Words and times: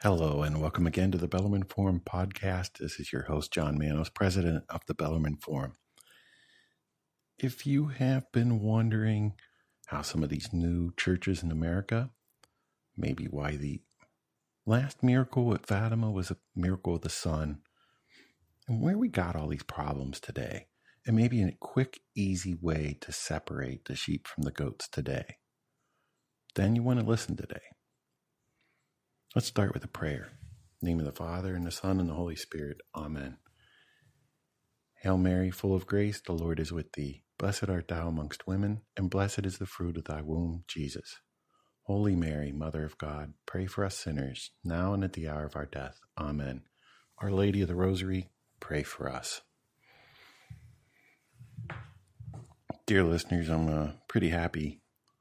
Hello, 0.00 0.44
and 0.44 0.62
welcome 0.62 0.86
again 0.86 1.10
to 1.10 1.18
the 1.18 1.26
Bellarmine 1.26 1.64
Forum 1.64 2.00
podcast. 2.08 2.78
This 2.78 3.00
is 3.00 3.12
your 3.12 3.24
host, 3.24 3.52
John 3.52 3.76
Manos, 3.76 4.08
president 4.08 4.62
of 4.68 4.80
the 4.86 4.94
Bellarmine 4.94 5.38
Forum. 5.38 5.72
If 7.36 7.66
you 7.66 7.88
have 7.88 8.30
been 8.30 8.60
wondering 8.60 9.32
how 9.86 10.02
some 10.02 10.22
of 10.22 10.28
these 10.28 10.52
new 10.52 10.92
churches 10.96 11.42
in 11.42 11.50
America, 11.50 12.10
maybe 12.96 13.24
why 13.24 13.56
the 13.56 13.80
last 14.64 15.02
miracle 15.02 15.52
at 15.52 15.66
Fatima 15.66 16.12
was 16.12 16.30
a 16.30 16.36
miracle 16.54 16.94
of 16.94 17.00
the 17.00 17.08
sun, 17.08 17.62
and 18.68 18.80
where 18.80 18.96
we 18.96 19.08
got 19.08 19.34
all 19.34 19.48
these 19.48 19.64
problems 19.64 20.20
today, 20.20 20.68
and 21.08 21.16
maybe 21.16 21.42
a 21.42 21.56
quick, 21.58 21.98
easy 22.14 22.54
way 22.54 22.98
to 23.00 23.10
separate 23.10 23.86
the 23.86 23.96
sheep 23.96 24.28
from 24.28 24.44
the 24.44 24.52
goats 24.52 24.86
today, 24.86 25.38
then 26.54 26.76
you 26.76 26.84
want 26.84 27.00
to 27.00 27.04
listen 27.04 27.36
today. 27.36 27.62
Let's 29.34 29.46
start 29.46 29.74
with 29.74 29.84
a 29.84 29.88
prayer. 29.88 30.30
name 30.80 31.00
of 31.00 31.04
the 31.04 31.12
Father, 31.12 31.54
and 31.54 31.66
the 31.66 31.70
Son, 31.70 32.00
and 32.00 32.08
the 32.08 32.14
Holy 32.14 32.34
Spirit. 32.34 32.78
Amen. 32.96 33.36
Hail 35.02 35.18
Mary, 35.18 35.50
full 35.50 35.74
of 35.74 35.86
grace, 35.86 36.18
the 36.18 36.32
Lord 36.32 36.58
is 36.58 36.72
with 36.72 36.92
thee. 36.92 37.24
Blessed 37.38 37.68
art 37.68 37.88
thou 37.88 38.08
amongst 38.08 38.46
women, 38.46 38.80
and 38.96 39.10
blessed 39.10 39.44
is 39.44 39.58
the 39.58 39.66
fruit 39.66 39.98
of 39.98 40.04
thy 40.04 40.22
womb, 40.22 40.64
Jesus. 40.66 41.16
Holy 41.82 42.16
Mary, 42.16 42.52
Mother 42.52 42.84
of 42.84 42.96
God, 42.96 43.34
pray 43.44 43.66
for 43.66 43.84
us 43.84 43.98
sinners, 43.98 44.50
now 44.64 44.94
and 44.94 45.04
at 45.04 45.12
the 45.12 45.28
hour 45.28 45.44
of 45.44 45.56
our 45.56 45.66
death. 45.66 45.98
Amen. 46.18 46.62
Our 47.18 47.30
Lady 47.30 47.60
of 47.60 47.68
the 47.68 47.74
Rosary, 47.74 48.30
pray 48.60 48.82
for 48.82 49.10
us. 49.10 49.42
Dear 52.86 53.04
listeners, 53.04 53.50
I'm 53.50 53.68
uh, 53.68 53.90
pretty 54.08 54.30
happy. 54.30 54.80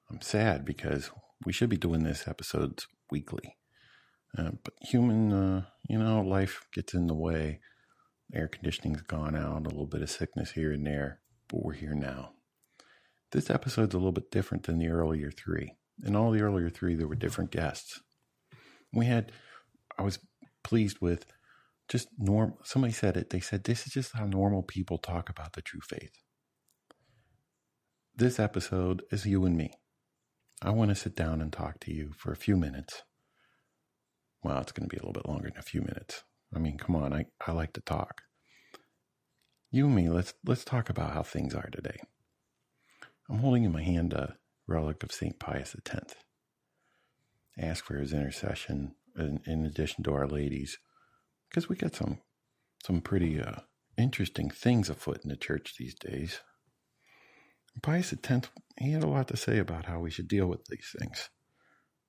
I'm 0.09 0.21
sad 0.21 0.63
because 0.63 1.11
we 1.45 1.51
should 1.51 1.69
be 1.69 1.75
doing 1.75 2.03
this 2.03 2.25
episodes 2.25 2.87
weekly. 3.11 3.57
Uh, 4.37 4.51
but 4.63 4.73
human, 4.81 5.31
uh, 5.33 5.63
you 5.89 5.97
know, 5.97 6.21
life 6.21 6.67
gets 6.73 6.93
in 6.93 7.07
the 7.07 7.15
way. 7.15 7.59
Air 8.33 8.47
conditioning's 8.47 9.01
gone 9.01 9.35
out, 9.35 9.65
a 9.65 9.69
little 9.69 9.87
bit 9.87 10.01
of 10.01 10.09
sickness 10.09 10.51
here 10.51 10.71
and 10.71 10.85
there, 10.85 11.21
but 11.47 11.63
we're 11.63 11.73
here 11.73 11.95
now. 11.95 12.33
This 13.31 13.49
episode's 13.49 13.95
a 13.95 13.97
little 13.97 14.11
bit 14.11 14.31
different 14.31 14.63
than 14.63 14.77
the 14.77 14.89
earlier 14.89 15.31
three. 15.31 15.73
In 16.05 16.15
all 16.15 16.31
the 16.31 16.41
earlier 16.41 16.69
three, 16.69 16.95
there 16.95 17.07
were 17.07 17.15
different 17.15 17.51
guests. 17.51 18.01
We 18.93 19.05
had, 19.05 19.31
I 19.97 20.03
was 20.03 20.19
pleased 20.63 20.99
with 21.01 21.25
just 21.89 22.09
norm. 22.17 22.53
Somebody 22.63 22.93
said 22.93 23.17
it. 23.17 23.29
They 23.29 23.39
said 23.39 23.63
this 23.63 23.87
is 23.87 23.93
just 23.93 24.13
how 24.13 24.25
normal 24.25 24.61
people 24.61 24.97
talk 24.97 25.29
about 25.29 25.53
the 25.53 25.61
true 25.61 25.81
faith. 25.81 26.11
This 28.15 28.39
episode 28.39 29.03
is 29.11 29.25
you 29.25 29.45
and 29.45 29.55
me. 29.55 29.71
I 30.61 30.71
want 30.71 30.89
to 30.89 30.95
sit 30.95 31.15
down 31.15 31.41
and 31.41 31.51
talk 31.51 31.79
to 31.81 31.93
you 31.93 32.11
for 32.17 32.31
a 32.31 32.37
few 32.37 32.57
minutes 32.57 33.03
well, 34.43 34.59
it's 34.59 34.71
going 34.71 34.87
to 34.87 34.93
be 34.93 34.97
a 34.97 35.05
little 35.05 35.13
bit 35.13 35.27
longer 35.27 35.49
than 35.49 35.59
a 35.59 35.63
few 35.63 35.81
minutes. 35.81 36.23
I 36.55 36.59
mean, 36.59 36.77
come 36.77 36.95
on, 36.95 37.13
I, 37.13 37.25
I 37.45 37.51
like 37.51 37.73
to 37.73 37.81
talk. 37.81 38.21
You 39.69 39.85
and 39.87 39.95
me, 39.95 40.09
let's 40.09 40.33
let's 40.45 40.63
talk 40.63 40.89
about 40.89 41.13
how 41.13 41.23
things 41.23 41.53
are 41.53 41.69
today. 41.71 41.99
I'm 43.29 43.39
holding 43.39 43.65
in 43.65 43.73
my 43.73 43.83
hand 43.83 44.13
a 44.13 44.37
relic 44.65 45.03
of 45.03 45.11
St. 45.11 45.37
Pius 45.39 45.75
X. 45.75 46.15
Ask 47.59 47.83
for 47.83 47.97
his 47.97 48.13
intercession 48.13 48.95
in, 49.17 49.41
in 49.45 49.65
addition 49.65 50.03
to 50.05 50.13
Our 50.13 50.27
Lady's, 50.27 50.77
because 51.49 51.67
we 51.67 51.75
got 51.75 51.95
some 51.95 52.19
some 52.85 53.01
pretty 53.01 53.41
uh, 53.41 53.61
interesting 53.97 54.49
things 54.49 54.89
afoot 54.89 55.21
in 55.23 55.29
the 55.29 55.35
church 55.35 55.75
these 55.77 55.95
days. 55.95 56.39
Pius 57.81 58.13
X, 58.13 58.49
he 58.79 58.91
had 58.91 59.03
a 59.03 59.07
lot 59.07 59.27
to 59.27 59.37
say 59.37 59.57
about 59.57 59.85
how 59.85 59.99
we 59.99 60.09
should 60.09 60.27
deal 60.27 60.47
with 60.47 60.65
these 60.65 60.95
things. 60.97 61.29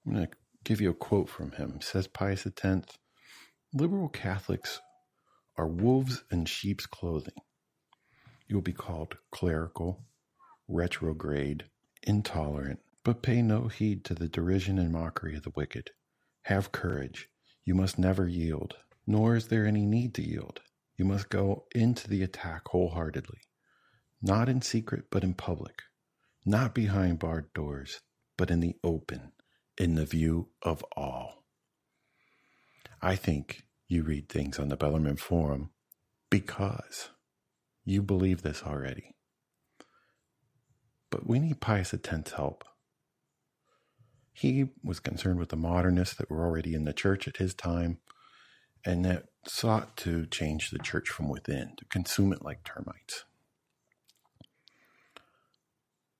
I'm 0.06 0.14
going 0.14 0.26
to 0.26 0.32
give 0.64 0.80
you 0.80 0.90
a 0.90 0.94
quote 0.94 1.28
from 1.28 1.52
him. 1.52 1.80
Says 1.80 2.06
Pius 2.06 2.46
X 2.46 2.98
Liberal 3.74 4.08
Catholics 4.08 4.80
are 5.58 5.68
wolves 5.68 6.24
in 6.30 6.46
sheep's 6.46 6.86
clothing. 6.86 7.34
You 8.48 8.56
will 8.56 8.62
be 8.62 8.72
called 8.72 9.16
clerical, 9.30 10.04
retrograde, 10.68 11.66
intolerant, 12.02 12.80
but 13.04 13.22
pay 13.22 13.42
no 13.42 13.68
heed 13.68 14.04
to 14.04 14.14
the 14.14 14.28
derision 14.28 14.78
and 14.78 14.92
mockery 14.92 15.36
of 15.36 15.42
the 15.42 15.52
wicked. 15.56 15.90
Have 16.44 16.72
courage. 16.72 17.28
You 17.64 17.74
must 17.74 17.98
never 17.98 18.26
yield, 18.28 18.76
nor 19.06 19.36
is 19.36 19.48
there 19.48 19.66
any 19.66 19.84
need 19.86 20.14
to 20.14 20.22
yield. 20.22 20.60
You 20.96 21.04
must 21.04 21.28
go 21.28 21.66
into 21.74 22.08
the 22.08 22.22
attack 22.22 22.68
wholeheartedly, 22.68 23.40
not 24.22 24.48
in 24.48 24.62
secret, 24.62 25.06
but 25.10 25.24
in 25.24 25.34
public, 25.34 25.82
not 26.46 26.74
behind 26.74 27.18
barred 27.18 27.52
doors, 27.54 28.00
but 28.36 28.50
in 28.50 28.60
the 28.60 28.76
open 28.82 29.32
in 29.78 29.94
the 29.94 30.06
view 30.06 30.48
of 30.62 30.84
all. 30.96 31.44
I 33.00 33.16
think 33.16 33.62
you 33.86 34.02
read 34.02 34.28
things 34.28 34.58
on 34.58 34.68
the 34.68 34.76
Bellarmine 34.76 35.16
Forum 35.16 35.70
because 36.30 37.10
you 37.84 38.02
believe 38.02 38.42
this 38.42 38.64
already. 38.64 39.14
But 41.10 41.26
we 41.26 41.38
need 41.38 41.60
Pius 41.60 41.94
X's 41.94 42.32
help. 42.32 42.64
He 44.32 44.70
was 44.84 45.00
concerned 45.00 45.38
with 45.38 45.48
the 45.48 45.56
modernists 45.56 46.16
that 46.16 46.30
were 46.30 46.44
already 46.44 46.74
in 46.74 46.84
the 46.84 46.92
church 46.92 47.26
at 47.26 47.38
his 47.38 47.54
time 47.54 47.98
and 48.84 49.04
that 49.04 49.26
sought 49.46 49.96
to 49.98 50.26
change 50.26 50.70
the 50.70 50.78
church 50.78 51.08
from 51.08 51.28
within, 51.28 51.74
to 51.78 51.84
consume 51.86 52.32
it 52.32 52.42
like 52.42 52.64
termites. 52.64 53.24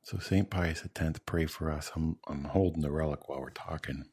So 0.08 0.16
St. 0.16 0.48
Pius 0.48 0.86
X, 0.98 1.20
pray 1.26 1.44
for 1.44 1.70
us. 1.70 1.90
I'm, 1.94 2.16
I'm 2.26 2.44
holding 2.44 2.80
the 2.80 2.90
relic 2.90 3.28
while 3.28 3.42
we're 3.42 3.50
talking. 3.50 4.06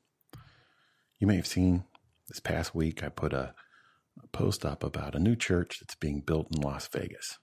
You 1.19 1.25
may 1.25 1.37
have 1.37 1.47
seen 1.47 1.85
this 2.27 2.41
past 2.41 2.75
week 2.75 3.01
I 3.01 3.07
put 3.07 3.31
a, 3.31 3.53
a 4.21 4.27
post 4.33 4.65
up 4.65 4.83
about 4.83 5.15
a 5.15 5.19
new 5.19 5.37
church 5.37 5.79
that's 5.79 5.95
being 5.95 6.19
built 6.19 6.53
in 6.53 6.61
Las 6.61 6.89
Vegas. 6.89 7.39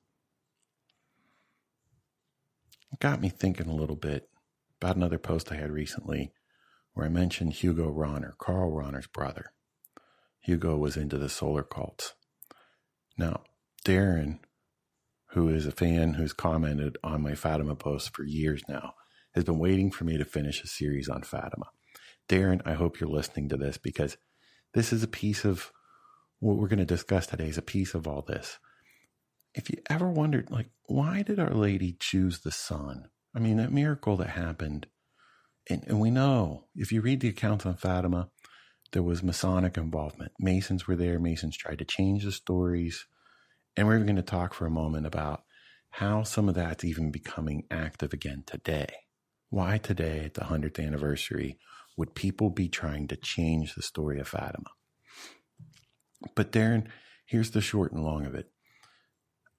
It 2.92 3.00
got 3.00 3.22
me 3.22 3.30
thinking 3.30 3.68
a 3.68 3.74
little 3.74 3.96
bit 3.96 4.28
about 4.82 4.96
another 4.96 5.18
post 5.18 5.50
I 5.50 5.54
had 5.54 5.70
recently 5.70 6.30
where 6.92 7.06
I 7.06 7.08
mentioned 7.08 7.54
Hugo 7.54 7.90
Rahner, 7.90 8.36
Karl 8.36 8.70
Rahner's 8.70 9.06
brother. 9.06 9.54
Hugo 10.40 10.76
was 10.76 10.98
into 10.98 11.16
the 11.16 11.30
solar 11.30 11.62
cults. 11.62 12.12
Now, 13.16 13.44
Darren 13.86 14.40
who 15.32 15.48
is 15.48 15.66
a 15.66 15.72
fan 15.72 16.14
who's 16.14 16.32
commented 16.32 16.98
on 17.02 17.22
my 17.22 17.34
Fatima 17.34 17.74
posts 17.74 18.10
for 18.12 18.24
years 18.24 18.62
now, 18.68 18.94
has 19.34 19.44
been 19.44 19.58
waiting 19.58 19.90
for 19.90 20.04
me 20.04 20.18
to 20.18 20.24
finish 20.24 20.62
a 20.62 20.66
series 20.66 21.08
on 21.08 21.22
Fatima. 21.22 21.66
Darren, 22.28 22.60
I 22.66 22.74
hope 22.74 23.00
you're 23.00 23.08
listening 23.08 23.48
to 23.48 23.56
this 23.56 23.78
because 23.78 24.16
this 24.74 24.92
is 24.92 25.02
a 25.02 25.08
piece 25.08 25.44
of 25.44 25.72
what 26.40 26.56
we're 26.56 26.68
going 26.68 26.78
to 26.80 26.84
discuss 26.84 27.26
today 27.26 27.48
is 27.48 27.58
a 27.58 27.62
piece 27.62 27.94
of 27.94 28.06
all 28.06 28.22
this. 28.22 28.58
If 29.54 29.70
you 29.70 29.78
ever 29.88 30.10
wondered, 30.10 30.50
like, 30.50 30.70
why 30.84 31.22
did 31.22 31.38
Our 31.38 31.54
Lady 31.54 31.96
choose 31.98 32.40
the 32.40 32.50
sun? 32.50 33.08
I 33.34 33.38
mean, 33.38 33.56
that 33.56 33.72
miracle 33.72 34.16
that 34.18 34.30
happened, 34.30 34.86
and, 35.70 35.84
and 35.86 36.00
we 36.00 36.10
know 36.10 36.64
if 36.74 36.92
you 36.92 37.00
read 37.00 37.20
the 37.20 37.28
accounts 37.28 37.64
on 37.64 37.76
Fatima, 37.76 38.28
there 38.92 39.02
was 39.02 39.22
Masonic 39.22 39.78
involvement. 39.78 40.32
Masons 40.38 40.86
were 40.86 40.96
there. 40.96 41.18
Masons 41.18 41.56
tried 41.56 41.78
to 41.78 41.84
change 41.84 42.24
the 42.24 42.32
stories. 42.32 43.06
And 43.76 43.86
we're 43.86 44.00
going 44.00 44.16
to 44.16 44.22
talk 44.22 44.54
for 44.54 44.66
a 44.66 44.70
moment 44.70 45.06
about 45.06 45.44
how 45.90 46.22
some 46.22 46.48
of 46.48 46.54
that's 46.54 46.84
even 46.84 47.10
becoming 47.10 47.64
active 47.70 48.12
again 48.12 48.44
today. 48.46 48.88
Why 49.50 49.78
today, 49.78 50.24
at 50.24 50.34
the 50.34 50.42
100th 50.42 50.84
anniversary, 50.84 51.58
would 51.96 52.14
people 52.14 52.50
be 52.50 52.68
trying 52.68 53.08
to 53.08 53.16
change 53.16 53.74
the 53.74 53.82
story 53.82 54.18
of 54.18 54.28
Fatima? 54.28 54.70
But, 56.34 56.52
Darren, 56.52 56.86
here's 57.26 57.50
the 57.50 57.60
short 57.60 57.92
and 57.92 58.02
long 58.02 58.24
of 58.24 58.34
it. 58.34 58.50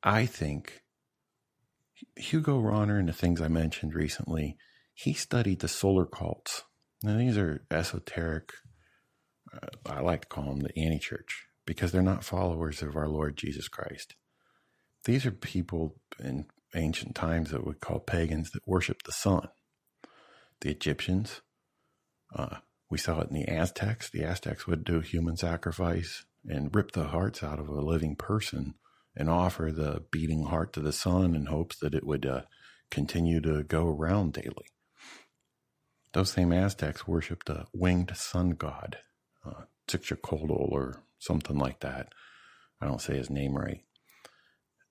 I 0.01 0.25
think 0.25 0.81
Hugo 2.16 2.59
Rahner 2.59 3.00
and 3.00 3.07
the 3.07 3.13
things 3.13 3.41
I 3.41 3.47
mentioned 3.47 3.94
recently, 3.94 4.57
he 4.94 5.13
studied 5.13 5.59
the 5.59 5.68
solar 5.68 6.06
cults. 6.06 6.63
Now, 7.03 7.18
these 7.18 7.38
are 7.38 7.66
esoteric, 7.69 8.51
uh, 9.53 9.68
I 9.85 10.00
like 10.01 10.22
to 10.22 10.28
call 10.28 10.45
them 10.45 10.62
the 10.62 10.78
anti 10.80 11.00
church 11.00 11.48
because 11.65 11.92
they're 11.92 12.01
not 12.01 12.24
followers 12.24 12.81
of 12.81 12.95
our 12.95 13.07
Lord 13.07 13.38
Jesus 13.38 13.68
Christ. 13.68 14.15
These 15.06 15.25
are 15.25 15.31
people 15.31 15.95
in 16.19 16.45
ancient 16.75 17.15
times 17.15 17.51
that 17.51 17.65
we 17.65 17.74
call 17.74 18.00
pagans 18.00 18.51
that 18.51 18.68
worship 18.68 19.04
the 19.04 19.12
sun. 19.12 19.50
The 20.62 20.69
Egyptians, 20.69 21.42
uh, 22.36 22.57
we 22.89 22.98
saw 22.98 23.21
it 23.21 23.30
in 23.30 23.36
the 23.36 23.48
Aztecs. 23.48 24.10
The 24.10 24.24
Aztecs 24.24 24.65
would 24.65 24.83
do 24.83 25.01
human 25.01 25.38
sacrifice 25.38 26.25
and 26.45 26.74
rip 26.74 26.92
the 26.92 27.06
hearts 27.06 27.44
out 27.44 27.60
of 27.60 27.68
a 27.68 27.81
living 27.81 28.16
person 28.16 28.75
and 29.16 29.30
offer 29.30 29.71
the 29.71 30.04
beating 30.12 30.45
heart 30.45 30.74
to 30.74 30.80
the 30.80 30.92
sun 30.92 31.36
in 31.36 31.48
hopes 31.48 31.77
that 31.80 31.94
it 31.94 32.06
would 32.06 32.25
uh, 32.25 32.42
continue 32.89 33.42
to 33.42 33.63
go 33.63 33.88
around 33.88 34.33
daily. 34.33 34.68
Those 36.13 36.31
same 36.31 36.54
Aztecs 36.54 37.07
worshipped 37.07 37.50
a 37.50 37.66
winged 37.74 38.16
sun 38.16 38.51
god, 38.51 38.98
uh, 39.45 39.63
or 40.50 41.04
something 41.23 41.57
like 41.57 41.79
that. 41.79 42.13
I 42.81 42.85
don't 42.85 43.01
say 43.01 43.15
his 43.15 43.29
name 43.29 43.55
right. 43.55 43.81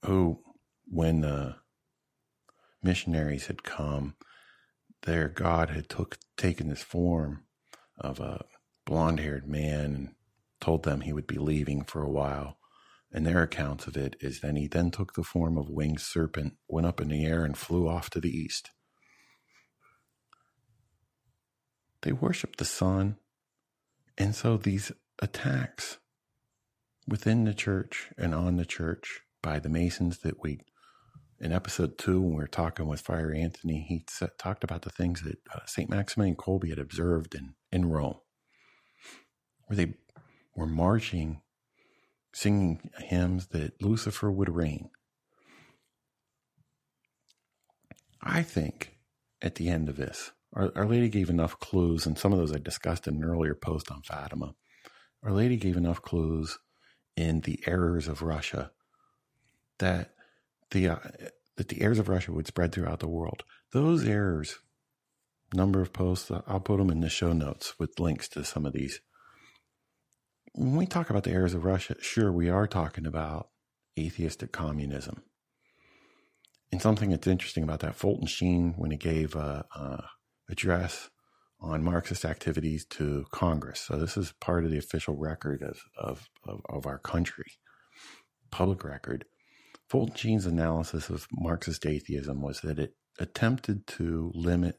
Who, 0.04 0.40
when 0.86 1.20
the 1.20 1.56
missionaries 2.82 3.46
had 3.46 3.62
come, 3.62 4.14
their 5.02 5.28
God 5.28 5.70
had 5.70 5.88
took 5.88 6.18
taken 6.36 6.68
this 6.68 6.82
form 6.82 7.44
of 7.98 8.18
a 8.20 8.44
blonde 8.86 9.20
haired 9.20 9.48
man 9.48 9.94
and 9.94 10.14
told 10.60 10.84
them 10.84 11.02
he 11.02 11.12
would 11.12 11.26
be 11.26 11.38
leaving 11.38 11.84
for 11.84 12.02
a 12.02 12.10
while. 12.10 12.56
And 13.12 13.26
their 13.26 13.42
account 13.42 13.86
of 13.86 13.96
it 13.96 14.16
is 14.20 14.40
then 14.40 14.56
he 14.56 14.66
then 14.66 14.90
took 14.90 15.12
the 15.12 15.22
form 15.22 15.58
of 15.58 15.68
a 15.68 15.72
winged 15.72 16.00
serpent, 16.00 16.54
went 16.66 16.86
up 16.86 17.00
in 17.00 17.08
the 17.08 17.26
air, 17.26 17.44
and 17.44 17.56
flew 17.56 17.86
off 17.88 18.08
to 18.10 18.20
the 18.20 18.30
east. 18.30 18.70
They 22.00 22.12
worship 22.12 22.56
the 22.56 22.64
sun. 22.64 23.16
And 24.16 24.34
so 24.34 24.56
these 24.56 24.92
attacks 25.20 25.98
within 27.06 27.44
the 27.44 27.54
church 27.54 28.10
and 28.16 28.34
on 28.34 28.56
the 28.56 28.64
church 28.64 29.20
by 29.42 29.58
the 29.58 29.68
Masons 29.68 30.18
that 30.18 30.42
we, 30.42 30.60
in 31.40 31.52
episode 31.52 31.98
two, 31.98 32.20
when 32.20 32.30
we 32.30 32.36
were 32.36 32.46
talking 32.46 32.86
with 32.86 33.00
Friar 33.00 33.32
Anthony, 33.32 33.84
he 33.88 34.04
set, 34.08 34.38
talked 34.38 34.64
about 34.64 34.82
the 34.82 34.90
things 34.90 35.22
that 35.22 35.38
uh, 35.54 35.60
St. 35.66 35.90
Maximilian 35.90 36.36
Kolbe 36.36 36.68
had 36.70 36.78
observed 36.78 37.34
in, 37.34 37.54
in 37.72 37.86
Rome, 37.86 38.18
where 39.66 39.76
they 39.76 39.94
were 40.54 40.66
marching, 40.66 41.42
singing 42.32 42.90
hymns 42.98 43.48
that 43.48 43.82
Lucifer 43.82 44.30
would 44.30 44.50
reign. 44.50 44.90
I 48.22 48.42
think 48.42 48.96
at 49.40 49.56
the 49.56 49.68
end 49.68 49.88
of 49.88 49.96
this, 49.96 50.30
our, 50.54 50.70
Our 50.76 50.86
Lady 50.86 51.08
gave 51.08 51.30
enough 51.30 51.58
clues, 51.58 52.06
and 52.06 52.18
some 52.18 52.32
of 52.32 52.38
those 52.38 52.52
I 52.52 52.58
discussed 52.58 53.08
in 53.08 53.16
an 53.16 53.24
earlier 53.24 53.54
post 53.54 53.90
on 53.90 54.02
Fatima. 54.02 54.54
Our 55.22 55.32
Lady 55.32 55.56
gave 55.56 55.76
enough 55.76 56.02
clues 56.02 56.58
in 57.16 57.40
the 57.40 57.62
errors 57.66 58.08
of 58.08 58.22
Russia 58.22 58.70
that 59.78 60.14
the 60.70 60.88
uh, 60.88 60.96
that 61.56 61.68
the 61.68 61.82
errors 61.82 61.98
of 61.98 62.08
Russia 62.08 62.32
would 62.32 62.46
spread 62.46 62.72
throughout 62.72 63.00
the 63.00 63.08
world. 63.08 63.44
Those 63.72 64.06
errors, 64.06 64.58
number 65.54 65.80
of 65.80 65.92
posts, 65.92 66.30
uh, 66.30 66.42
I'll 66.46 66.60
put 66.60 66.78
them 66.78 66.90
in 66.90 67.00
the 67.00 67.08
show 67.08 67.32
notes 67.32 67.78
with 67.78 68.00
links 68.00 68.28
to 68.30 68.44
some 68.44 68.66
of 68.66 68.72
these. 68.72 69.00
When 70.54 70.76
we 70.76 70.86
talk 70.86 71.10
about 71.10 71.24
the 71.24 71.32
errors 71.32 71.54
of 71.54 71.64
Russia, 71.64 71.96
sure, 72.00 72.30
we 72.32 72.48
are 72.48 72.66
talking 72.66 73.06
about 73.06 73.48
atheistic 73.98 74.52
communism. 74.52 75.22
And 76.70 76.80
something 76.80 77.10
that's 77.10 77.26
interesting 77.26 77.62
about 77.62 77.80
that, 77.80 77.96
Fulton 77.96 78.26
Sheen, 78.26 78.74
when 78.76 78.90
he 78.90 78.96
gave 78.96 79.34
a, 79.34 79.66
a 79.74 80.04
address 80.48 81.10
on 81.62 81.84
Marxist 81.84 82.24
activities 82.24 82.84
to 82.84 83.24
Congress. 83.30 83.80
So 83.80 83.96
this 83.96 84.16
is 84.16 84.34
part 84.40 84.64
of 84.64 84.70
the 84.70 84.78
official 84.78 85.16
record 85.16 85.62
of, 85.62 85.80
of, 85.96 86.28
of, 86.46 86.60
of 86.68 86.86
our 86.86 86.98
country, 86.98 87.52
public 88.50 88.84
record. 88.84 89.24
Fulton 89.88 90.16
Sheen's 90.16 90.46
analysis 90.46 91.08
of 91.08 91.28
Marxist 91.32 91.86
atheism 91.86 92.42
was 92.42 92.60
that 92.62 92.78
it 92.78 92.94
attempted 93.18 93.86
to 93.86 94.32
limit 94.34 94.76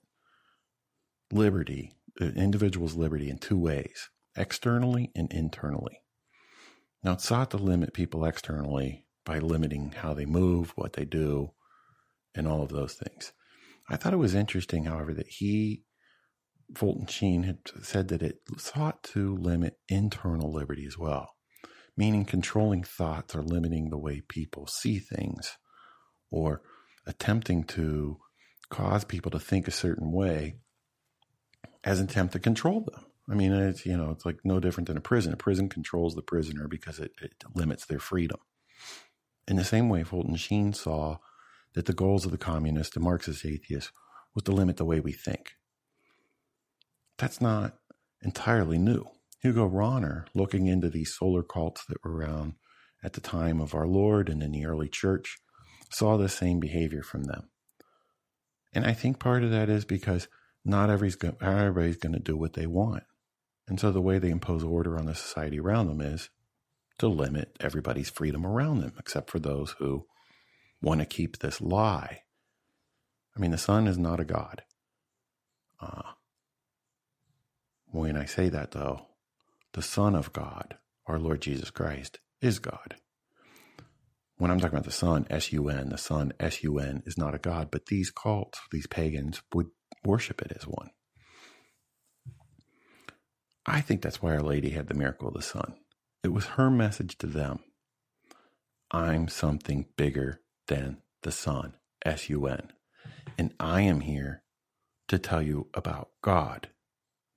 liberty, 1.32 1.94
an 2.20 2.36
individual's 2.36 2.96
liberty, 2.96 3.30
in 3.30 3.38
two 3.38 3.58
ways 3.58 4.10
externally 4.36 5.12
and 5.16 5.32
internally. 5.32 6.02
Now, 7.04 7.14
it 7.14 7.22
sought 7.22 7.52
to 7.52 7.58
limit 7.58 7.94
people 7.94 8.26
externally 8.26 9.06
by 9.26 9.40
limiting 9.40 9.94
how 9.98 10.14
they 10.14 10.26
move, 10.26 10.74
what 10.76 10.94
they 10.94 11.06
do, 11.06 11.52
and 12.36 12.48
all 12.48 12.64
of 12.64 12.70
those 12.70 12.96
things. 12.96 13.32
I 13.90 13.98
thought 13.98 14.14
it 14.14 14.18
was 14.18 14.36
interesting, 14.36 14.86
however, 14.86 15.14
that 15.14 15.28
he, 15.28 15.84
Fulton 16.76 17.08
Sheen, 17.08 17.44
had 17.44 17.60
said 17.82 18.08
that 18.10 18.22
it 18.22 18.40
sought 18.58 19.04
to 19.04 19.36
limit 19.36 19.80
internal 19.88 20.52
liberty 20.52 20.86
as 20.86 20.98
well, 20.98 21.36
meaning 21.96 22.26
controlling 22.26 22.84
thoughts 22.84 23.36
or 23.36 23.42
limiting 23.42 23.90
the 23.90 23.98
way 23.98 24.22
people 24.22 24.68
see 24.68 25.00
things 25.00 25.58
or 26.32 26.62
attempting 27.06 27.64
to 27.64 28.18
cause 28.70 29.04
people 29.04 29.30
to 29.32 29.40
think 29.40 29.68
a 29.68 29.72
certain 29.72 30.12
way 30.12 30.56
as 31.84 32.00
an 32.00 32.08
attempt 32.08 32.34
to 32.34 32.40
control 32.40 32.82
them. 32.82 33.06
I 33.30 33.36
mean, 33.36 33.54
it's, 33.54 33.86
you 33.86 33.96
know, 33.96 34.12
it's 34.12 34.26
like 34.26 34.40
no 34.44 34.60
different 34.60 34.88
than 34.88 34.98
a 34.98 35.02
prison. 35.02 35.34
A 35.34 35.38
prison 35.38 35.70
controls 35.70 36.16
the 36.16 36.22
prisoner 36.22 36.68
because 36.68 37.00
it, 37.00 37.12
it 37.22 37.36
limits 37.54 37.86
their 37.86 38.00
freedom. 38.00 38.40
In 39.48 39.56
the 39.56 39.64
same 39.64 39.90
way, 39.90 40.04
Fulton 40.04 40.36
Sheen 40.36 40.74
saw 40.74 41.18
that 41.74 41.86
the 41.86 41.94
goals 41.94 42.26
of 42.26 42.32
the 42.32 42.38
communist 42.38 42.96
and 42.96 43.04
Marxist 43.04 43.46
atheists 43.46 43.92
was 44.34 44.44
to 44.44 44.52
limit 44.52 44.78
the 44.78 44.86
way 44.86 45.00
we 45.00 45.12
think. 45.12 45.54
That's 47.18 47.42
not 47.42 47.76
entirely 48.22 48.78
new. 48.78 49.06
Hugo 49.42 49.70
Rahner, 49.70 50.26
looking 50.34 50.68
into 50.68 50.90
these 50.90 51.14
solar 51.14 51.44
cults 51.44 51.84
that 51.86 52.04
were 52.04 52.16
around 52.16 52.54
at 53.04 53.14
the 53.14 53.22
time 53.22 53.60
of 53.60 53.76
our 53.76 53.88
Lord 53.88 54.30
and 54.30 54.42
in 54.42 54.52
the 54.52 54.66
early 54.66 54.88
church, 54.88 55.38
saw 55.90 56.18
the 56.18 56.30
same 56.30 56.60
behavior 56.60 57.04
from 57.04 57.26
them. 57.26 57.50
And 58.74 58.86
I 58.86 58.94
think 58.94 59.20
part 59.20 59.44
of 59.44 59.52
that 59.52 59.70
is 59.70 59.86
because 59.86 60.28
not 60.66 60.90
everybody's 60.90 61.98
going 61.98 62.14
to 62.14 62.20
do 62.20 62.38
what 62.38 62.54
they 62.54 62.66
want. 62.66 63.04
And 63.68 63.80
so 63.80 63.92
the 63.92 64.02
way 64.02 64.18
they 64.18 64.30
impose 64.30 64.64
order 64.64 64.98
on 64.98 65.06
the 65.06 65.16
society 65.16 65.60
around 65.60 65.88
them 65.88 66.02
is 66.02 66.30
to 67.00 67.08
limit 67.08 67.56
everybody's 67.60 68.10
freedom 68.10 68.46
around 68.46 68.80
them, 68.80 68.94
except 68.98 69.30
for 69.30 69.40
those 69.40 69.76
who 69.80 70.06
want 70.82 71.00
to 71.02 71.06
keep 71.06 71.40
this 71.40 71.62
lie. 71.62 72.22
I 73.36 73.40
mean, 73.40 73.52
the 73.52 73.58
sun 73.58 73.88
is 73.88 73.98
not 73.98 74.20
a 74.20 74.26
God. 74.26 74.64
Uh, 75.80 76.14
when 77.94 78.18
I 78.18 78.26
say 78.26 78.50
that, 78.50 78.72
though, 78.72 79.08
the 79.74 79.84
Son 79.84 80.16
of 80.16 80.34
God, 80.34 80.78
our 81.08 81.20
Lord 81.20 81.42
Jesus 81.42 81.70
Christ, 81.70 82.20
is 82.42 82.58
God. 82.58 82.96
When 84.38 84.50
I'm 84.50 84.60
talking 84.60 84.76
about 84.76 84.86
the 84.86 84.92
Son, 84.92 85.28
S 85.30 85.54
U 85.54 85.70
N, 85.70 85.90
the 85.90 85.98
Son, 85.98 86.34
S 86.40 86.64
U 86.64 86.80
N, 86.80 87.04
is 87.06 87.20
not 87.20 87.36
a 87.36 87.40
God, 87.40 87.70
but 87.72 87.86
these 87.86 88.10
cults, 88.10 88.60
these 88.72 88.88
pagans, 88.88 89.44
would 89.54 89.68
worship 90.04 90.42
it 90.42 90.54
as 90.56 90.64
one. 90.64 90.90
I 93.66 93.80
think 93.82 94.02
that's 94.02 94.22
why 94.22 94.32
Our 94.32 94.42
Lady 94.42 94.72
had 94.72 94.88
the 94.88 94.96
miracle 94.96 95.28
of 95.28 95.36
the 95.36 95.44
Sun. 95.44 95.76
It 96.24 96.34
was 96.34 96.46
her 96.46 96.72
message 96.72 97.18
to 97.20 97.28
them 97.28 97.60
I'm 98.92 99.28
something 99.28 99.86
bigger 99.98 100.42
than 100.68 100.98
the 101.22 101.32
Son, 101.32 101.76
S 102.04 102.28
U 102.30 102.48
N. 102.48 102.74
And 103.38 103.54
I 103.60 103.82
am 103.82 104.02
here 104.02 104.44
to 105.10 105.20
tell 105.20 105.44
you 105.44 105.68
about 105.76 106.10
God, 106.24 106.70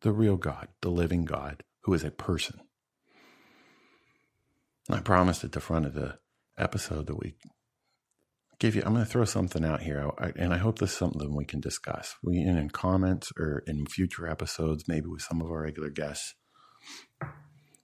the 0.07 0.13
real 0.13 0.37
God, 0.37 0.69
the 0.83 0.89
living 0.89 1.25
God, 1.25 1.65
who 1.83 1.93
is 1.93 2.05
a 2.05 2.13
person. 2.13 2.61
And 4.89 4.99
I 4.99 5.01
promised 5.01 5.43
at 5.43 5.51
the 5.51 5.59
front 5.59 5.85
of 5.85 5.95
the 5.95 6.21
episode 6.57 7.09
that 7.09 7.19
we 7.19 7.35
give 8.61 8.77
you, 8.77 8.85
I'm 8.87 8.93
going 8.93 9.05
to 9.05 9.11
throw 9.11 9.25
something 9.25 9.65
out 9.65 9.83
here, 9.83 10.09
and 10.37 10.55
I 10.55 10.59
hope 10.59 10.79
this 10.79 10.93
is 10.93 10.97
something 10.97 11.35
we 11.35 11.45
can 11.45 11.59
discuss. 11.59 12.15
We 12.23 12.39
in, 12.39 12.57
in 12.57 12.71
comments 12.71 13.33
or 13.37 13.65
in 13.67 13.85
future 13.87 14.29
episodes, 14.29 14.85
maybe 14.87 15.09
with 15.09 15.23
some 15.23 15.43
of 15.43 15.51
our 15.51 15.63
regular 15.63 15.91
guests. 15.91 16.37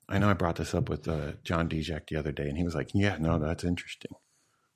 I 0.08 0.20
know 0.20 0.30
I 0.30 0.34
brought 0.34 0.54
this 0.54 0.76
up 0.76 0.88
with 0.88 1.08
uh, 1.08 1.32
John 1.42 1.68
Dijak 1.68 2.06
the 2.06 2.18
other 2.18 2.30
day, 2.30 2.46
and 2.46 2.56
he 2.56 2.62
was 2.62 2.76
like, 2.76 2.90
"Yeah, 2.94 3.16
no, 3.18 3.40
that's 3.40 3.64
interesting." 3.64 4.12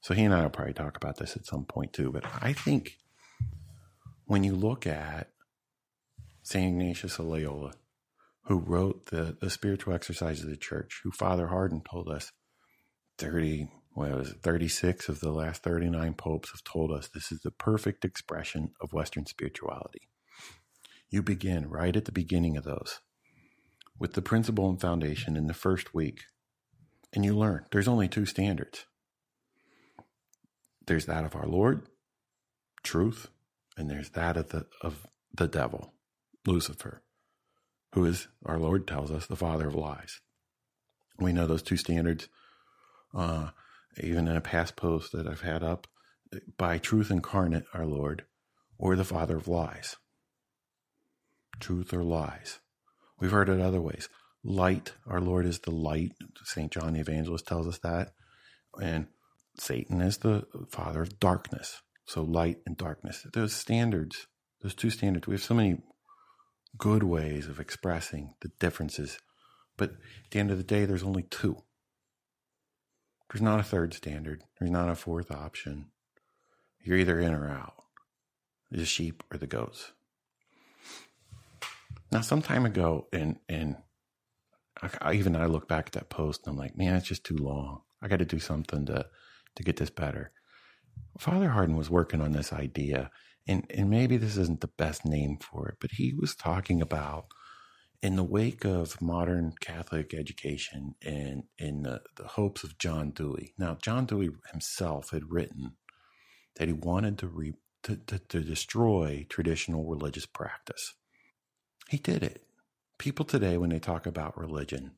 So 0.01 0.15
he 0.15 0.25
and 0.25 0.35
I 0.35 0.43
will 0.43 0.51
probably 0.51 0.75
talk 0.75 0.97
about 0.97 1.19
this 1.19 1.37
at 1.37 1.47
some 1.47 1.65
point 1.65 1.93
too. 1.93 2.11
But 2.11 2.25
I 2.43 2.53
think 2.53 2.97
when 4.25 4.43
you 4.43 4.57
look 4.57 4.85
at 4.85 5.31
St. 6.47 6.65
Ignatius 6.65 7.19
of 7.19 7.27
Loyola, 7.27 7.73
who 8.45 8.61
wrote 8.61 9.07
the, 9.07 9.37
the 9.41 9.51
spiritual 9.51 9.95
exercises 9.95 10.45
of 10.45 10.51
the 10.51 10.57
church, 10.57 11.01
who 11.03 11.11
Father 11.11 11.49
Hardon 11.49 11.83
told 11.83 12.09
us 12.09 12.31
30, 13.19 13.69
what 13.95 14.17
was 14.17 14.31
it, 14.31 14.43
36 14.43 15.09
of 15.09 15.19
the 15.19 15.33
last 15.33 15.65
39 15.65 16.15
popes 16.15 16.53
have 16.53 16.63
told 16.63 16.93
us 16.93 17.09
this 17.09 17.33
is 17.33 17.41
the 17.41 17.51
perfect 17.51 18.05
expression 18.05 18.71
of 18.81 18.93
Western 18.93 19.27
spirituality. 19.27 20.09
You 21.11 21.21
begin 21.21 21.69
right 21.69 21.97
at 21.97 22.05
the 22.05 22.13
beginning 22.13 22.57
of 22.57 22.63
those 22.63 23.01
with 23.99 24.13
the 24.13 24.23
principle 24.23 24.71
and 24.71 24.81
foundation 24.81 25.37
in 25.37 25.49
the 25.49 25.55
first 25.55 25.95
week, 25.95 26.27
and 27.13 27.25
you 27.25 27.37
learn 27.37 27.65
there's 27.73 27.89
only 27.89 28.07
two 28.07 28.25
standards 28.25 28.87
there's 30.87 31.07
that 31.07 31.25
of 31.25 31.35
our 31.35 31.49
Lord, 31.49 31.89
truth, 32.85 33.31
and 33.77 33.91
there's 33.91 34.11
that 34.11 34.37
of 34.37 34.51
the 34.51 34.67
of 34.81 35.09
the 35.35 35.49
devil, 35.49 35.96
Lucifer, 36.47 37.03
who 37.93 38.05
is 38.05 38.29
our 38.45 38.59
Lord 38.59 38.87
tells 38.87 39.11
us 39.11 39.27
the 39.27 39.37
father 39.37 39.69
of 39.69 39.75
lies. 39.75 40.21
We 41.19 41.33
know 41.33 41.47
those 41.47 41.63
two 41.63 41.77
standards, 41.77 42.29
uh, 43.15 43.51
even 44.03 44.29
in 44.29 44.37
a 44.37 44.41
past 44.41 44.77
post 44.77 45.13
that 45.13 45.27
I've 45.27 45.41
had 45.41 45.63
up, 45.63 45.87
by 46.59 46.79
truth 46.79 47.11
incarnate, 47.11 47.65
our 47.73 47.87
Lord, 47.87 48.25
or 48.79 48.97
the 48.97 49.05
father 49.05 49.37
of 49.37 49.49
lies. 49.49 49.97
Truth 51.61 51.95
or 51.95 52.05
lies. 52.05 52.59
We've 53.19 53.31
heard 53.31 53.49
it 53.49 53.61
other 53.61 53.81
ways. 53.81 54.09
Light, 54.45 54.93
our 55.07 55.21
Lord 55.21 55.47
is 55.47 55.61
the 55.61 55.71
light. 55.71 56.13
St. 56.45 56.71
John 56.71 56.93
the 56.93 57.01
Evangelist 57.01 57.47
tells 57.47 57.67
us 57.67 57.79
that. 57.79 58.13
And 58.81 59.07
Satan 59.59 60.03
is 60.03 60.19
the 60.19 60.47
father 60.69 61.03
of 61.03 61.19
darkness. 61.19 61.83
So 62.05 62.23
light 62.23 62.59
and 62.67 62.77
darkness. 62.77 63.27
Those 63.33 63.55
standards, 63.55 64.27
those 64.63 64.75
two 64.75 64.91
standards, 64.91 65.27
we 65.27 65.35
have 65.35 65.43
so 65.43 65.55
many 65.55 65.79
good 66.79 67.03
ways 67.03 67.47
of 67.47 67.61
expressing 67.61 68.35
the 68.41 68.51
differences. 68.61 69.19
But 69.77 69.91
at 69.91 70.31
the 70.31 70.39
end 70.39 70.51
of 70.51 70.59
the 70.59 70.65
day, 70.65 70.85
there's 70.85 71.03
only 71.03 71.23
two. 71.23 71.63
There's 73.31 73.43
not 73.43 73.61
a 73.61 73.65
third 73.65 73.93
standard. 73.95 74.45
There's 74.59 74.71
not 74.71 74.89
a 74.89 74.95
fourth 74.95 75.31
option. 75.31 75.91
You're 76.83 76.99
either 76.99 77.19
in 77.19 77.35
or 77.35 77.49
out. 77.49 77.75
The 78.71 78.85
sheep 78.85 79.23
or 79.33 79.39
the 79.39 79.47
goats. 79.47 79.93
Now, 82.13 82.21
some 82.21 82.43
time 82.43 82.65
ago, 82.65 83.09
and 83.13 83.37
and 83.49 83.77
I, 85.01 85.15
even 85.15 85.35
I 85.35 85.47
look 85.47 85.69
back 85.69 85.87
at 85.87 85.93
that 85.93 86.11
post 86.11 86.47
and 86.47 86.53
I'm 86.53 86.59
like, 86.59 86.77
man, 86.77 86.95
it's 86.95 87.09
just 87.09 87.25
too 87.25 87.37
long. 87.37 87.83
I 88.03 88.09
got 88.09 88.19
to 88.19 88.25
do 88.25 88.39
something 88.39 88.87
to 88.87 89.07
to 89.57 89.63
get 89.63 89.77
this 89.77 89.91
better. 89.91 90.33
Father 91.19 91.49
Hardon 91.51 91.77
was 91.77 91.91
working 91.91 92.21
on 92.21 92.33
this 92.33 92.53
idea, 92.53 93.11
and 93.47 93.67
and 93.71 93.91
maybe 93.91 94.17
this 94.17 94.37
isn't 94.37 94.61
the 94.61 94.67
best 94.67 95.05
name 95.05 95.39
for 95.39 95.69
it, 95.69 95.77
but 95.81 95.93
he 95.93 96.15
was 96.19 96.35
talking 96.35 96.83
about 96.83 97.27
in 98.03 98.17
the 98.17 98.25
wake 98.25 98.65
of 98.65 99.01
modern 99.01 99.53
Catholic 99.61 100.15
education 100.15 100.95
and 101.05 101.45
in 101.59 101.83
the, 101.83 102.03
the 102.17 102.27
hopes 102.27 102.63
of 102.63 102.79
John 102.79 103.11
Dewey. 103.11 103.55
Now, 103.59 103.79
John 103.83 104.07
Dewey 104.07 104.31
himself 104.53 105.11
had 105.11 105.31
written 105.31 105.73
that 106.57 106.69
he 106.69 106.75
wanted 106.75 107.19
to, 107.19 107.27
re, 107.27 107.55
to, 107.85 107.97
to, 107.97 108.19
to 108.19 108.41
destroy 108.41 109.27
traditional 109.29 109.89
religious 109.89 110.27
practice. 110.27 110.95
He 111.89 111.99
did 111.99 112.23
it. 112.23 112.45
People 112.99 113.25
today, 113.25 113.57
when 113.57 113.71
they 113.71 113.79
talk 113.79 114.07
about 114.07 114.39
religion, 114.39 114.93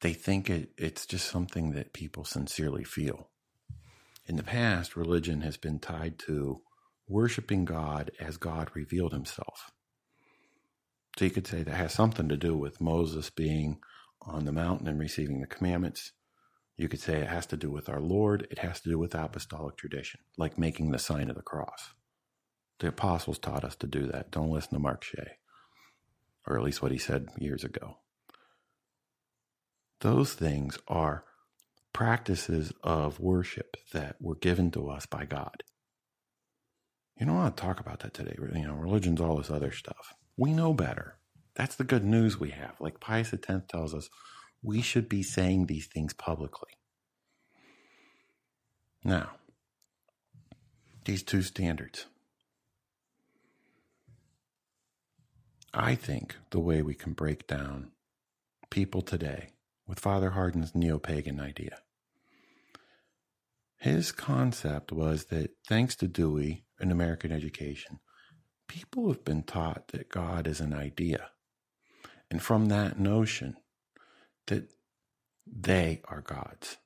they 0.00 0.12
think 0.12 0.50
it, 0.50 0.70
it's 0.76 1.06
just 1.06 1.28
something 1.28 1.72
that 1.72 1.92
people 1.92 2.24
sincerely 2.24 2.84
feel. 2.84 3.28
In 4.26 4.36
the 4.36 4.42
past, 4.42 4.96
religion 4.96 5.40
has 5.42 5.56
been 5.56 5.78
tied 5.78 6.18
to 6.20 6.62
worshiping 7.08 7.64
God 7.64 8.10
as 8.18 8.36
God 8.36 8.70
revealed 8.74 9.12
himself. 9.12 9.70
So 11.18 11.24
you 11.24 11.30
could 11.30 11.46
say 11.46 11.62
that 11.62 11.74
has 11.74 11.92
something 11.92 12.28
to 12.28 12.36
do 12.36 12.56
with 12.56 12.80
Moses 12.80 13.30
being 13.30 13.78
on 14.22 14.44
the 14.44 14.52
mountain 14.52 14.88
and 14.88 14.98
receiving 14.98 15.40
the 15.40 15.46
commandments. 15.46 16.12
You 16.76 16.88
could 16.88 17.00
say 17.00 17.18
it 17.18 17.28
has 17.28 17.46
to 17.46 17.56
do 17.56 17.70
with 17.70 17.88
our 17.88 18.00
Lord. 18.00 18.46
It 18.50 18.58
has 18.58 18.80
to 18.82 18.90
do 18.90 18.98
with 18.98 19.14
apostolic 19.14 19.76
tradition, 19.76 20.20
like 20.36 20.58
making 20.58 20.90
the 20.90 20.98
sign 20.98 21.30
of 21.30 21.36
the 21.36 21.42
cross. 21.42 21.94
The 22.80 22.88
apostles 22.88 23.38
taught 23.38 23.64
us 23.64 23.76
to 23.76 23.86
do 23.86 24.06
that. 24.08 24.30
Don't 24.30 24.50
listen 24.50 24.74
to 24.74 24.78
Mark 24.78 25.02
Shea, 25.02 25.38
or 26.46 26.58
at 26.58 26.62
least 26.62 26.82
what 26.82 26.92
he 26.92 26.98
said 26.98 27.28
years 27.38 27.64
ago. 27.64 27.96
Those 30.00 30.34
things 30.34 30.78
are 30.86 31.24
practices 31.94 32.74
of 32.82 33.18
worship 33.18 33.78
that 33.94 34.16
were 34.20 34.34
given 34.34 34.70
to 34.72 34.90
us 34.90 35.06
by 35.06 35.24
God. 35.24 35.62
You 37.18 37.26
don't 37.26 37.36
want 37.36 37.56
to 37.56 37.62
talk 37.62 37.80
about 37.80 38.00
that 38.00 38.14
today. 38.14 38.36
You 38.38 38.66
know, 38.66 38.74
religion's 38.74 39.20
all 39.20 39.36
this 39.36 39.50
other 39.50 39.72
stuff. 39.72 40.14
We 40.36 40.52
know 40.52 40.74
better. 40.74 41.16
That's 41.54 41.76
the 41.76 41.84
good 41.84 42.04
news 42.04 42.38
we 42.38 42.50
have. 42.50 42.74
Like 42.78 43.00
Pius 43.00 43.32
X 43.32 43.46
tells 43.68 43.94
us, 43.94 44.10
we 44.62 44.82
should 44.82 45.08
be 45.08 45.22
saying 45.22 45.66
these 45.66 45.86
things 45.86 46.12
publicly. 46.12 46.72
Now, 49.02 49.30
these 51.04 51.22
two 51.22 51.42
standards. 51.42 52.06
I 55.72 55.94
think 55.94 56.36
the 56.50 56.60
way 56.60 56.82
we 56.82 56.94
can 56.94 57.12
break 57.12 57.46
down 57.46 57.92
people 58.70 59.02
today 59.02 59.50
with 59.86 60.00
Father 60.00 60.30
Hardon's 60.30 60.74
neo 60.74 60.98
pagan 60.98 61.40
idea. 61.40 61.78
His 63.78 64.12
concept 64.12 64.92
was 64.92 65.26
that 65.26 65.50
thanks 65.68 65.94
to 65.96 66.08
Dewey 66.08 66.64
and 66.80 66.90
American 66.90 67.32
education, 67.32 68.00
people 68.68 69.08
have 69.08 69.24
been 69.24 69.42
taught 69.42 69.88
that 69.88 70.08
God 70.08 70.46
is 70.46 70.60
an 70.60 70.72
idea. 70.72 71.30
And 72.30 72.42
from 72.42 72.66
that 72.66 72.98
notion, 72.98 73.56
that 74.46 74.70
they 75.46 76.00
are 76.06 76.20
gods 76.20 76.78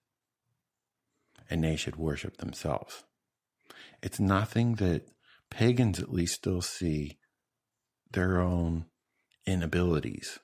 and 1.48 1.64
they 1.64 1.76
should 1.76 1.96
worship 1.96 2.36
themselves. 2.36 3.04
It's 4.02 4.20
nothing 4.20 4.74
that 4.76 5.08
pagans 5.50 5.98
at 5.98 6.12
least 6.12 6.34
still 6.34 6.62
see 6.62 7.18
their 8.12 8.40
own 8.40 8.86
inabilities. 9.46 10.38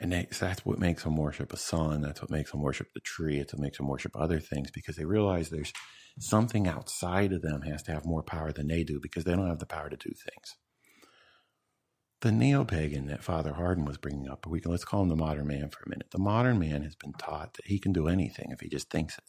And 0.00 0.12
they, 0.12 0.26
so 0.32 0.46
that's 0.46 0.66
what 0.66 0.78
makes 0.78 1.04
them 1.04 1.16
worship 1.16 1.52
a 1.52 1.56
sun. 1.56 2.00
That's 2.00 2.20
what 2.20 2.30
makes 2.30 2.50
them 2.50 2.62
worship 2.62 2.88
the 2.92 3.00
tree. 3.00 3.38
It's 3.38 3.52
what 3.52 3.62
makes 3.62 3.78
them 3.78 3.88
worship 3.88 4.12
other 4.16 4.40
things 4.40 4.70
because 4.70 4.96
they 4.96 5.04
realize 5.04 5.48
there's 5.48 5.72
something 6.18 6.66
outside 6.66 7.32
of 7.32 7.42
them 7.42 7.62
has 7.62 7.82
to 7.84 7.92
have 7.92 8.04
more 8.04 8.22
power 8.22 8.52
than 8.52 8.68
they 8.68 8.84
do 8.84 8.98
because 9.00 9.24
they 9.24 9.34
don't 9.34 9.48
have 9.48 9.60
the 9.60 9.66
power 9.66 9.88
to 9.88 9.96
do 9.96 10.10
things. 10.10 10.56
The 12.20 12.32
neo 12.32 12.64
pagan 12.64 13.06
that 13.06 13.22
Father 13.22 13.52
Hardon 13.52 13.84
was 13.84 13.98
bringing 13.98 14.28
up, 14.28 14.46
we 14.46 14.60
can, 14.60 14.70
let's 14.70 14.84
call 14.84 15.02
him 15.02 15.10
the 15.10 15.16
modern 15.16 15.46
man 15.46 15.68
for 15.68 15.84
a 15.84 15.88
minute. 15.88 16.10
The 16.10 16.18
modern 16.18 16.58
man 16.58 16.82
has 16.82 16.94
been 16.96 17.12
taught 17.12 17.54
that 17.54 17.66
he 17.66 17.78
can 17.78 17.92
do 17.92 18.08
anything 18.08 18.50
if 18.50 18.60
he 18.60 18.68
just 18.68 18.90
thinks 18.90 19.18
it. 19.18 19.24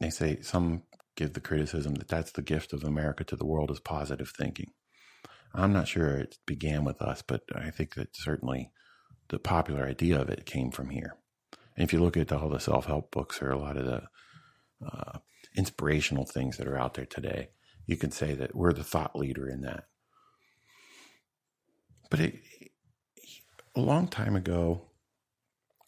They 0.00 0.10
say 0.10 0.40
some 0.40 0.84
give 1.16 1.32
the 1.32 1.40
criticism 1.40 1.94
that 1.96 2.08
that's 2.08 2.32
the 2.32 2.42
gift 2.42 2.72
of 2.72 2.84
America 2.84 3.24
to 3.24 3.36
the 3.36 3.46
world 3.46 3.70
is 3.70 3.80
positive 3.80 4.32
thinking. 4.36 4.72
I'm 5.54 5.72
not 5.72 5.88
sure 5.88 6.18
it 6.18 6.36
began 6.46 6.84
with 6.84 7.00
us, 7.00 7.22
but 7.22 7.42
I 7.54 7.70
think 7.70 7.94
that 7.94 8.14
certainly 8.14 8.70
the 9.28 9.38
popular 9.38 9.84
idea 9.86 10.20
of 10.20 10.28
it 10.28 10.46
came 10.46 10.70
from 10.70 10.90
here. 10.90 11.16
And 11.76 11.84
if 11.84 11.92
you 11.92 12.00
look 12.00 12.16
at 12.16 12.32
all 12.32 12.48
the 12.48 12.58
self 12.58 12.86
help 12.86 13.10
books 13.10 13.42
or 13.42 13.50
a 13.50 13.58
lot 13.58 13.76
of 13.76 13.86
the 13.86 14.02
uh, 14.86 15.18
inspirational 15.56 16.24
things 16.24 16.56
that 16.56 16.68
are 16.68 16.78
out 16.78 16.94
there 16.94 17.06
today, 17.06 17.50
you 17.86 17.96
can 17.96 18.10
say 18.10 18.34
that 18.34 18.54
we're 18.54 18.72
the 18.72 18.84
thought 18.84 19.16
leader 19.16 19.48
in 19.48 19.62
that. 19.62 19.84
But 22.10 22.20
it, 22.20 22.34
a 23.74 23.80
long 23.80 24.08
time 24.08 24.36
ago, 24.36 24.82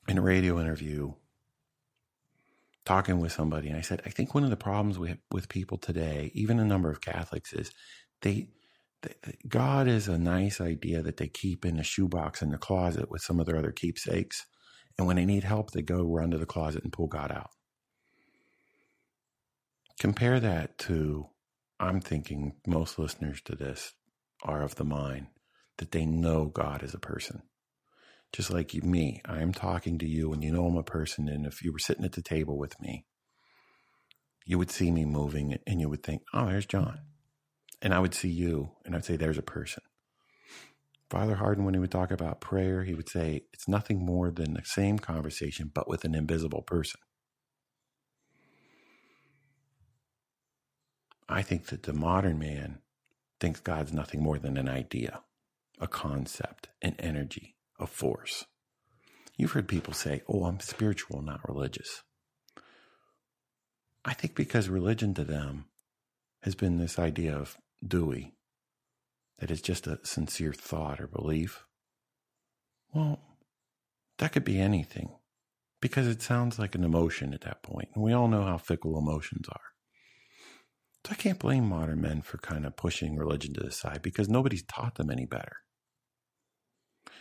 in 0.09 0.18
a 0.18 0.23
radio 0.23 0.59
interview, 0.61 1.12
talking 2.85 3.21
with 3.21 3.33
somebody, 3.33 3.68
and 3.68 3.76
I 3.76 3.83
said, 3.83 4.02
I 4.07 4.11
think 4.11 4.35
one 4.35 4.45
of 4.45 4.50
the 4.50 4.57
problems 4.57 4.99
we 4.99 5.16
with 5.30 5.49
people 5.49 5.78
today, 5.78 6.30
even 6.35 6.59
a 6.59 6.64
number 6.64 6.90
of 6.90 7.00
Catholics, 7.00 7.52
is 7.52 7.71
they, 8.23 8.49
God 9.47 9.87
is 9.88 10.09
a 10.09 10.19
nice 10.19 10.61
idea 10.61 11.02
that 11.02 11.19
they 11.19 11.28
keep 11.28 11.64
in 11.64 11.78
a 11.78 11.85
shoebox 11.85 12.43
in 12.43 12.50
the 12.50 12.59
closet 12.59 13.11
with 13.11 13.23
some 13.23 13.38
of 13.38 13.47
their 13.47 13.57
other 13.57 13.73
keepsakes. 13.73 14.47
And 14.97 15.07
when 15.07 15.17
they 15.17 15.25
need 15.25 15.45
help, 15.45 15.71
they 15.71 15.83
go 15.83 16.02
run 16.02 16.33
to 16.33 16.38
the 16.38 16.47
closet 16.47 16.83
and 16.83 16.93
pull 16.93 17.07
God 17.07 17.31
out. 17.31 17.50
Compare 20.00 20.40
that 20.40 20.78
to, 20.78 21.28
I'm 21.78 22.00
thinking 22.00 22.57
most 22.67 22.99
listeners 22.99 23.40
to 23.43 23.55
this 23.55 23.93
are 24.43 24.62
of 24.62 24.76
the 24.76 24.85
mind 24.85 25.28
that 25.78 25.93
they 25.93 26.07
know 26.07 26.47
God 26.47 26.83
is 26.83 26.95
a 26.95 26.99
person. 26.99 27.43
Just 28.33 28.50
like 28.50 28.75
me, 28.75 29.23
I'm 29.25 29.52
talking 29.52 29.99
to 29.99 30.07
you 30.07 30.33
and 30.33 30.43
you 30.43 30.52
know 30.52 30.67
I'm 30.67 30.76
a 30.76 30.83
person. 30.83 31.28
And 31.28 31.47
if 31.47 31.64
you 31.64 31.73
were 31.73 31.78
sitting 31.78 32.05
at 32.05 32.12
the 32.12 32.23
table 32.23 32.59
with 32.59 32.81
me, 32.81 33.07
you 34.45 34.59
would 34.59 34.71
see 34.71 34.90
me 34.90 35.05
moving 35.05 35.57
and 35.67 35.81
you 35.81 35.88
would 35.88 36.02
think, 36.02 36.23
oh, 36.35 36.47
there's 36.47 36.67
John. 36.67 36.99
And 37.80 37.94
I 37.94 37.99
would 38.00 38.14
see 38.14 38.28
you 38.28 38.73
and 38.85 38.94
I'd 38.94 39.04
say, 39.04 39.16
there's 39.16 39.38
a 39.38 39.42
person. 39.42 39.82
Father 41.11 41.37
Hardon, 41.37 41.64
when 41.64 41.75
he 41.75 41.80
would 41.80 41.90
talk 41.90 42.11
about 42.11 42.40
prayer, 42.40 42.85
he 42.85 42.94
would 42.94 43.08
say, 43.08 43.42
it's 43.52 43.68
nothing 43.68 44.04
more 44.04 44.30
than 44.30 44.54
the 44.54 44.62
same 44.64 44.99
conversation, 44.99 45.70
but 45.73 45.88
with 45.88 46.04
an 46.04 46.14
invisible 46.14 46.62
person. 46.62 47.00
I 51.28 51.42
think 51.42 51.66
that 51.66 51.85
the 51.85 51.92
modern 51.92 52.38
man 52.38 52.80
thinks 53.40 53.61
God's 53.61 53.92
nothing 53.92 54.23
more 54.23 54.38
than 54.38 54.56
an 54.56 54.68
idea, 54.68 55.20
a 55.80 55.87
concept, 55.87 56.68
an 56.82 56.97
energy, 56.99 57.56
a 57.78 57.87
force. 57.87 58.44
You've 59.37 59.52
heard 59.52 59.68
people 59.68 59.94
say, 59.94 60.23
Oh, 60.28 60.44
I'm 60.44 60.61
spiritual, 60.61 61.23
not 61.23 61.47
religious. 61.49 62.02
I 64.04 64.14
think 64.14 64.35
because 64.35 64.68
religion 64.68 65.14
to 65.14 65.25
them 65.25 65.66
has 66.42 66.54
been 66.54 66.78
this 66.78 66.99
idea 66.99 67.37
of 67.37 67.56
Dewey, 67.87 68.35
that 69.38 69.50
it's 69.50 69.61
just 69.61 69.87
a 69.87 70.00
sincere 70.02 70.52
thought 70.52 71.00
or 71.00 71.06
belief. 71.06 71.64
Well, 72.92 73.20
that 74.18 74.32
could 74.32 74.44
be 74.44 74.58
anything 74.61 75.11
because 75.80 76.06
it 76.06 76.23
sounds 76.23 76.58
like 76.58 76.75
an 76.75 76.85
emotion 76.85 77.32
at 77.32 77.42
that 77.42 77.62
point. 77.62 77.88
And 77.94 78.02
we 78.02 78.12
all 78.12 78.28
know 78.28 78.44
how 78.44 78.58
fickle 78.58 78.99
emotions 78.99 79.47
are. 79.49 79.61
So 81.06 81.12
I 81.12 81.14
can't 81.14 81.38
blame 81.38 81.68
modern 81.68 82.00
men 82.00 82.23
for 82.23 82.38
kind 82.38 82.66
of 82.66 82.76
pushing 82.76 83.16
religion 83.16 83.54
to 83.54 83.61
the 83.61 83.70
side 83.70 84.02
because 84.02 84.28
nobody's 84.28 84.64
taught 84.64 84.97
them 84.97 85.11
any 85.11 85.25
better. 85.25 85.58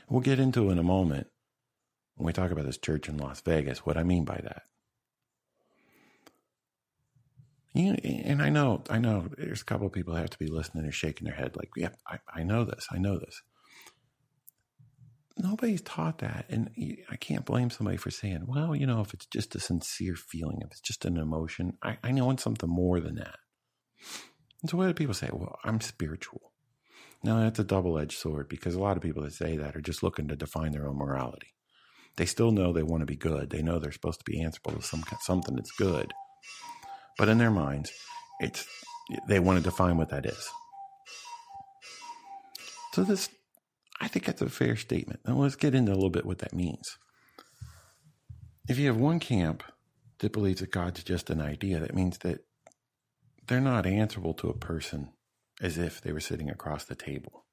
We'll 0.09 0.21
get 0.21 0.39
into 0.39 0.71
in 0.71 0.79
a 0.79 0.83
moment 0.83 1.27
when 2.15 2.25
we 2.25 2.33
talk 2.33 2.51
about 2.51 2.65
this 2.65 2.77
church 2.77 3.07
in 3.07 3.17
Las 3.17 3.41
Vegas 3.41 3.85
what 3.85 3.97
I 3.97 4.03
mean 4.03 4.25
by 4.25 4.39
that. 4.43 4.63
You, 7.77 7.93
and 8.03 8.41
I 8.41 8.49
know, 8.49 8.83
I 8.89 8.97
know 8.97 9.27
there's 9.37 9.61
a 9.61 9.65
couple 9.65 9.85
of 9.85 9.93
people 9.93 10.13
that 10.15 10.21
have 10.21 10.29
to 10.31 10.39
be 10.39 10.47
listening 10.47 10.85
and 10.85 10.93
shaking 10.93 11.25
their 11.25 11.35
head 11.35 11.55
like, 11.55 11.69
yeah, 11.75 11.89
I, 12.07 12.17
I 12.33 12.43
know 12.43 12.65
this, 12.65 12.87
I 12.91 12.97
know 12.97 13.19
this. 13.19 13.43
Nobody's 15.37 15.81
taught 15.81 16.17
that. 16.19 16.45
And 16.49 16.71
I 17.11 17.15
can't 17.17 17.45
blame 17.45 17.69
somebody 17.69 17.97
for 17.97 18.09
saying, 18.09 18.45
well, 18.47 18.75
you 18.75 18.87
know, 18.87 19.01
if 19.01 19.13
it's 19.13 19.27
just 19.27 19.53
a 19.55 19.59
sincere 19.59 20.15
feeling, 20.15 20.57
if 20.61 20.71
it's 20.71 20.81
just 20.81 21.05
an 21.05 21.17
emotion, 21.17 21.77
I, 21.83 21.99
I 22.03 22.11
know 22.11 22.31
it's 22.31 22.43
something 22.43 22.69
more 22.69 22.99
than 22.99 23.15
that. 23.15 23.35
And 24.63 24.71
so, 24.71 24.77
what 24.77 24.87
do 24.87 24.93
people 24.95 25.13
say? 25.13 25.29
Well, 25.31 25.59
I'm 25.63 25.79
spiritual. 25.79 26.53
Now, 27.23 27.41
that's 27.41 27.59
a 27.59 27.63
double 27.63 27.99
edged 27.99 28.17
sword 28.17 28.49
because 28.49 28.73
a 28.73 28.79
lot 28.79 28.97
of 28.97 29.03
people 29.03 29.21
that 29.21 29.33
say 29.33 29.55
that 29.57 29.75
are 29.75 29.81
just 29.81 30.01
looking 30.01 30.27
to 30.29 30.35
define 30.35 30.71
their 30.71 30.87
own 30.87 30.97
morality. 30.97 31.53
They 32.15 32.25
still 32.25 32.51
know 32.51 32.73
they 32.73 32.83
want 32.83 33.01
to 33.01 33.07
be 33.07 33.15
good. 33.15 33.51
They 33.51 33.61
know 33.61 33.77
they're 33.77 33.91
supposed 33.91 34.19
to 34.19 34.31
be 34.31 34.41
answerable 34.41 34.73
to 34.73 34.81
some 34.81 35.03
something 35.21 35.55
that's 35.55 35.71
good, 35.71 36.13
but 37.17 37.29
in 37.29 37.37
their 37.37 37.51
minds, 37.51 37.91
it's 38.39 38.65
they 39.27 39.39
want 39.39 39.57
to 39.57 39.63
define 39.63 39.97
what 39.97 40.09
that 40.09 40.25
is. 40.25 40.49
So 42.93 43.03
this, 43.03 43.29
I 44.01 44.07
think 44.07 44.25
that's 44.25 44.41
a 44.41 44.49
fair 44.49 44.75
statement. 44.75 45.21
Now 45.25 45.35
let's 45.35 45.55
get 45.55 45.75
into 45.75 45.91
a 45.91 45.95
little 45.95 46.09
bit 46.09 46.25
what 46.25 46.39
that 46.39 46.53
means. 46.53 46.97
If 48.67 48.77
you 48.77 48.87
have 48.87 48.97
one 48.97 49.19
camp 49.19 49.63
that 50.19 50.33
believes 50.33 50.59
that 50.59 50.71
God's 50.71 51.03
just 51.03 51.29
an 51.29 51.41
idea, 51.41 51.79
that 51.79 51.95
means 51.95 52.17
that 52.19 52.39
they're 53.47 53.61
not 53.61 53.85
answerable 53.85 54.33
to 54.35 54.49
a 54.49 54.57
person 54.57 55.13
as 55.61 55.77
if 55.77 56.01
they 56.01 56.11
were 56.11 56.19
sitting 56.19 56.49
across 56.49 56.83
the 56.83 56.95
table. 56.95 57.45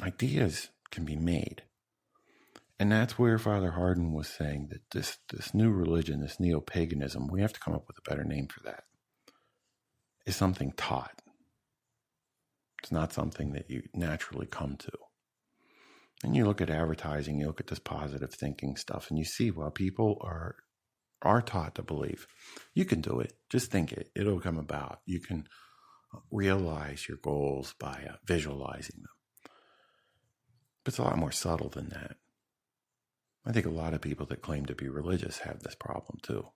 Ideas 0.00 0.68
can 0.90 1.04
be 1.04 1.16
made. 1.16 1.62
And 2.78 2.90
that's 2.90 3.18
where 3.18 3.38
Father 3.38 3.72
Hardon 3.72 4.12
was 4.12 4.28
saying 4.28 4.68
that 4.70 4.82
this, 4.90 5.18
this 5.32 5.54
new 5.54 5.70
religion, 5.70 6.20
this 6.20 6.40
neo 6.40 6.60
paganism, 6.60 7.28
we 7.28 7.40
have 7.40 7.52
to 7.52 7.60
come 7.60 7.74
up 7.74 7.86
with 7.86 7.98
a 7.98 8.08
better 8.08 8.24
name 8.24 8.48
for 8.48 8.60
that, 8.64 8.84
is 10.26 10.34
something 10.34 10.72
taught. 10.76 11.22
It's 12.82 12.90
not 12.90 13.12
something 13.12 13.52
that 13.52 13.70
you 13.70 13.82
naturally 13.94 14.46
come 14.46 14.76
to. 14.78 14.90
And 16.24 16.34
you 16.36 16.44
look 16.44 16.60
at 16.60 16.70
advertising, 16.70 17.38
you 17.38 17.46
look 17.46 17.60
at 17.60 17.66
this 17.68 17.78
positive 17.78 18.32
thinking 18.34 18.76
stuff, 18.76 19.08
and 19.10 19.18
you 19.18 19.24
see, 19.24 19.50
well, 19.50 19.70
people 19.70 20.18
are 20.20 20.56
are 21.24 21.40
taught 21.40 21.76
to 21.76 21.82
believe 21.82 22.26
you 22.74 22.84
can 22.84 23.00
do 23.00 23.20
it. 23.20 23.34
Just 23.48 23.70
think 23.70 23.92
it; 23.92 24.10
it'll 24.16 24.40
come 24.40 24.58
about. 24.58 25.00
You 25.06 25.20
can 25.20 25.46
realize 26.30 27.08
your 27.08 27.18
goals 27.18 27.74
by 27.78 28.06
uh, 28.08 28.16
visualizing 28.26 28.96
them. 28.96 29.50
But 30.84 30.94
it's 30.94 30.98
a 30.98 31.02
lot 31.02 31.18
more 31.18 31.32
subtle 31.32 31.68
than 31.68 31.88
that. 31.90 32.16
I 33.44 33.52
think 33.52 33.66
a 33.66 33.70
lot 33.70 33.94
of 33.94 34.00
people 34.00 34.26
that 34.26 34.42
claim 34.42 34.66
to 34.66 34.74
be 34.74 34.88
religious 34.88 35.38
have 35.38 35.60
this 35.60 35.74
problem 35.74 36.18
too. 36.22 36.46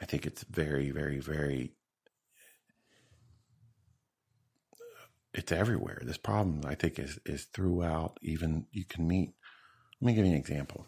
I 0.00 0.06
think 0.06 0.26
it's 0.26 0.44
very, 0.44 0.90
very, 0.90 1.20
very 1.20 1.74
it's 5.34 5.52
everywhere. 5.52 6.02
This 6.04 6.18
problem, 6.18 6.62
I 6.66 6.74
think, 6.74 6.98
is 6.98 7.18
is 7.24 7.44
throughout. 7.44 8.18
Even 8.22 8.66
you 8.70 8.84
can 8.84 9.08
meet. 9.08 9.34
Let 10.00 10.06
me 10.06 10.14
give 10.14 10.26
you 10.26 10.32
an 10.32 10.38
example. 10.38 10.86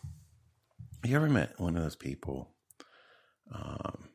You 1.05 1.17
ever 1.17 1.29
met 1.29 1.59
one 1.59 1.77
of 1.77 1.83
those 1.83 1.97
people? 1.97 2.55
Um, 3.55 4.09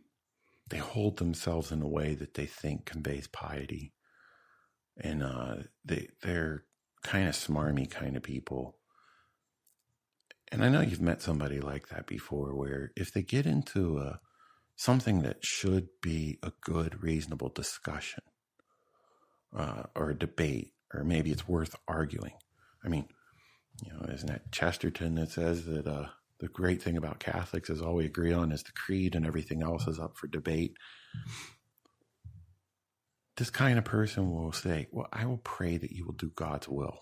they 0.70 0.78
hold 0.78 1.18
themselves 1.18 1.72
in 1.72 1.82
a 1.82 1.88
way 1.88 2.14
that 2.16 2.36
they 2.36 2.46
think 2.46 2.86
conveys 2.86 3.28
piety, 3.28 3.94
and 4.98 5.24
uh, 5.24 5.56
they 5.84 6.10
they're 6.22 6.66
kind 7.04 7.28
of 7.28 7.36
smarmy 7.36 7.90
kind 7.90 8.16
of 8.16 8.24
people. 8.24 8.79
And 10.52 10.64
I 10.64 10.70
know 10.70 10.82
you've 10.82 11.02
met 11.02 11.22
somebody 11.22 11.60
like 11.60 11.90
that 11.90 12.08
before, 12.08 12.56
where 12.56 12.92
if 12.96 13.14
they 13.14 13.22
get 13.22 13.46
into 13.46 14.00
a 14.00 14.20
something 14.76 15.22
that 15.24 15.46
should 15.46 15.90
be 16.02 16.40
a 16.42 16.52
good, 16.62 17.04
reasonable 17.04 17.50
discussion, 17.50 18.24
uh, 19.56 19.84
or 19.96 20.10
a 20.10 20.18
debate, 20.18 20.74
or 20.94 21.04
maybe 21.04 21.32
it's 21.32 21.48
worth 21.48 21.76
arguing. 21.88 22.34
I 22.84 22.90
mean, 22.90 23.06
you 23.84 23.92
know, 23.92 24.06
isn't 24.12 24.28
that 24.28 24.52
Chesterton 24.52 25.16
that 25.16 25.32
says 25.32 25.66
that 25.66 25.88
uh, 25.88 26.08
the 26.40 26.48
great 26.48 26.82
thing 26.82 26.98
about 26.98 27.20
Catholics 27.20 27.70
is 27.70 27.82
all 27.82 27.96
we 27.96 28.06
agree 28.06 28.34
on 28.34 28.52
is 28.52 28.64
the 28.64 28.72
creed 28.72 29.16
and 29.16 29.26
everything 29.26 29.62
else 29.62 29.88
is 29.88 30.00
up 30.00 30.18
for 30.18 30.28
debate? 30.28 30.76
This 33.38 33.50
kind 33.50 33.78
of 33.78 33.86
person 33.86 34.32
will 34.32 34.52
say, 34.52 34.88
Well, 34.92 35.08
I 35.14 35.26
will 35.26 35.38
pray 35.38 35.78
that 35.78 35.92
you 35.92 36.06
will 36.06 36.14
do 36.14 36.32
God's 36.36 36.68
will. 36.68 37.00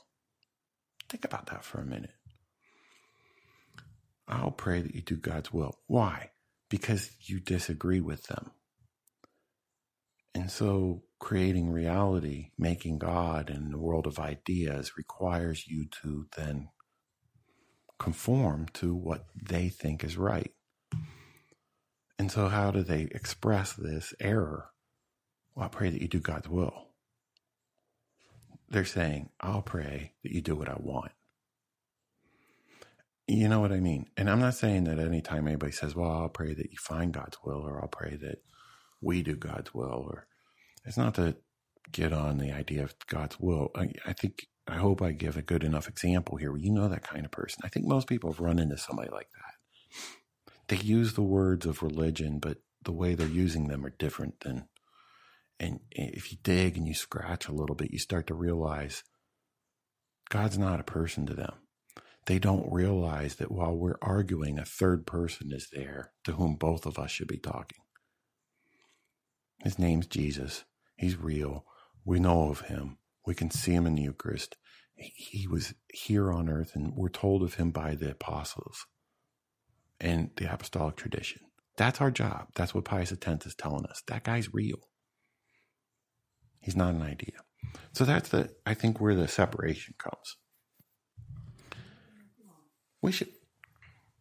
Think 1.10 1.26
about 1.26 1.48
that 1.48 1.64
for 1.64 1.80
a 1.80 1.86
minute. 1.86 2.17
I'll 4.28 4.52
pray 4.52 4.82
that 4.82 4.94
you 4.94 5.02
do 5.02 5.16
God's 5.16 5.54
will. 5.54 5.80
Why? 5.88 6.32
Because 6.70 7.12
you 7.22 7.40
disagree 7.40 8.02
with 8.02 8.24
them. 8.28 8.52
And 10.36 10.52
so 10.52 11.04
creating 11.20 11.72
reality, 11.72 12.52
making 12.58 13.00
God 13.00 13.50
in 13.50 13.72
the 13.72 13.78
world 13.78 14.06
of 14.06 14.20
ideas 14.20 14.98
requires 14.98 15.68
you 15.68 15.88
to 16.04 16.28
then 16.38 16.70
conform 18.00 18.68
to 18.74 18.94
what 18.94 19.26
they 19.36 19.70
think 19.70 20.04
is 20.04 20.18
right. 20.18 20.52
And 22.20 22.32
so, 22.32 22.48
how 22.48 22.72
do 22.72 22.84
they 22.84 23.08
express 23.12 23.74
this 23.74 24.14
error? 24.20 24.72
Well, 25.56 25.66
I 25.66 25.70
pray 25.70 25.90
that 25.90 26.02
you 26.02 26.08
do 26.08 26.20
God's 26.20 26.50
will. 26.50 26.88
They're 28.70 28.86
saying, 28.86 29.30
I'll 29.40 29.62
pray 29.62 30.14
that 30.24 30.32
you 30.32 30.42
do 30.42 30.56
what 30.56 30.70
I 30.70 30.78
want. 30.78 31.12
You 33.28 33.50
know 33.50 33.60
what 33.60 33.74
I 33.74 33.82
mean? 33.82 34.08
And 34.16 34.30
I'm 34.30 34.40
not 34.40 34.56
saying 34.56 34.86
that 34.86 35.00
anytime 35.00 35.48
anybody 35.48 35.74
says, 35.74 35.96
Well, 35.96 36.12
I'll 36.12 36.30
pray 36.30 36.54
that 36.54 36.72
you 36.72 36.78
find 36.80 37.14
God's 37.14 37.38
will, 37.44 37.62
or 37.62 37.82
I'll 37.82 37.90
pray 37.90 38.16
that 38.22 38.42
we 39.02 39.22
do 39.22 39.36
God's 39.36 39.74
will, 39.74 40.08
or 40.10 40.28
it's 40.86 40.98
not 40.98 41.16
to 41.16 41.36
get 41.92 42.14
on 42.14 42.38
the 42.38 42.52
idea 42.52 42.84
of 42.84 42.96
God's 43.08 43.40
will. 43.40 43.72
I, 43.76 43.92
I 44.06 44.14
think, 44.14 44.48
I 44.68 44.76
hope 44.76 45.02
I 45.02 45.12
give 45.12 45.38
a 45.38 45.42
good 45.42 45.64
enough 45.64 45.88
example 45.88 46.38
here 46.38 46.56
you 46.56 46.72
know 46.72 46.88
that 46.88 47.04
kind 47.04 47.26
of 47.26 47.32
person. 47.32 47.62
I 47.64 47.70
think 47.70 47.86
most 47.86 48.08
people 48.08 48.32
have 48.32 48.40
run 48.40 48.60
into 48.60 48.78
somebody 48.78 49.10
like 49.12 49.30
that. 49.32 49.58
They 50.70 50.84
use 50.84 51.14
the 51.14 51.22
words 51.22 51.66
of 51.66 51.84
religion, 51.84 52.40
but 52.40 52.58
the 52.84 52.92
way 52.92 53.14
they're 53.14 53.28
using 53.28 53.68
them 53.68 53.86
are 53.86 53.94
different 53.98 54.42
than, 54.42 54.68
and 55.60 55.80
if 55.92 56.32
you 56.32 56.38
dig 56.44 56.78
and 56.78 56.88
you 56.88 56.94
scratch 56.94 57.48
a 57.48 57.54
little 57.54 57.76
bit, 57.76 57.92
you 57.92 58.00
start 58.00 58.28
to 58.28 58.34
realize 58.34 59.04
God's 60.30 60.58
not 60.58 60.80
a 60.80 60.84
person 60.84 61.26
to 61.26 61.34
them. 61.34 61.54
They 62.28 62.40
don't 62.40 62.72
realize 62.72 63.36
that 63.36 63.52
while 63.52 63.74
we're 63.74 63.98
arguing, 64.02 64.60
a 64.60 64.66
third 64.66 65.08
person 65.08 65.52
is 65.54 65.70
there 65.72 66.12
to 66.26 66.34
whom 66.34 66.56
both 66.56 66.86
of 66.86 67.00
us 67.00 67.10
should 67.10 67.30
be 67.30 67.38
talking. 67.38 67.80
His 69.64 69.80
name's 69.80 70.08
Jesus. 70.08 70.66
He's 70.98 71.16
real. 71.16 71.66
We 72.04 72.20
know 72.20 72.50
of 72.50 72.62
him. 72.62 72.98
We 73.26 73.34
can 73.34 73.50
see 73.50 73.72
him 73.72 73.88
in 73.88 73.96
the 73.96 74.04
Eucharist. 74.04 74.58
He 74.96 75.48
was 75.48 75.74
here 75.94 76.32
on 76.32 76.50
earth, 76.50 76.76
and 76.76 76.94
we're 76.96 77.08
told 77.08 77.44
of 77.44 77.54
him 77.54 77.72
by 77.72 77.96
the 77.96 78.12
apostles 78.12 78.86
and 80.00 80.32
the 80.36 80.52
apostolic 80.54 80.98
tradition. 80.98 81.44
That's 81.78 82.02
our 82.02 82.12
job. 82.12 82.48
That's 82.56 82.76
what 82.76 82.86
Pius 82.86 83.14
X 83.14 83.46
is 83.46 83.56
telling 83.56 83.86
us. 83.86 84.04
That 84.08 84.26
guy's 84.26 84.54
real. 84.54 84.90
He's 86.60 86.76
not 86.76 86.94
an 86.94 87.04
idea. 87.04 87.40
So 87.94 88.04
that's 88.04 88.30
the 88.30 88.50
I 88.66 88.74
think 88.74 89.00
where 89.00 89.16
the 89.16 89.30
separation 89.30 89.96
comes. 89.98 90.36
We 93.02 93.12
should 93.12 93.30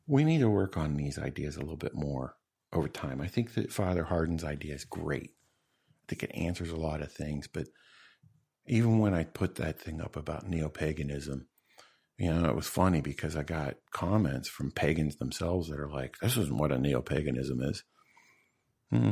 we 0.06 0.24
need 0.24 0.38
to 0.38 0.50
work 0.50 0.76
on 0.76 0.96
these 0.96 1.18
ideas 1.18 1.56
a 1.56 1.60
little 1.60 1.76
bit 1.76 1.94
more 1.94 2.36
over 2.72 2.88
time. 2.88 3.20
I 3.20 3.26
think 3.26 3.54
that 3.54 3.72
Father 3.72 4.04
Hardon's 4.04 4.44
idea 4.44 4.74
is 4.74 4.84
great. 4.84 5.30
I 5.30 6.04
think 6.08 6.22
it 6.22 6.34
answers 6.34 6.70
a 6.70 6.76
lot 6.76 7.02
of 7.02 7.12
things. 7.12 7.48
But 7.48 7.68
even 8.66 8.98
when 8.98 9.14
I 9.14 9.24
put 9.24 9.56
that 9.56 9.80
thing 9.80 10.00
up 10.00 10.16
about 10.16 10.48
neo 10.48 10.68
paganism, 10.68 11.48
you 12.18 12.32
know, 12.32 12.48
it 12.48 12.56
was 12.56 12.68
funny 12.68 13.00
because 13.00 13.36
I 13.36 13.42
got 13.42 13.76
comments 13.90 14.48
from 14.48 14.70
pagans 14.70 15.16
themselves 15.16 15.68
that 15.68 15.80
are 15.80 15.90
like, 15.90 16.16
this 16.20 16.36
isn't 16.36 16.56
what 16.56 16.72
a 16.72 16.78
neo 16.78 17.02
paganism 17.02 17.60
is. 17.62 17.82
Hmm. 18.90 19.10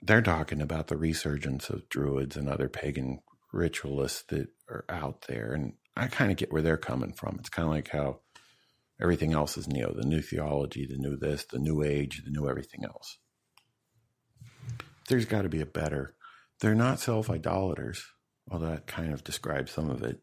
They're 0.00 0.22
talking 0.22 0.60
about 0.60 0.88
the 0.88 0.96
resurgence 0.96 1.70
of 1.70 1.88
druids 1.88 2.36
and 2.36 2.48
other 2.48 2.68
pagan 2.68 3.20
ritualists 3.52 4.24
that 4.28 4.48
are 4.68 4.84
out 4.88 5.26
there. 5.28 5.52
And 5.52 5.74
I 5.96 6.08
kind 6.08 6.30
of 6.30 6.36
get 6.36 6.52
where 6.52 6.62
they're 6.62 6.76
coming 6.76 7.12
from. 7.12 7.36
It's 7.38 7.48
kind 7.48 7.68
of 7.68 7.72
like 7.72 7.88
how 7.88 8.20
everything 9.00 9.32
else 9.32 9.56
is 9.56 9.68
neo 9.68 9.92
the 9.94 10.06
new 10.06 10.22
theology, 10.22 10.86
the 10.86 10.96
new 10.96 11.16
this, 11.16 11.44
the 11.44 11.58
new 11.58 11.82
age, 11.82 12.22
the 12.24 12.30
new 12.30 12.48
everything 12.48 12.84
else 12.84 13.18
there's 15.08 15.26
got 15.26 15.42
to 15.42 15.48
be 15.48 15.60
a 15.60 15.66
better. 15.66 16.14
They're 16.60 16.74
not 16.74 17.00
self 17.00 17.30
idolaters, 17.30 18.04
although 18.50 18.70
that 18.70 18.86
kind 18.86 19.12
of 19.12 19.24
describes 19.24 19.72
some 19.72 19.90
of 19.90 20.02
it. 20.02 20.20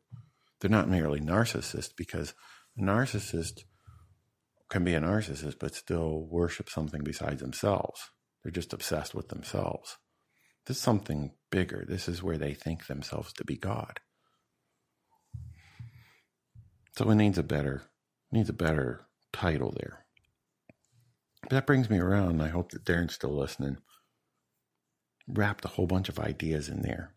They're 0.59 0.69
not 0.69 0.89
merely 0.89 1.19
narcissists 1.19 1.91
because 1.95 2.33
a 2.77 2.81
narcissist 2.81 3.61
can 4.69 4.83
be 4.83 4.93
a 4.93 5.01
narcissist 5.01 5.59
but 5.59 5.75
still 5.75 6.27
worship 6.29 6.69
something 6.69 7.03
besides 7.03 7.41
themselves. 7.41 7.99
They're 8.43 8.51
just 8.51 8.73
obsessed 8.73 9.13
with 9.13 9.29
themselves. 9.29 9.97
This 10.65 10.77
is 10.77 10.83
something 10.83 11.31
bigger. 11.51 11.85
This 11.87 12.07
is 12.07 12.23
where 12.23 12.37
they 12.37 12.53
think 12.53 12.87
themselves 12.87 13.33
to 13.33 13.45
be 13.45 13.57
God. 13.57 13.99
So 16.97 17.09
it 17.09 17.15
needs 17.15 17.37
a 17.37 17.43
better 17.43 17.83
needs 18.31 18.49
a 18.49 18.53
better 18.53 19.05
title 19.33 19.73
there. 19.77 20.05
But 21.41 21.51
that 21.51 21.67
brings 21.67 21.89
me 21.89 21.99
around. 21.99 22.41
I 22.41 22.49
hope 22.49 22.71
that 22.71 22.85
Darren's 22.85 23.15
still 23.15 23.35
listening 23.35 23.77
wrapped 25.27 25.65
a 25.65 25.69
whole 25.69 25.87
bunch 25.87 26.09
of 26.09 26.19
ideas 26.19 26.69
in 26.69 26.81
there. 26.81 27.13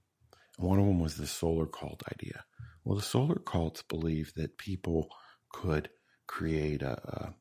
one 0.56 0.78
of 0.78 0.86
them 0.86 1.00
was 1.00 1.16
the 1.16 1.26
solar 1.26 1.66
cult 1.66 2.02
idea. 2.12 2.44
Well, 2.84 2.96
the 2.96 3.02
solar 3.02 3.36
cults 3.36 3.82
believe 3.82 4.34
that 4.34 4.58
people 4.58 5.08
could 5.52 5.90
create 6.26 6.82
a, 6.82 6.92
a 6.92 7.34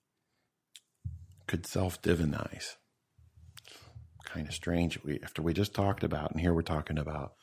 could 1.48 1.66
self 1.66 2.02
divinize. 2.02 2.76
Kind 4.26 4.48
of 4.48 4.54
strange. 4.54 5.04
We, 5.04 5.20
after 5.24 5.42
we 5.42 5.54
just 5.54 5.76
talked 5.76 6.04
about, 6.04 6.32
and 6.32 6.40
here 6.40 6.54
we're 6.54 6.62
talking 6.64 6.98
about 6.98 7.34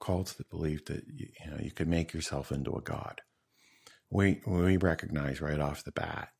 cults 0.00 0.32
that 0.34 0.50
believe 0.50 0.84
that 0.86 1.04
you 1.06 1.28
know 1.50 1.58
you 1.62 1.70
could 1.70 1.88
make 1.88 2.12
yourself 2.12 2.50
into 2.50 2.72
a 2.72 2.80
god. 2.80 3.20
We 4.10 4.40
we 4.46 4.76
recognize 4.76 5.40
right 5.40 5.60
off 5.60 5.84
the 5.84 5.92
bat 5.92 6.30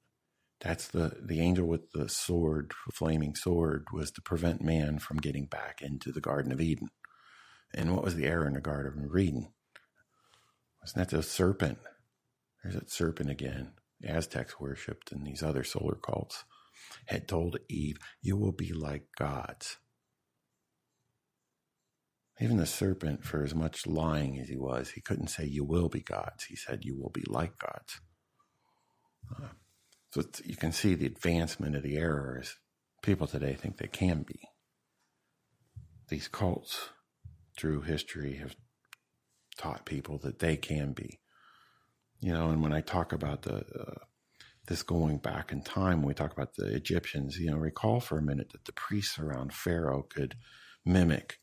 that's 0.61 0.89
the 0.89 1.13
the 1.23 1.41
angel 1.41 1.67
with 1.67 1.93
the 1.93 2.09
sword, 2.09 2.73
the 2.87 2.93
flaming 2.93 3.35
sword, 3.35 3.87
was 3.93 4.11
to 4.13 4.23
prevent 4.23 4.63
man 4.63 4.99
from 4.99 5.19
getting 5.19 5.47
back 5.47 5.83
into 5.83 6.13
the 6.13 6.21
Garden 6.21 6.53
of 6.53 6.61
Eden. 6.61 6.89
And 7.75 7.95
what 7.95 8.05
was 8.05 8.15
the 8.15 8.27
error 8.27 8.47
in 8.47 8.55
the 8.55 8.61
Garden 8.61 9.05
of 9.05 9.19
Eden? 9.19 9.49
Wasn't 10.81 11.11
that 11.11 11.15
the 11.15 11.23
serpent? 11.23 11.79
There's 12.63 12.75
that 12.75 12.91
serpent 12.91 13.31
again. 13.31 13.73
The 14.01 14.11
Aztecs 14.11 14.59
worshipped 14.59 15.13
and 15.13 15.27
these 15.27 15.43
other 15.43 15.65
solar 15.65 15.97
cults 15.97 16.45
had 17.07 17.29
told 17.29 17.59
Eve, 17.69 17.99
You 18.23 18.37
will 18.37 18.53
be 18.53 18.73
like 18.73 19.09
gods. 19.19 19.77
Even 22.41 22.59
the 22.59 22.67
serpent, 22.67 23.25
for 23.25 23.43
as 23.43 23.55
much 23.55 23.87
lying 23.87 24.39
as 24.39 24.49
he 24.49 24.57
was, 24.57 24.91
he 24.91 25.01
couldn't 25.01 25.29
say, 25.29 25.47
You 25.47 25.65
will 25.65 25.89
be 25.89 26.01
gods. 26.01 26.45
He 26.45 26.57
said, 26.57 26.85
You 26.85 26.97
will 26.99 27.11
be 27.11 27.25
like 27.27 27.59
gods. 27.59 28.01
Uh, 29.35 29.49
so 30.13 30.23
you 30.45 30.57
can 30.57 30.73
see 30.73 30.95
the 30.95 31.07
advancement 31.07 31.77
of 31.77 31.83
the 31.83 31.97
errors. 31.97 32.57
People 33.03 33.27
today 33.27 33.55
think 33.55 33.79
they 33.79 33.89
can 33.89 34.23
be. 34.23 34.41
These 36.09 36.29
cults, 36.29 36.91
through 37.59 37.83
history, 37.83 38.37
have 38.37 38.55
taught 39.57 39.87
people 39.87 40.19
that 40.19 40.39
they 40.39 40.57
can 40.57 40.93
be. 40.93 41.21
You 42.21 42.33
know, 42.33 42.51
and 42.51 42.63
when 42.63 42.73
I 42.73 42.81
talk 42.81 43.13
about 43.13 43.43
the 43.43 43.57
uh, 43.57 44.05
this 44.69 44.83
going 44.83 45.19
back 45.19 45.53
in 45.53 45.63
time, 45.63 45.99
when 45.99 46.09
we 46.09 46.15
talk 46.15 46.33
about 46.33 46.55
the 46.57 46.75
Egyptians, 46.75 47.39
you 47.39 47.51
know, 47.51 47.57
recall 47.57 48.01
for 48.01 48.19
a 48.19 48.23
minute 48.23 48.51
that 48.53 48.65
the 48.65 48.73
priests 48.73 49.19
around 49.19 49.53
Pharaoh 49.53 50.03
could 50.03 50.35
mimic 50.85 51.39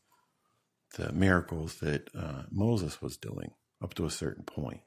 the 0.96 1.12
miracles 1.12 1.76
that 1.76 2.10
uh, 2.18 2.44
Moses 2.50 3.02
was 3.02 3.16
doing 3.18 3.52
up 3.82 3.94
to 3.94 4.06
a 4.06 4.10
certain 4.10 4.44
point. 4.44 4.80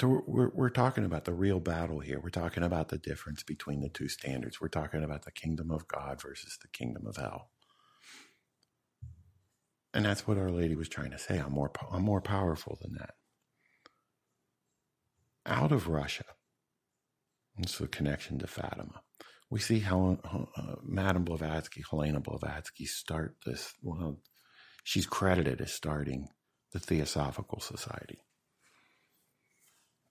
So 0.00 0.24
we're, 0.26 0.50
we're 0.54 0.70
talking 0.70 1.04
about 1.04 1.24
the 1.24 1.34
real 1.34 1.60
battle 1.60 2.00
here. 2.00 2.20
We're 2.20 2.30
talking 2.30 2.64
about 2.64 2.88
the 2.88 2.98
difference 2.98 3.42
between 3.44 3.80
the 3.80 3.90
two 3.90 4.08
standards. 4.08 4.60
We're 4.60 4.68
talking 4.68 5.04
about 5.04 5.24
the 5.24 5.32
kingdom 5.32 5.70
of 5.70 5.88
God 5.88 6.20
versus 6.22 6.58
the 6.60 6.68
kingdom 6.68 7.06
of 7.06 7.16
hell. 7.16 7.50
And 9.94 10.04
that's 10.06 10.26
what 10.26 10.38
Our 10.38 10.50
Lady 10.50 10.76
was 10.76 10.88
trying 10.88 11.12
to 11.12 11.18
say. 11.18 11.38
I'm 11.38 11.52
more, 11.52 11.72
I'm 11.92 12.02
more 12.02 12.22
powerful 12.22 12.78
than 12.82 12.94
that. 12.94 13.14
Out 15.46 15.72
of 15.72 15.88
Russia, 15.88 16.24
it's 17.58 17.78
the 17.78 17.88
connection 17.88 18.38
to 18.40 18.48
Fatima 18.48 19.03
we 19.54 19.60
see 19.60 19.78
how 19.78 20.18
uh, 20.56 20.74
Madame 20.82 21.22
Blavatsky, 21.22 21.84
Helena 21.88 22.18
Blavatsky, 22.18 22.86
start 22.86 23.36
this. 23.46 23.72
Well, 23.84 24.18
she's 24.82 25.06
credited 25.06 25.60
as 25.60 25.72
starting 25.72 26.26
the 26.72 26.80
Theosophical 26.80 27.60
Society. 27.60 28.18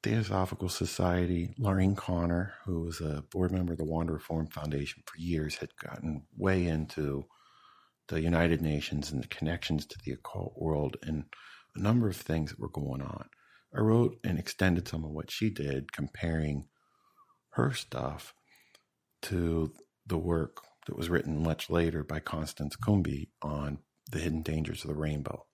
Theosophical 0.01 0.69
Society, 0.69 1.53
Lorraine 1.57 1.97
Connor, 1.97 2.53
who 2.63 2.83
was 2.83 3.01
a 3.01 3.25
board 3.33 3.51
member 3.51 3.73
of 3.73 3.79
the 3.79 3.83
Wanderer 3.83 4.17
Forum 4.17 4.47
Foundation 4.47 5.03
for 5.05 5.17
years, 5.17 5.57
had 5.57 5.75
gotten 5.75 6.23
way 6.37 6.65
into 6.65 7.25
the 8.07 8.21
United 8.21 8.61
Nations 8.61 9.11
and 9.11 9.21
the 9.21 9.27
connections 9.27 9.85
to 9.87 9.97
the 10.05 10.13
occult 10.13 10.53
world 10.55 10.95
and 11.03 11.25
a 11.75 11.81
number 11.81 12.07
of 12.07 12.15
things 12.15 12.51
that 12.51 12.61
were 12.61 12.69
going 12.69 13.01
on. 13.01 13.25
I 13.75 13.81
wrote 13.81 14.19
and 14.23 14.39
extended 14.39 14.87
some 14.87 15.03
of 15.03 15.11
what 15.11 15.29
she 15.29 15.49
did, 15.49 15.91
comparing 15.91 16.69
her 17.55 17.73
stuff 17.73 18.33
to 19.23 19.71
the 20.05 20.17
work 20.17 20.57
that 20.85 20.97
was 20.97 21.09
written 21.09 21.41
much 21.41 21.69
later 21.69 22.03
by 22.03 22.19
Constance 22.19 22.75
Cumbey 22.75 23.29
on 23.41 23.79
the 24.11 24.19
hidden 24.19 24.41
dangers 24.41 24.83
of 24.83 24.89
the 24.89 24.95
rainbow. 24.95 25.45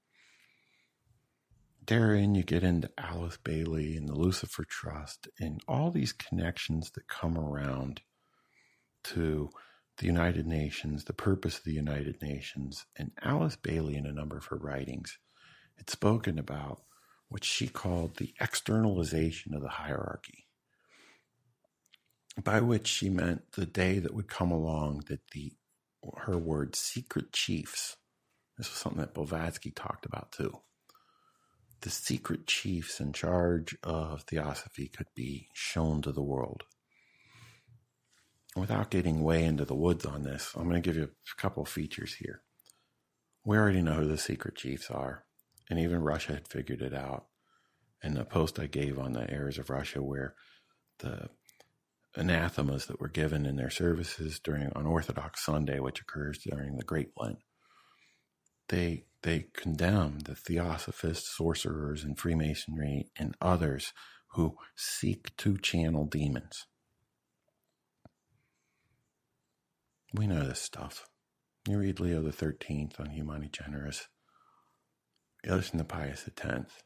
Therein, 1.85 2.35
you 2.35 2.43
get 2.43 2.63
into 2.63 2.91
Alice 2.97 3.37
Bailey 3.43 3.95
and 3.95 4.07
the 4.07 4.15
Lucifer 4.15 4.63
Trust 4.63 5.27
and 5.39 5.61
all 5.67 5.91
these 5.91 6.13
connections 6.13 6.91
that 6.91 7.07
come 7.07 7.37
around 7.37 8.01
to 9.05 9.49
the 9.97 10.05
United 10.05 10.45
Nations, 10.45 11.05
the 11.05 11.13
purpose 11.13 11.57
of 11.57 11.63
the 11.63 11.73
United 11.73 12.21
Nations. 12.21 12.85
And 12.95 13.11
Alice 13.21 13.55
Bailey, 13.55 13.95
in 13.95 14.05
a 14.05 14.13
number 14.13 14.37
of 14.37 14.45
her 14.45 14.57
writings, 14.57 15.17
had 15.77 15.89
spoken 15.89 16.37
about 16.37 16.81
what 17.27 17.43
she 17.43 17.67
called 17.67 18.17
the 18.17 18.33
externalization 18.39 19.53
of 19.53 19.61
the 19.61 19.69
hierarchy 19.69 20.45
by 22.43 22.61
which 22.61 22.87
she 22.87 23.09
meant 23.09 23.51
the 23.53 23.65
day 23.65 23.99
that 23.99 24.13
would 24.13 24.27
come 24.27 24.51
along 24.51 25.03
that 25.07 25.21
the 25.31 25.53
her 26.17 26.37
word 26.37 26.75
secret 26.75 27.33
chiefs 27.33 27.97
this 28.57 28.69
was 28.69 28.77
something 28.77 29.01
that 29.01 29.13
Blavatsky 29.13 29.71
talked 29.71 30.05
about 30.05 30.31
too 30.31 30.59
the 31.81 31.89
secret 31.89 32.45
chiefs 32.45 32.99
in 32.99 33.13
charge 33.13 33.77
of 33.83 34.23
theosophy 34.23 34.87
could 34.87 35.07
be 35.15 35.47
shown 35.53 36.01
to 36.01 36.11
the 36.11 36.21
world. 36.21 36.63
Without 38.55 38.89
getting 38.89 39.23
way 39.23 39.45
into 39.45 39.63
the 39.63 39.75
woods 39.75 40.05
on 40.05 40.23
this 40.23 40.53
i'm 40.55 40.63
going 40.69 40.81
to 40.81 40.87
give 40.87 40.97
you 40.97 41.03
a 41.03 41.41
couple 41.41 41.63
features 41.65 42.15
here. 42.15 42.41
We 43.45 43.57
already 43.57 43.81
know 43.81 43.93
who 43.93 44.07
the 44.07 44.17
secret 44.17 44.55
chiefs 44.55 44.89
are 44.89 45.23
and 45.69 45.79
even 45.79 46.01
russia 46.01 46.33
had 46.33 46.47
figured 46.47 46.81
it 46.81 46.93
out 46.93 47.27
in 48.03 48.15
the 48.15 48.25
post 48.25 48.59
i 48.59 48.65
gave 48.65 48.97
on 48.99 49.13
the 49.13 49.29
errors 49.31 49.57
of 49.57 49.69
russia 49.69 50.01
where 50.01 50.35
the 50.99 51.29
anathemas 52.19 52.85
that 52.87 52.99
were 52.99 53.07
given 53.07 53.45
in 53.45 53.55
their 53.55 53.69
services 53.69 54.39
during 54.39 54.71
on 54.75 54.85
Orthodox 54.85 55.43
Sunday, 55.43 55.79
which 55.79 56.01
occurs 56.01 56.39
during 56.39 56.77
the 56.77 56.83
Great 56.83 57.11
Lent. 57.17 57.39
They 58.67 59.05
they 59.23 59.47
condemn 59.53 60.19
the 60.19 60.35
theosophists, 60.35 61.35
sorcerers, 61.35 62.03
and 62.03 62.17
Freemasonry 62.17 63.09
and 63.17 63.35
others 63.41 63.93
who 64.33 64.55
seek 64.75 65.35
to 65.37 65.57
channel 65.57 66.05
demons. 66.05 66.67
We 70.13 70.27
know 70.27 70.45
this 70.45 70.61
stuff. 70.61 71.05
You 71.67 71.79
read 71.79 71.99
Leo 71.99 72.21
the 72.21 72.31
Thirteenth 72.31 72.99
on 72.99 73.11
Humani 73.11 73.49
Generis. 73.49 74.07
You 75.43 75.55
listen 75.55 75.77
to 75.77 75.85
Pius 75.85 76.27
X. 76.27 76.83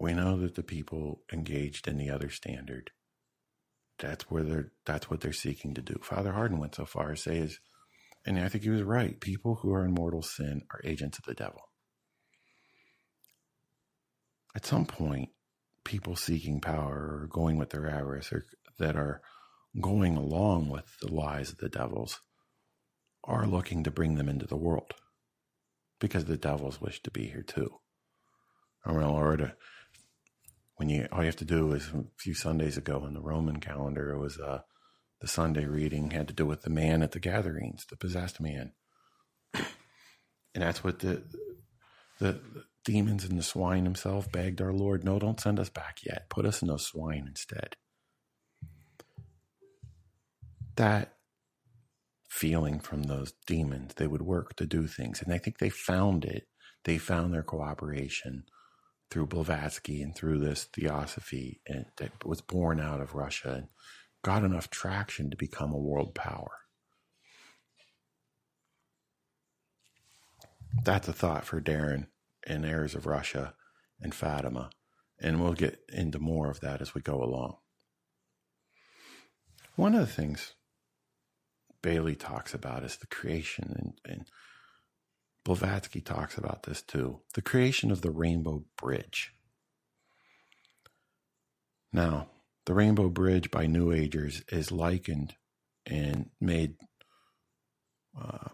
We 0.00 0.12
know 0.12 0.36
that 0.38 0.54
the 0.54 0.62
people 0.62 1.22
engaged 1.32 1.88
in 1.88 1.96
the 1.96 2.10
other 2.10 2.30
standard 2.30 2.90
that's 3.98 4.30
where 4.30 4.42
they're 4.42 4.72
that's 4.84 5.10
what 5.10 5.20
they're 5.20 5.32
seeking 5.32 5.74
to 5.74 5.82
do. 5.82 5.98
Father 6.02 6.32
Hardon 6.32 6.58
went 6.58 6.74
so 6.74 6.84
far 6.84 7.12
as 7.12 7.22
say 7.22 7.38
is 7.38 7.58
and 8.26 8.38
I 8.38 8.48
think 8.48 8.64
he 8.64 8.70
was 8.70 8.82
right, 8.82 9.20
people 9.20 9.56
who 9.56 9.72
are 9.74 9.84
in 9.84 9.92
mortal 9.92 10.22
sin 10.22 10.62
are 10.70 10.80
agents 10.82 11.18
of 11.18 11.24
the 11.24 11.34
devil. 11.34 11.60
At 14.56 14.64
some 14.64 14.86
point, 14.86 15.30
people 15.84 16.16
seeking 16.16 16.60
power 16.60 17.20
or 17.20 17.28
going 17.30 17.58
with 17.58 17.70
their 17.70 17.88
avarice 17.88 18.32
or 18.32 18.46
that 18.78 18.96
are 18.96 19.20
going 19.80 20.16
along 20.16 20.70
with 20.70 20.86
the 21.00 21.12
lies 21.12 21.50
of 21.50 21.58
the 21.58 21.68
devils 21.68 22.20
are 23.24 23.46
looking 23.46 23.84
to 23.84 23.90
bring 23.90 24.14
them 24.14 24.28
into 24.28 24.46
the 24.46 24.56
world 24.56 24.94
because 26.00 26.24
the 26.24 26.36
devils 26.36 26.80
wish 26.80 27.02
to 27.02 27.10
be 27.10 27.26
here 27.26 27.42
too. 27.42 27.74
Or, 28.86 29.02
or 29.02 29.36
to 29.36 29.54
when 30.76 30.88
you 30.88 31.06
all 31.12 31.20
you 31.20 31.26
have 31.26 31.36
to 31.36 31.44
do 31.44 31.72
is 31.72 31.88
a 31.88 32.04
few 32.18 32.34
Sundays 32.34 32.76
ago 32.76 33.04
in 33.06 33.14
the 33.14 33.20
Roman 33.20 33.60
calendar, 33.60 34.12
it 34.12 34.18
was 34.18 34.38
uh, 34.38 34.60
the 35.20 35.28
Sunday 35.28 35.66
reading 35.66 36.10
had 36.10 36.28
to 36.28 36.34
do 36.34 36.46
with 36.46 36.62
the 36.62 36.70
man 36.70 37.02
at 37.02 37.12
the 37.12 37.20
Gadarenes, 37.20 37.86
the 37.88 37.96
possessed 37.96 38.40
man, 38.40 38.72
and 39.54 39.64
that's 40.62 40.82
what 40.82 41.00
the, 41.00 41.22
the 42.18 42.40
the 42.54 42.64
demons 42.84 43.24
and 43.24 43.38
the 43.38 43.42
swine 43.42 43.84
himself 43.84 44.30
begged 44.30 44.60
our 44.60 44.72
Lord, 44.72 45.04
no, 45.04 45.18
don't 45.18 45.40
send 45.40 45.58
us 45.58 45.70
back 45.70 45.98
yet. 46.04 46.28
Put 46.28 46.44
us 46.44 46.60
in 46.60 46.68
those 46.68 46.86
swine 46.86 47.24
instead. 47.26 47.76
That 50.76 51.14
feeling 52.28 52.80
from 52.80 53.04
those 53.04 53.32
demons, 53.46 53.94
they 53.94 54.06
would 54.06 54.22
work 54.22 54.56
to 54.56 54.66
do 54.66 54.86
things, 54.86 55.22
and 55.22 55.32
I 55.32 55.38
think 55.38 55.58
they 55.58 55.70
found 55.70 56.24
it. 56.24 56.48
They 56.84 56.98
found 56.98 57.32
their 57.32 57.42
cooperation 57.42 58.44
through 59.14 59.28
Blavatsky 59.28 60.02
and 60.02 60.12
through 60.12 60.40
this 60.40 60.64
theosophy 60.64 61.60
and, 61.68 61.86
that 61.98 62.26
was 62.26 62.40
born 62.40 62.80
out 62.80 63.00
of 63.00 63.14
Russia 63.14 63.54
and 63.54 63.68
got 64.24 64.42
enough 64.42 64.68
traction 64.70 65.30
to 65.30 65.36
become 65.36 65.72
a 65.72 65.78
world 65.78 66.16
power. 66.16 66.50
That's 70.82 71.06
a 71.06 71.12
thought 71.12 71.44
for 71.44 71.60
Darren 71.60 72.08
and 72.44 72.66
heirs 72.66 72.96
of 72.96 73.06
Russia 73.06 73.54
and 74.00 74.12
Fatima. 74.12 74.70
And 75.20 75.40
we'll 75.40 75.52
get 75.52 75.78
into 75.88 76.18
more 76.18 76.50
of 76.50 76.58
that 76.58 76.80
as 76.80 76.92
we 76.92 77.00
go 77.00 77.22
along. 77.22 77.58
One 79.76 79.94
of 79.94 80.00
the 80.00 80.12
things 80.12 80.54
Bailey 81.82 82.16
talks 82.16 82.52
about 82.52 82.82
is 82.82 82.96
the 82.96 83.06
creation 83.06 83.94
and, 84.04 84.12
and 84.12 84.26
Blavatsky 85.44 86.00
talks 86.00 86.38
about 86.38 86.62
this 86.62 86.80
too 86.82 87.20
the 87.34 87.42
creation 87.42 87.90
of 87.90 88.00
the 88.00 88.10
Rainbow 88.10 88.64
Bridge. 88.76 89.32
Now, 91.92 92.28
the 92.66 92.74
Rainbow 92.74 93.10
Bridge 93.10 93.50
by 93.50 93.66
New 93.66 93.92
Agers 93.92 94.42
is 94.48 94.72
likened 94.72 95.34
and 95.86 96.30
made, 96.40 96.76
uh, 98.20 98.48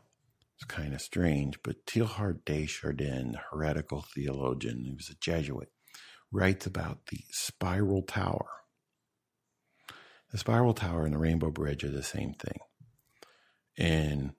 it's 0.57 0.65
kind 0.65 0.93
of 0.93 1.01
strange, 1.01 1.63
but 1.63 1.87
Teilhard 1.87 2.45
de 2.45 2.67
Chardin, 2.67 3.33
the 3.33 3.41
heretical 3.51 4.05
theologian, 4.15 4.85
he 4.85 4.93
was 4.93 5.09
a 5.09 5.15
Jesuit, 5.15 5.71
writes 6.33 6.67
about 6.67 7.07
the 7.07 7.21
spiral 7.31 8.03
tower. 8.03 8.49
The 10.33 10.39
spiral 10.39 10.75
tower 10.75 11.05
and 11.05 11.15
the 11.15 11.19
Rainbow 11.19 11.51
Bridge 11.51 11.85
are 11.85 11.91
the 11.91 12.03
same 12.03 12.35
thing. 12.35 12.59
And 13.79 14.33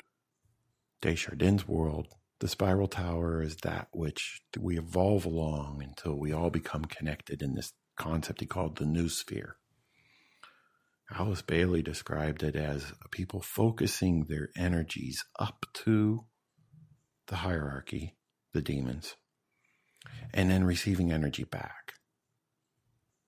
de 1.01 1.15
Chardin's 1.15 1.67
world, 1.67 2.09
the 2.41 2.47
spiral 2.47 2.87
tower 2.87 3.43
is 3.43 3.55
that 3.57 3.87
which 3.93 4.41
we 4.59 4.77
evolve 4.77 5.25
along 5.25 5.83
until 5.83 6.17
we 6.17 6.33
all 6.33 6.49
become 6.49 6.83
connected 6.85 7.39
in 7.39 7.53
this 7.53 7.71
concept 7.97 8.39
he 8.41 8.47
called 8.47 8.77
the 8.77 8.83
noosphere. 8.83 9.53
Alice 11.13 11.43
Bailey 11.43 11.83
described 11.83 12.41
it 12.41 12.55
as 12.55 12.93
people 13.11 13.41
focusing 13.41 14.25
their 14.25 14.49
energies 14.57 15.23
up 15.39 15.67
to 15.73 16.25
the 17.27 17.37
hierarchy, 17.37 18.15
the 18.53 18.61
demons, 18.61 19.15
and 20.33 20.49
then 20.49 20.63
receiving 20.63 21.11
energy 21.11 21.43
back. 21.43 21.93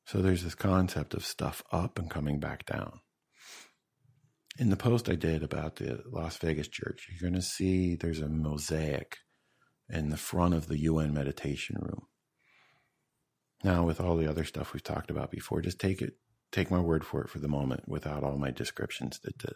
So 0.07 0.23
there's 0.23 0.43
this 0.43 0.55
concept 0.55 1.13
of 1.13 1.23
stuff 1.23 1.61
up 1.71 1.99
and 1.99 2.09
coming 2.09 2.39
back 2.39 2.65
down. 2.65 2.99
In 4.57 4.69
the 4.69 4.77
post 4.77 5.09
I 5.09 5.15
did 5.15 5.41
about 5.41 5.77
the 5.77 6.03
Las 6.11 6.37
Vegas 6.37 6.67
church, 6.67 7.07
you're 7.09 7.29
going 7.29 7.39
to 7.39 7.45
see 7.45 7.95
there's 7.95 8.19
a 8.19 8.29
mosaic 8.29 9.17
in 9.89 10.09
the 10.09 10.17
front 10.17 10.53
of 10.53 10.67
the 10.67 10.77
UN 10.81 11.13
meditation 11.13 11.77
room. 11.79 12.03
Now, 13.63 13.83
with 13.83 13.99
all 13.99 14.15
the 14.15 14.29
other 14.29 14.43
stuff 14.43 14.73
we've 14.73 14.83
talked 14.83 15.09
about 15.09 15.31
before, 15.31 15.61
just 15.61 15.79
take 15.79 16.01
it 16.01 16.13
take 16.51 16.69
my 16.69 16.79
word 16.79 17.03
for 17.03 17.23
it 17.23 17.29
for 17.29 17.39
the 17.39 17.47
moment 17.47 17.83
without 17.87 18.23
all 18.23 18.37
my 18.37 18.51
descriptions 18.51 19.19
that 19.23 19.39
the, 19.39 19.53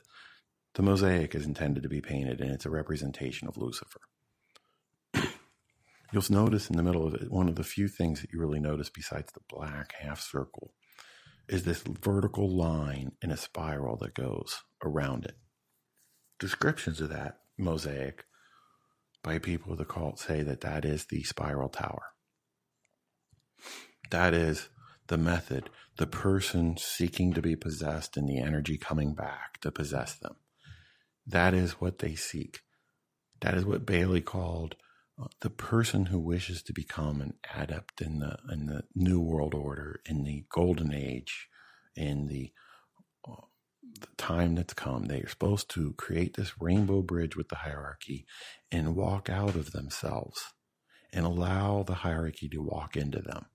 the 0.73 0.81
mosaic 0.81 1.35
is 1.35 1.45
intended 1.45 1.83
to 1.83 1.89
be 1.89 2.01
painted 2.01 2.41
and 2.41 2.49
it's 2.49 2.65
a 2.65 2.71
representation 2.71 3.47
of 3.47 3.55
Lucifer. 3.55 4.01
You'll 6.11 6.23
notice 6.29 6.71
in 6.71 6.77
the 6.77 6.83
middle 6.83 7.05
of 7.05 7.13
it, 7.13 7.31
one 7.31 7.47
of 7.49 7.55
the 7.55 7.63
few 7.63 7.87
things 7.87 8.21
that 8.21 8.31
you 8.33 8.39
really 8.39 8.59
notice 8.59 8.89
besides 8.89 9.31
the 9.31 9.41
black 9.47 9.93
half 9.99 10.19
circle 10.19 10.73
is 11.47 11.63
this 11.63 11.81
vertical 11.81 12.49
line 12.49 13.13
in 13.21 13.31
a 13.31 13.37
spiral 13.37 13.97
that 13.97 14.13
goes 14.13 14.61
around 14.83 15.25
it. 15.25 15.37
Descriptions 16.39 17.01
of 17.01 17.09
that 17.09 17.39
mosaic 17.57 18.25
by 19.23 19.39
people 19.39 19.71
of 19.71 19.77
the 19.77 19.85
cult 19.85 20.19
say 20.19 20.43
that 20.43 20.61
that 20.61 20.85
is 20.85 21.05
the 21.05 21.23
spiral 21.23 21.69
tower. 21.69 22.07
That 24.11 24.33
is 24.33 24.69
the 25.07 25.17
method, 25.17 25.69
the 25.97 26.07
person 26.07 26.77
seeking 26.77 27.33
to 27.33 27.41
be 27.41 27.55
possessed 27.55 28.17
and 28.17 28.27
the 28.27 28.39
energy 28.39 28.77
coming 28.77 29.13
back 29.13 29.59
to 29.61 29.71
possess 29.71 30.15
them. 30.15 30.35
That 31.25 31.53
is 31.53 31.73
what 31.73 31.99
they 31.99 32.15
seek. 32.15 32.61
That 33.41 33.53
is 33.53 33.65
what 33.65 33.85
Bailey 33.85 34.21
called 34.21 34.75
the 35.41 35.49
person 35.49 36.07
who 36.07 36.19
wishes 36.19 36.61
to 36.63 36.73
become 36.73 37.21
an 37.21 37.33
adept 37.55 38.01
in 38.01 38.19
the 38.19 38.37
in 38.51 38.67
the 38.67 38.83
new 38.95 39.19
world 39.19 39.55
order, 39.55 40.01
in 40.05 40.23
the 40.23 40.45
golden 40.51 40.93
age, 40.93 41.47
in 41.95 42.27
the, 42.27 42.51
uh, 43.27 43.45
the 43.99 44.07
time 44.17 44.55
that's 44.55 44.73
come. 44.73 45.05
They 45.05 45.21
are 45.21 45.29
supposed 45.29 45.69
to 45.71 45.93
create 45.93 46.35
this 46.35 46.61
rainbow 46.61 47.01
bridge 47.01 47.35
with 47.35 47.49
the 47.49 47.55
hierarchy 47.57 48.25
and 48.71 48.95
walk 48.95 49.29
out 49.29 49.55
of 49.55 49.71
themselves 49.71 50.53
and 51.11 51.25
allow 51.25 51.83
the 51.83 51.95
hierarchy 51.95 52.47
to 52.49 52.59
walk 52.59 52.95
into 52.95 53.21
them. 53.21 53.47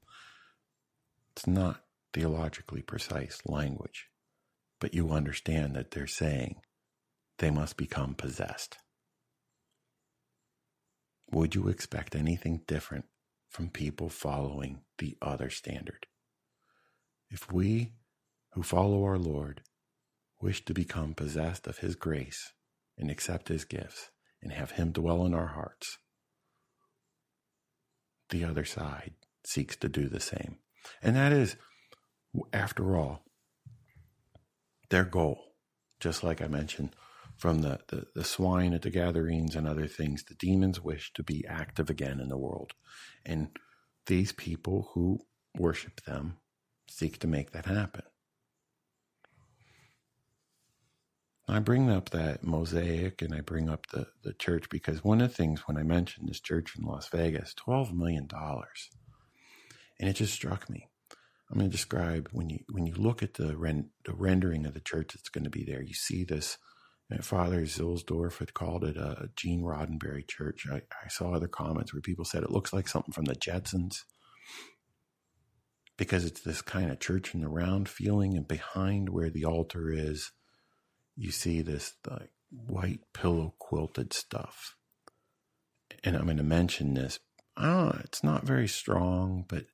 It's 1.36 1.46
not 1.46 1.84
theologically 2.12 2.82
precise 2.82 3.40
language, 3.46 4.08
but 4.80 4.94
you 4.94 5.10
understand 5.12 5.76
that 5.76 5.92
they're 5.92 6.06
saying 6.08 6.56
they 7.38 7.50
must 7.50 7.76
become 7.76 8.14
possessed. 8.14 8.78
Would 11.32 11.54
you 11.54 11.68
expect 11.68 12.14
anything 12.14 12.60
different 12.66 13.06
from 13.48 13.70
people 13.70 14.10
following 14.10 14.82
the 14.98 15.16
other 15.22 15.48
standard? 15.48 16.06
If 17.30 17.50
we 17.50 17.94
who 18.50 18.62
follow 18.62 19.02
our 19.04 19.18
Lord 19.18 19.62
wish 20.42 20.62
to 20.66 20.74
become 20.74 21.14
possessed 21.14 21.66
of 21.66 21.78
His 21.78 21.94
grace 21.96 22.52
and 22.98 23.10
accept 23.10 23.48
His 23.48 23.64
gifts 23.64 24.10
and 24.42 24.52
have 24.52 24.72
Him 24.72 24.92
dwell 24.92 25.24
in 25.24 25.32
our 25.32 25.48
hearts, 25.48 25.96
the 28.28 28.44
other 28.44 28.66
side 28.66 29.14
seeks 29.44 29.76
to 29.76 29.88
do 29.88 30.08
the 30.08 30.20
same. 30.20 30.58
And 31.02 31.16
that 31.16 31.32
is, 31.32 31.56
after 32.52 32.96
all, 32.96 33.24
their 34.90 35.04
goal. 35.04 35.54
Just 35.98 36.22
like 36.22 36.42
I 36.42 36.48
mentioned 36.48 36.94
from 37.36 37.62
the, 37.62 37.80
the, 37.88 38.06
the, 38.14 38.24
swine 38.24 38.72
at 38.72 38.82
the 38.82 38.90
Gadarenes 38.90 39.56
and 39.56 39.66
other 39.66 39.86
things, 39.86 40.24
the 40.24 40.34
demons 40.34 40.80
wish 40.80 41.12
to 41.14 41.22
be 41.22 41.44
active 41.48 41.90
again 41.90 42.20
in 42.20 42.28
the 42.28 42.38
world. 42.38 42.72
And 43.24 43.48
these 44.06 44.32
people 44.32 44.90
who 44.94 45.20
worship 45.58 46.02
them 46.04 46.38
seek 46.88 47.18
to 47.20 47.26
make 47.26 47.52
that 47.52 47.66
happen. 47.66 48.02
I 51.48 51.58
bring 51.58 51.90
up 51.90 52.10
that 52.10 52.44
mosaic 52.44 53.20
and 53.20 53.34
I 53.34 53.40
bring 53.40 53.68
up 53.68 53.86
the, 53.88 54.06
the 54.22 54.32
church 54.32 54.68
because 54.70 55.04
one 55.04 55.20
of 55.20 55.30
the 55.30 55.36
things 55.36 55.66
when 55.66 55.76
I 55.76 55.82
mentioned 55.82 56.28
this 56.28 56.40
church 56.40 56.76
in 56.78 56.84
Las 56.84 57.08
Vegas, 57.08 57.54
$12 57.66 57.92
million. 57.92 58.28
And 59.98 60.08
it 60.08 60.14
just 60.14 60.32
struck 60.32 60.70
me. 60.70 60.88
I'm 61.52 61.58
going 61.58 61.70
to 61.70 61.76
describe 61.76 62.30
when 62.32 62.48
you 62.48 62.60
when 62.70 62.86
you 62.86 62.94
look 62.94 63.22
at 63.22 63.34
the 63.34 63.54
ren, 63.58 63.90
the 64.06 64.14
rendering 64.14 64.64
of 64.64 64.72
the 64.72 64.80
church 64.80 65.12
that's 65.12 65.28
going 65.28 65.44
to 65.44 65.50
be 65.50 65.64
there. 65.64 65.82
You 65.82 65.92
see 65.92 66.24
this. 66.24 66.56
Father 67.20 67.62
Zuhlsdorf 67.62 68.38
had 68.38 68.54
called 68.54 68.84
it 68.84 68.96
a 68.96 69.30
Gene 69.36 69.62
Roddenberry 69.62 70.26
church. 70.26 70.66
I, 70.70 70.82
I 71.04 71.08
saw 71.08 71.32
other 71.32 71.48
comments 71.48 71.92
where 71.92 72.00
people 72.00 72.24
said 72.24 72.42
it 72.42 72.50
looks 72.50 72.72
like 72.72 72.88
something 72.88 73.12
from 73.12 73.24
the 73.24 73.34
Jetsons 73.34 74.04
because 75.96 76.24
it's 76.24 76.40
this 76.40 76.62
kind 76.62 76.90
of 76.90 77.00
church 77.00 77.34
in 77.34 77.40
the 77.40 77.48
round 77.48 77.88
feeling, 77.88 78.36
and 78.36 78.48
behind 78.48 79.08
where 79.08 79.30
the 79.30 79.44
altar 79.44 79.92
is, 79.92 80.32
you 81.16 81.30
see 81.30 81.60
this 81.60 81.94
like 82.08 82.30
white 82.50 83.00
pillow 83.12 83.54
quilted 83.58 84.12
stuff. 84.12 84.76
And 86.02 86.16
I'm 86.16 86.24
going 86.24 86.38
to 86.38 86.42
mention 86.42 86.94
this. 86.94 87.18
Know, 87.58 87.96
it's 88.00 88.24
not 88.24 88.44
very 88.44 88.66
strong, 88.66 89.44
but 89.46 89.66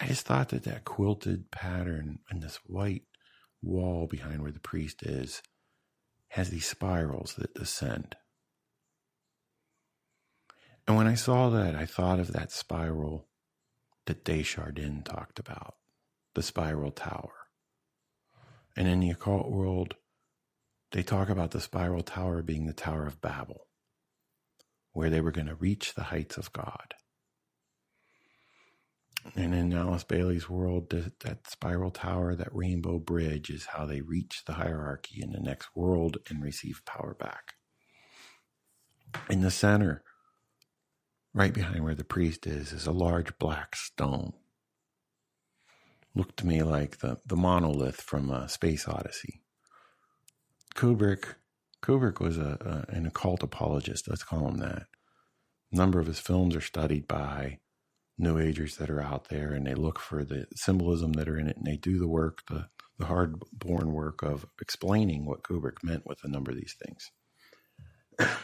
I 0.00 0.06
just 0.06 0.26
thought 0.26 0.50
that 0.50 0.64
that 0.64 0.84
quilted 0.84 1.50
pattern 1.50 2.18
and 2.28 2.42
this 2.42 2.58
white 2.66 3.04
wall 3.62 4.06
behind 4.06 4.42
where 4.42 4.52
the 4.52 4.60
priest 4.60 5.02
is 5.02 5.42
has 6.28 6.50
these 6.50 6.66
spirals 6.66 7.34
that 7.38 7.54
descend. 7.54 8.16
And 10.86 10.96
when 10.96 11.06
I 11.06 11.14
saw 11.14 11.50
that, 11.50 11.74
I 11.74 11.84
thought 11.84 12.20
of 12.20 12.32
that 12.32 12.50
spiral 12.50 13.26
that 14.06 14.24
de 14.24 14.42
Chardin 14.42 15.02
talked 15.02 15.38
about, 15.38 15.74
the 16.34 16.42
spiral 16.42 16.90
tower. 16.90 17.32
And 18.74 18.88
in 18.88 19.00
the 19.00 19.10
occult 19.10 19.50
world, 19.50 19.96
they 20.92 21.02
talk 21.02 21.28
about 21.28 21.50
the 21.50 21.60
spiral 21.60 22.02
tower 22.02 22.42
being 22.42 22.66
the 22.66 22.72
Tower 22.72 23.06
of 23.06 23.20
Babel, 23.20 23.66
where 24.92 25.10
they 25.10 25.20
were 25.20 25.30
going 25.30 25.48
to 25.48 25.54
reach 25.54 25.94
the 25.94 26.04
heights 26.04 26.38
of 26.38 26.52
God. 26.52 26.94
And 29.36 29.54
in 29.54 29.72
Alice 29.72 30.04
Bailey's 30.04 30.48
world, 30.48 30.90
that 30.90 31.46
spiral 31.48 31.90
tower, 31.90 32.34
that 32.34 32.54
rainbow 32.54 32.98
bridge 32.98 33.50
is 33.50 33.66
how 33.66 33.84
they 33.84 34.00
reach 34.00 34.44
the 34.46 34.54
hierarchy 34.54 35.20
in 35.22 35.32
the 35.32 35.40
next 35.40 35.68
world 35.74 36.18
and 36.28 36.42
receive 36.42 36.82
power 36.86 37.14
back. 37.18 37.54
In 39.28 39.40
the 39.40 39.50
center, 39.50 40.02
right 41.34 41.52
behind 41.52 41.84
where 41.84 41.94
the 41.94 42.04
priest 42.04 42.46
is, 42.46 42.72
is 42.72 42.86
a 42.86 42.92
large 42.92 43.36
black 43.38 43.76
stone. 43.76 44.32
Looked 46.14 46.38
to 46.38 46.46
me 46.46 46.62
like 46.62 46.98
the, 46.98 47.18
the 47.26 47.36
monolith 47.36 48.00
from 48.00 48.30
uh, 48.30 48.46
Space 48.46 48.88
Odyssey. 48.88 49.42
Kubrick, 50.74 51.34
Kubrick 51.82 52.20
was 52.20 52.38
a, 52.38 52.86
a, 52.90 52.94
an 52.94 53.06
occult 53.06 53.42
apologist. 53.42 54.08
Let's 54.08 54.24
call 54.24 54.48
him 54.48 54.58
that. 54.58 54.86
A 55.72 55.76
number 55.76 56.00
of 56.00 56.06
his 56.06 56.18
films 56.18 56.56
are 56.56 56.60
studied 56.60 57.06
by 57.06 57.58
new 58.18 58.38
agers 58.38 58.76
that 58.76 58.90
are 58.90 59.02
out 59.02 59.28
there 59.28 59.52
and 59.52 59.66
they 59.66 59.74
look 59.74 59.98
for 59.98 60.24
the 60.24 60.46
symbolism 60.54 61.12
that 61.12 61.28
are 61.28 61.38
in 61.38 61.48
it 61.48 61.56
and 61.56 61.66
they 61.66 61.76
do 61.76 61.98
the 61.98 62.08
work, 62.08 62.42
the, 62.48 62.66
the 62.98 63.06
hard 63.06 63.40
born 63.52 63.92
work 63.92 64.22
of 64.22 64.46
explaining 64.60 65.24
what 65.24 65.42
Kubrick 65.42 65.84
meant 65.84 66.06
with 66.06 66.18
a 66.24 66.28
number 66.28 66.50
of 66.50 66.56
these 66.56 66.76
things. 66.84 67.10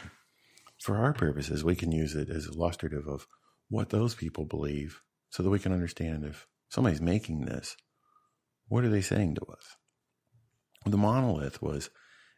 for 0.81 0.97
our 0.97 1.13
purposes, 1.13 1.63
we 1.63 1.75
can 1.75 1.91
use 1.91 2.15
it 2.15 2.29
as 2.29 2.47
illustrative 2.47 3.07
of 3.07 3.27
what 3.69 3.89
those 3.89 4.15
people 4.15 4.45
believe 4.45 5.01
so 5.29 5.43
that 5.43 5.49
we 5.49 5.59
can 5.59 5.73
understand 5.73 6.23
if 6.23 6.47
somebody's 6.69 7.01
making 7.01 7.45
this, 7.45 7.75
what 8.67 8.83
are 8.83 8.89
they 8.89 9.01
saying 9.01 9.35
to 9.35 9.45
us? 9.51 9.75
The 10.85 10.97
monolith 10.97 11.61
was 11.61 11.89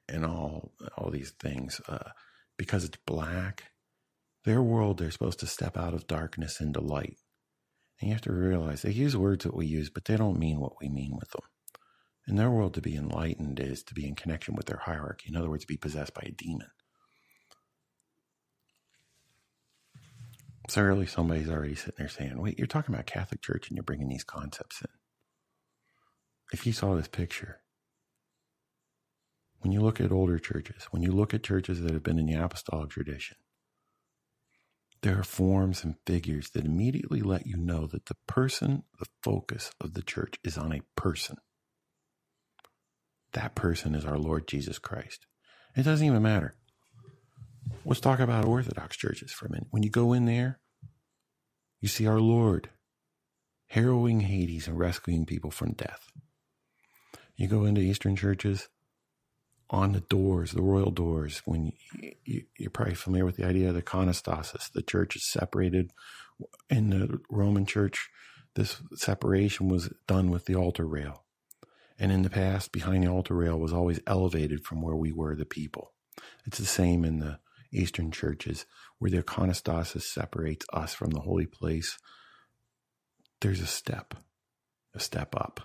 in 0.09 0.23
all 0.23 0.71
all 0.97 1.11
these 1.11 1.31
things 1.31 1.81
uh, 1.87 2.11
because 2.57 2.85
it's 2.85 2.97
black. 3.05 3.65
Their 4.45 4.61
world, 4.61 4.97
they're 4.97 5.11
supposed 5.11 5.39
to 5.41 5.47
step 5.47 5.77
out 5.77 5.93
of 5.93 6.07
darkness 6.07 6.61
into 6.61 6.79
light. 6.79 7.17
And 7.99 8.09
you 8.09 8.15
have 8.15 8.23
to 8.23 8.33
realize 8.33 8.83
they 8.83 8.91
use 8.91 9.17
words 9.17 9.45
that 9.45 9.55
we 9.55 9.67
use, 9.67 9.89
but 9.89 10.05
they 10.05 10.17
don't 10.17 10.39
mean 10.39 10.59
what 10.59 10.79
we 10.81 10.89
mean 10.89 11.15
with 11.19 11.31
them. 11.31 11.43
In 12.27 12.35
their 12.37 12.51
world, 12.51 12.75
to 12.75 12.81
be 12.81 12.95
enlightened 12.95 13.59
is 13.59 13.83
to 13.83 13.93
be 13.95 14.07
in 14.07 14.15
connection 14.15 14.55
with 14.55 14.67
their 14.67 14.81
hierarchy. 14.85 15.29
In 15.29 15.37
other 15.37 15.49
words, 15.49 15.65
be 15.65 15.77
possessed 15.77 16.13
by 16.13 16.23
a 16.25 16.31
demon. 16.31 16.69
So 20.69 20.81
early, 20.81 21.05
somebody's 21.07 21.49
already 21.49 21.75
sitting 21.75 21.95
there 21.97 22.09
saying, 22.09 22.41
Wait, 22.41 22.57
you're 22.57 22.67
talking 22.67 22.93
about 22.95 23.07
Catholic 23.07 23.41
Church 23.41 23.69
and 23.69 23.77
you're 23.77 23.83
bringing 23.83 24.09
these 24.09 24.25
concepts 24.25 24.81
in. 24.81 24.89
If 26.53 26.67
you 26.67 26.73
saw 26.73 26.95
this 26.95 27.07
picture, 27.09 27.59
When 29.61 29.71
you 29.73 29.81
look 29.81 29.99
at 29.99 30.11
older 30.11 30.39
churches, 30.39 30.85
when 30.91 31.03
you 31.03 31.11
look 31.11 31.33
at 31.33 31.43
churches 31.43 31.81
that 31.81 31.91
have 31.93 32.03
been 32.03 32.19
in 32.19 32.27
the 32.27 32.35
apostolic 32.35 32.91
tradition, 32.91 33.37
there 35.01 35.19
are 35.19 35.23
forms 35.23 35.83
and 35.83 35.95
figures 36.05 36.49
that 36.51 36.65
immediately 36.65 37.21
let 37.21 37.45
you 37.47 37.57
know 37.57 37.87
that 37.87 38.05
the 38.07 38.15
person, 38.27 38.83
the 38.99 39.05
focus 39.23 39.71
of 39.81 39.93
the 39.93 40.01
church 40.01 40.35
is 40.43 40.57
on 40.57 40.73
a 40.73 40.81
person. 40.95 41.37
That 43.33 43.55
person 43.55 43.95
is 43.95 44.05
our 44.05 44.17
Lord 44.17 44.47
Jesus 44.47 44.79
Christ. 44.79 45.25
It 45.75 45.83
doesn't 45.83 46.05
even 46.05 46.23
matter. 46.23 46.55
Let's 47.85 47.99
talk 48.01 48.19
about 48.19 48.45
Orthodox 48.45 48.97
churches 48.97 49.31
for 49.31 49.45
a 49.45 49.51
minute. 49.51 49.67
When 49.71 49.83
you 49.83 49.89
go 49.89 50.13
in 50.13 50.25
there, 50.25 50.59
you 51.81 51.87
see 51.87 52.07
our 52.07 52.19
Lord 52.19 52.69
harrowing 53.67 54.21
Hades 54.21 54.67
and 54.67 54.79
rescuing 54.79 55.25
people 55.25 55.51
from 55.51 55.73
death. 55.73 56.07
You 57.35 57.47
go 57.47 57.65
into 57.65 57.81
Eastern 57.81 58.15
churches, 58.15 58.69
on 59.69 59.91
the 59.91 60.01
doors, 60.01 60.51
the 60.51 60.61
royal 60.61 60.91
doors, 60.91 61.41
when 61.45 61.73
you, 62.25 62.43
are 62.65 62.69
probably 62.69 62.95
familiar 62.95 63.25
with 63.25 63.37
the 63.37 63.45
idea 63.45 63.69
of 63.69 63.75
the 63.75 63.81
iconostasis, 63.81 64.71
the 64.71 64.81
church 64.81 65.15
is 65.15 65.29
separated. 65.29 65.91
In 66.69 66.89
the 66.89 67.19
Roman 67.29 67.65
church, 67.65 68.09
this 68.55 68.81
separation 68.95 69.67
was 69.67 69.91
done 70.07 70.29
with 70.29 70.45
the 70.45 70.55
altar 70.55 70.85
rail. 70.85 71.23
And 71.99 72.11
in 72.11 72.21
the 72.21 72.29
past, 72.29 72.71
behind 72.71 73.03
the 73.03 73.11
altar 73.11 73.33
rail 73.33 73.59
was 73.59 73.73
always 73.73 73.99
elevated 74.07 74.63
from 74.63 74.81
where 74.81 74.95
we 74.95 75.11
were 75.11 75.35
the 75.35 75.45
people. 75.45 75.93
It's 76.45 76.59
the 76.59 76.65
same 76.65 77.03
in 77.03 77.19
the 77.19 77.39
Eastern 77.71 78.11
churches, 78.11 78.65
where 78.99 79.11
the 79.11 79.23
iconostasis 79.23 80.03
separates 80.03 80.65
us 80.71 80.93
from 80.93 81.11
the 81.11 81.19
holy 81.21 81.45
place. 81.45 81.97
There's 83.41 83.61
a 83.61 83.67
step, 83.67 84.13
a 84.95 84.99
step 84.99 85.35
up 85.35 85.61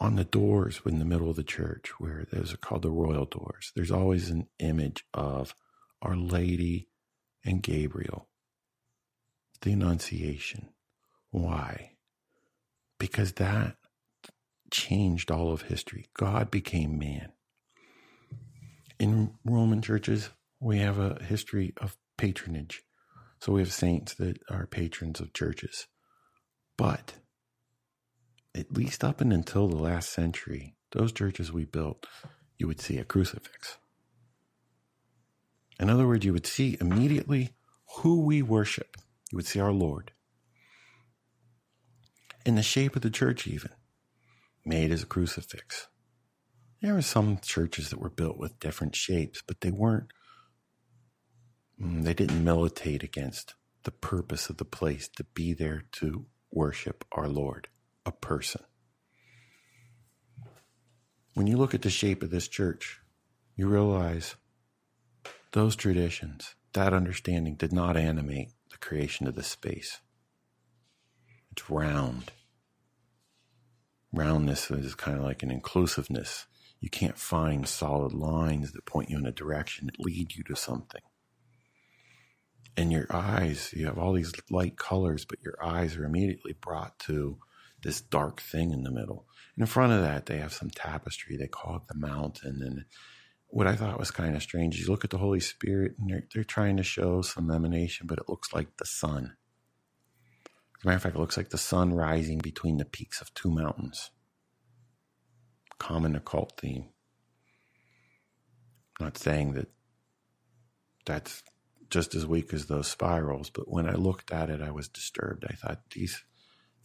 on 0.00 0.16
the 0.16 0.24
doors 0.24 0.80
in 0.86 0.98
the 0.98 1.04
middle 1.04 1.30
of 1.30 1.36
the 1.36 1.42
church, 1.42 1.90
where 1.98 2.26
those 2.30 2.52
are 2.52 2.58
called 2.58 2.82
the 2.82 2.90
royal 2.90 3.24
doors, 3.24 3.72
there's 3.74 3.90
always 3.90 4.30
an 4.30 4.46
image 4.58 5.04
of 5.12 5.54
Our 6.02 6.16
Lady 6.16 6.88
and 7.44 7.62
Gabriel, 7.62 8.28
the 9.62 9.72
Annunciation. 9.72 10.68
Why? 11.30 11.92
Because 12.98 13.32
that 13.34 13.76
changed 14.70 15.30
all 15.30 15.52
of 15.52 15.62
history. 15.62 16.06
God 16.14 16.50
became 16.50 16.98
man. 16.98 17.32
In 18.98 19.34
Roman 19.44 19.82
churches, 19.82 20.30
we 20.60 20.78
have 20.78 20.98
a 20.98 21.22
history 21.22 21.72
of 21.80 21.96
patronage. 22.16 22.82
So 23.40 23.52
we 23.52 23.60
have 23.60 23.72
saints 23.72 24.14
that 24.14 24.38
are 24.50 24.66
patrons 24.66 25.20
of 25.20 25.32
churches. 25.32 25.86
But 26.76 27.14
at 28.58 28.72
least 28.72 29.04
up 29.04 29.20
and 29.20 29.32
until 29.32 29.68
the 29.68 29.76
last 29.76 30.10
century, 30.10 30.74
those 30.90 31.12
churches 31.12 31.52
we 31.52 31.64
built, 31.64 32.06
you 32.58 32.66
would 32.66 32.80
see 32.80 32.98
a 32.98 33.04
crucifix. 33.04 33.78
In 35.78 35.88
other 35.88 36.08
words, 36.08 36.24
you 36.24 36.32
would 36.32 36.46
see 36.46 36.76
immediately 36.80 37.50
who 37.98 38.20
we 38.22 38.42
worship. 38.42 38.96
You 39.30 39.36
would 39.36 39.46
see 39.46 39.60
our 39.60 39.70
Lord. 39.70 40.10
In 42.44 42.56
the 42.56 42.62
shape 42.62 42.96
of 42.96 43.02
the 43.02 43.10
church, 43.10 43.46
even 43.46 43.70
made 44.64 44.90
as 44.90 45.04
a 45.04 45.06
crucifix. 45.06 45.86
There 46.82 46.94
were 46.94 47.02
some 47.02 47.38
churches 47.38 47.90
that 47.90 48.00
were 48.00 48.10
built 48.10 48.38
with 48.38 48.58
different 48.60 48.94
shapes, 48.94 49.42
but 49.46 49.60
they 49.60 49.70
weren't, 49.70 50.12
mm, 51.80 52.02
they 52.02 52.14
didn't 52.14 52.44
militate 52.44 53.02
against 53.02 53.54
the 53.84 53.90
purpose 53.90 54.50
of 54.50 54.56
the 54.56 54.64
place 54.64 55.08
to 55.16 55.24
be 55.24 55.54
there 55.54 55.84
to 55.92 56.26
worship 56.50 57.04
our 57.12 57.28
Lord 57.28 57.68
a 58.08 58.12
person. 58.12 58.62
When 61.34 61.46
you 61.46 61.56
look 61.56 61.74
at 61.74 61.82
the 61.82 61.90
shape 61.90 62.22
of 62.22 62.30
this 62.30 62.48
church, 62.48 63.00
you 63.54 63.68
realize 63.68 64.34
those 65.52 65.76
traditions, 65.76 66.54
that 66.72 66.92
understanding 66.92 67.54
did 67.54 67.72
not 67.72 67.96
animate 67.96 68.48
the 68.70 68.78
creation 68.78 69.28
of 69.28 69.34
the 69.34 69.42
space. 69.42 70.00
It's 71.52 71.70
round. 71.70 72.32
Roundness 74.12 74.70
is 74.70 74.94
kind 74.94 75.18
of 75.18 75.24
like 75.24 75.42
an 75.42 75.50
inclusiveness. 75.50 76.46
You 76.80 76.88
can't 76.88 77.18
find 77.18 77.68
solid 77.68 78.12
lines 78.12 78.72
that 78.72 78.86
point 78.86 79.10
you 79.10 79.18
in 79.18 79.26
a 79.26 79.32
direction 79.32 79.86
that 79.86 80.00
lead 80.00 80.34
you 80.34 80.42
to 80.44 80.56
something. 80.56 81.02
And 82.76 82.90
your 82.92 83.06
eyes, 83.10 83.72
you 83.76 83.86
have 83.86 83.98
all 83.98 84.12
these 84.12 84.32
light 84.50 84.78
colors, 84.78 85.24
but 85.24 85.42
your 85.42 85.56
eyes 85.62 85.96
are 85.96 86.04
immediately 86.04 86.54
brought 86.60 86.98
to 87.00 87.38
this 87.82 88.00
dark 88.00 88.40
thing 88.40 88.72
in 88.72 88.82
the 88.82 88.90
middle. 88.90 89.26
In 89.58 89.66
front 89.66 89.92
of 89.92 90.02
that, 90.02 90.26
they 90.26 90.38
have 90.38 90.52
some 90.52 90.70
tapestry. 90.70 91.36
They 91.36 91.48
call 91.48 91.76
it 91.76 91.82
the 91.88 91.98
mountain. 91.98 92.62
And 92.62 92.84
what 93.48 93.66
I 93.66 93.76
thought 93.76 93.98
was 93.98 94.10
kind 94.10 94.36
of 94.36 94.42
strange 94.42 94.76
is 94.76 94.82
you 94.82 94.88
look 94.90 95.04
at 95.04 95.10
the 95.10 95.18
Holy 95.18 95.40
Spirit 95.40 95.94
and 95.98 96.10
they're, 96.10 96.24
they're 96.34 96.44
trying 96.44 96.76
to 96.78 96.82
show 96.82 97.22
some 97.22 97.50
emanation, 97.50 98.06
but 98.06 98.18
it 98.18 98.28
looks 98.28 98.52
like 98.54 98.76
the 98.78 98.86
sun. 98.86 99.36
As 100.78 100.84
a 100.84 100.88
matter 100.88 100.96
of 100.96 101.02
fact, 101.02 101.16
it 101.16 101.20
looks 101.20 101.36
like 101.36 101.50
the 101.50 101.58
sun 101.58 101.94
rising 101.94 102.38
between 102.38 102.78
the 102.78 102.84
peaks 102.84 103.20
of 103.20 103.34
two 103.34 103.50
mountains. 103.50 104.10
Common 105.78 106.16
occult 106.16 106.54
theme. 106.60 106.86
not 109.00 109.18
saying 109.18 109.54
that 109.54 109.68
that's 111.06 111.42
just 111.90 112.14
as 112.14 112.26
weak 112.26 112.54
as 112.54 112.66
those 112.66 112.88
spirals, 112.88 113.50
but 113.50 113.70
when 113.70 113.88
I 113.88 113.94
looked 113.94 114.32
at 114.32 114.50
it, 114.50 114.62
I 114.62 114.70
was 114.72 114.88
disturbed. 114.88 115.46
I 115.48 115.54
thought 115.54 115.82
these 115.92 116.22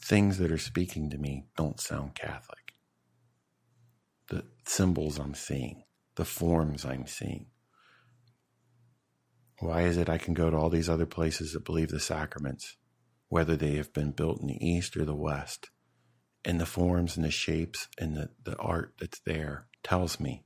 things 0.01 0.37
that 0.37 0.51
are 0.51 0.57
speaking 0.57 1.09
to 1.09 1.17
me 1.17 1.45
don't 1.55 1.79
sound 1.79 2.15
Catholic. 2.15 2.73
The 4.29 4.45
symbols 4.65 5.19
I'm 5.19 5.33
seeing, 5.33 5.83
the 6.15 6.25
forms 6.25 6.85
I'm 6.85 7.07
seeing. 7.07 7.47
Why 9.59 9.83
is 9.83 9.97
it 9.97 10.09
I 10.09 10.17
can 10.17 10.33
go 10.33 10.49
to 10.49 10.57
all 10.57 10.69
these 10.69 10.89
other 10.89 11.05
places 11.05 11.53
that 11.53 11.65
believe 11.65 11.89
the 11.89 11.99
sacraments, 11.99 12.75
whether 13.29 13.55
they 13.55 13.75
have 13.75 13.93
been 13.93 14.11
built 14.11 14.41
in 14.41 14.47
the 14.47 14.65
East 14.65 14.97
or 14.97 15.05
the 15.05 15.15
West, 15.15 15.69
and 16.45 16.59
the 16.59 16.65
forms 16.65 17.15
and 17.15 17.25
the 17.25 17.31
shapes 17.31 17.87
and 17.97 18.15
the, 18.15 18.29
the 18.43 18.57
art 18.57 18.93
that's 18.99 19.19
there 19.19 19.67
tells 19.81 20.19
me, 20.19 20.43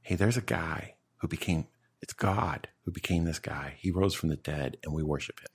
hey, 0.00 0.16
there's 0.16 0.36
a 0.36 0.42
guy 0.42 0.96
who 1.18 1.28
became, 1.28 1.66
it's 2.00 2.12
God 2.12 2.68
who 2.84 2.90
became 2.90 3.24
this 3.24 3.38
guy. 3.38 3.76
He 3.78 3.90
rose 3.90 4.14
from 4.14 4.30
the 4.30 4.36
dead 4.36 4.78
and 4.82 4.92
we 4.92 5.02
worship 5.04 5.40
him. 5.40 5.46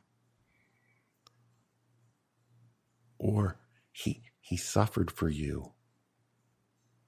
Or 3.19 3.57
he 3.91 4.23
he 4.39 4.57
suffered 4.57 5.11
for 5.11 5.29
you 5.29 5.73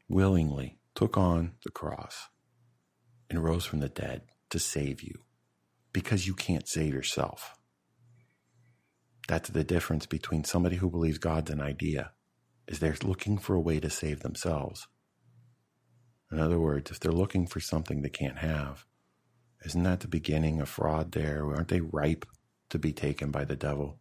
willingly 0.08 0.80
took 0.96 1.18
on 1.18 1.54
the 1.64 1.72
cross 1.72 2.30
and 3.30 3.44
rose 3.44 3.66
from 3.66 3.80
the 3.80 3.90
dead 3.90 4.24
to 4.50 4.60
save 4.60 5.02
you 5.02 5.24
because 5.94 6.28
you 6.28 6.34
can't 6.34 6.68
save 6.68 6.94
yourself. 6.94 7.56
That's 9.28 9.50
the 9.50 9.64
difference 9.64 10.08
between 10.08 10.44
somebody 10.44 10.78
who 10.78 10.90
believes 10.90 11.20
god's 11.20 11.52
an 11.52 11.62
idea 11.62 12.12
is 12.68 12.80
they're 12.80 12.96
looking 13.04 13.38
for 13.38 13.56
a 13.56 13.62
way 13.62 13.80
to 13.80 13.90
save 13.90 14.22
themselves. 14.22 14.88
In 16.32 16.40
other 16.40 16.60
words 16.60 16.92
if 16.92 17.00
they're 17.00 17.12
looking 17.12 17.46
for 17.48 17.60
something 17.60 18.02
they 18.02 18.10
can't 18.10 18.40
have 18.40 18.86
isn't 19.66 19.84
that 19.84 20.00
the 20.00 20.08
beginning 20.08 20.62
of 20.62 20.70
fraud 20.70 21.12
there? 21.12 21.46
Aren't 21.46 21.68
they 21.68 21.82
ripe 21.82 22.26
to 22.70 22.80
be 22.80 22.94
taken 22.94 23.32
by 23.32 23.44
the 23.44 23.56
devil 23.56 24.00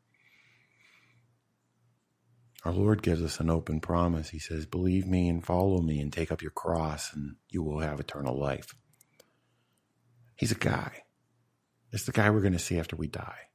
our 2.65 2.73
Lord 2.73 3.03
gives 3.03 3.23
us 3.23 3.41
an 3.41 3.51
open 3.51 3.81
promise. 3.81 4.31
He 4.31 4.39
says, 4.39 4.67
Believe 4.67 5.07
me 5.07 5.29
and 5.29 5.45
follow 5.45 5.81
me 5.81 6.01
and 6.01 6.13
take 6.13 6.33
up 6.33 6.43
your 6.43 6.51
cross, 6.51 7.13
and 7.15 7.37
you 7.51 7.63
will 7.63 7.81
have 7.81 8.01
eternal 8.01 8.39
life. 8.39 8.75
He's 10.37 10.53
a 10.53 10.57
guy. 10.57 11.05
It's 11.93 12.05
the 12.05 12.13
guy 12.13 12.31
we're 12.31 12.41
going 12.41 12.53
to 12.53 12.59
see 12.59 12.79
after 12.79 12.97
we 12.97 13.07
die. 13.07 13.49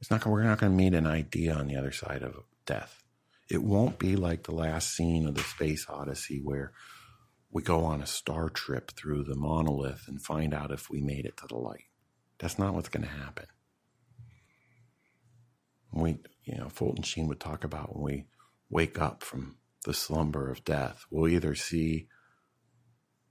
It's 0.00 0.10
not, 0.10 0.24
we're 0.26 0.42
not 0.42 0.58
going 0.58 0.72
to 0.72 0.76
meet 0.76 0.94
an 0.94 1.06
idea 1.06 1.54
on 1.54 1.66
the 1.66 1.76
other 1.76 1.92
side 1.92 2.22
of 2.22 2.34
death. 2.66 3.02
It 3.50 3.62
won't 3.62 3.98
be 3.98 4.14
like 4.14 4.42
the 4.42 4.54
last 4.54 4.94
scene 4.94 5.26
of 5.26 5.34
the 5.34 5.42
Space 5.42 5.86
Odyssey 5.88 6.40
where 6.42 6.72
we 7.50 7.62
go 7.62 7.84
on 7.84 8.02
a 8.02 8.06
star 8.06 8.48
trip 8.50 8.90
through 8.90 9.24
the 9.24 9.34
monolith 9.34 10.04
and 10.06 10.20
find 10.20 10.52
out 10.52 10.70
if 10.70 10.90
we 10.90 11.00
made 11.00 11.24
it 11.24 11.36
to 11.38 11.46
the 11.46 11.56
light. 11.56 11.86
That's 12.38 12.58
not 12.58 12.74
what's 12.74 12.90
going 12.90 13.06
to 13.06 13.08
happen. 13.08 13.46
We, 15.92 16.18
you 16.44 16.58
know, 16.58 16.68
Fulton 16.68 17.02
Sheen 17.02 17.28
would 17.28 17.40
talk 17.40 17.64
about 17.64 17.96
when 17.96 18.04
we 18.04 18.24
wake 18.70 19.00
up 19.00 19.22
from 19.22 19.56
the 19.84 19.94
slumber 19.94 20.50
of 20.50 20.64
death, 20.64 21.06
we'll 21.10 21.28
either 21.28 21.54
see 21.54 22.08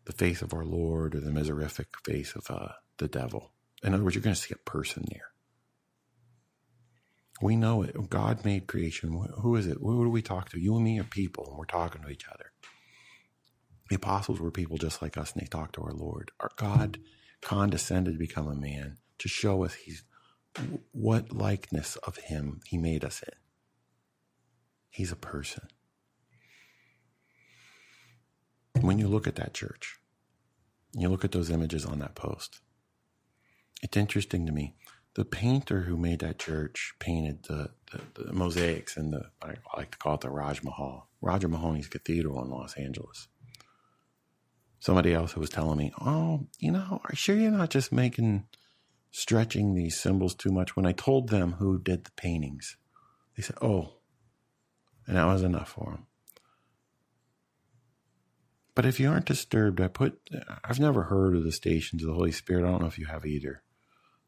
the 0.05 0.13
face 0.13 0.41
of 0.41 0.53
our 0.53 0.65
Lord 0.65 1.15
or 1.15 1.19
the 1.19 1.31
miserific 1.31 1.85
face 2.05 2.35
of 2.35 2.49
uh, 2.49 2.69
the 2.97 3.07
devil. 3.07 3.51
In 3.83 3.93
other 3.93 4.03
words, 4.03 4.15
you're 4.15 4.23
going 4.23 4.35
to 4.35 4.41
see 4.41 4.53
a 4.53 4.69
person 4.69 5.05
there. 5.11 5.29
We 7.41 7.55
know 7.55 7.83
it. 7.83 8.09
God 8.09 8.43
made 8.43 8.67
creation. 8.67 9.23
Who 9.41 9.55
is 9.55 9.67
it? 9.67 9.77
Who 9.79 10.03
do 10.03 10.09
we 10.09 10.23
talk 10.23 10.49
to? 10.49 10.59
You 10.59 10.75
and 10.75 10.83
me 10.83 10.99
are 10.99 11.03
people, 11.03 11.47
and 11.49 11.57
we're 11.57 11.65
talking 11.65 12.01
to 12.01 12.09
each 12.09 12.25
other. 12.27 12.51
The 13.89 13.97
apostles 13.97 14.39
were 14.39 14.51
people 14.51 14.77
just 14.77 15.01
like 15.01 15.17
us, 15.17 15.33
and 15.33 15.41
they 15.41 15.47
talked 15.47 15.75
to 15.75 15.83
our 15.83 15.93
Lord. 15.93 16.31
Our 16.39 16.51
God 16.55 16.99
condescended 17.41 18.13
to 18.13 18.17
become 18.17 18.47
a 18.47 18.55
man 18.55 18.97
to 19.19 19.29
show 19.29 19.63
us 19.63 19.75
He's 19.75 20.03
what 20.91 21.31
likeness 21.31 21.95
of 21.97 22.17
him 22.17 22.61
he 22.65 22.77
made 22.77 23.03
us 23.03 23.21
in. 23.21 23.33
He's 24.89 25.11
a 25.11 25.17
person. 25.17 25.67
when 28.81 28.99
you 28.99 29.07
look 29.07 29.27
at 29.27 29.35
that 29.35 29.53
church, 29.53 29.97
you 30.93 31.09
look 31.09 31.25
at 31.25 31.31
those 31.31 31.49
images 31.49 31.85
on 31.85 31.99
that 31.99 32.15
post, 32.15 32.61
it's 33.81 33.97
interesting 33.97 34.45
to 34.45 34.51
me. 34.51 34.75
The 35.15 35.25
painter 35.25 35.81
who 35.81 35.97
made 35.97 36.19
that 36.19 36.39
church 36.39 36.93
painted 36.99 37.43
the, 37.45 37.71
the, 37.91 38.23
the 38.23 38.33
mosaics 38.33 38.97
in 38.97 39.11
the, 39.11 39.29
I 39.41 39.55
like 39.75 39.91
to 39.91 39.97
call 39.97 40.15
it 40.15 40.21
the 40.21 40.29
Raj 40.29 40.63
Mahal, 40.63 41.09
Roger 41.21 41.47
Mahony's 41.47 41.87
Cathedral 41.87 42.43
in 42.43 42.49
Los 42.49 42.75
Angeles. 42.75 43.27
Somebody 44.79 45.13
else 45.13 45.31
who 45.31 45.39
was 45.39 45.49
telling 45.49 45.77
me, 45.77 45.91
oh, 45.99 46.45
you 46.59 46.71
know, 46.71 47.01
are 47.03 47.09
you 47.11 47.15
sure 47.15 47.35
you're 47.35 47.49
not 47.49 47.71
just 47.71 47.91
making, 47.91 48.45
stretching 49.17 49.73
these 49.73 49.99
symbols 49.99 50.35
too 50.35 50.51
much? 50.51 50.75
When 50.75 50.85
I 50.85 50.91
told 50.91 51.29
them 51.29 51.53
who 51.53 51.79
did 51.79 52.03
the 52.03 52.11
paintings, 52.11 52.77
they 53.35 53.41
said, 53.41 53.57
oh, 53.61 53.93
and 55.07 55.15
that 55.15 55.25
was 55.25 55.41
enough 55.41 55.69
for 55.69 55.91
them. 55.91 56.05
But 58.75 58.85
if 58.85 58.99
you 58.99 59.09
aren't 59.09 59.25
disturbed, 59.25 59.81
I 59.81 59.87
put, 59.87 60.19
I've 60.63 60.79
never 60.79 61.03
heard 61.03 61.35
of 61.35 61.43
the 61.43 61.51
stations 61.51 62.03
of 62.03 62.09
the 62.09 62.13
Holy 62.13 62.31
Spirit. 62.31 62.63
I 62.63 62.69
don't 62.69 62.81
know 62.81 62.87
if 62.87 62.99
you 62.99 63.07
have 63.07 63.25
either. 63.25 63.63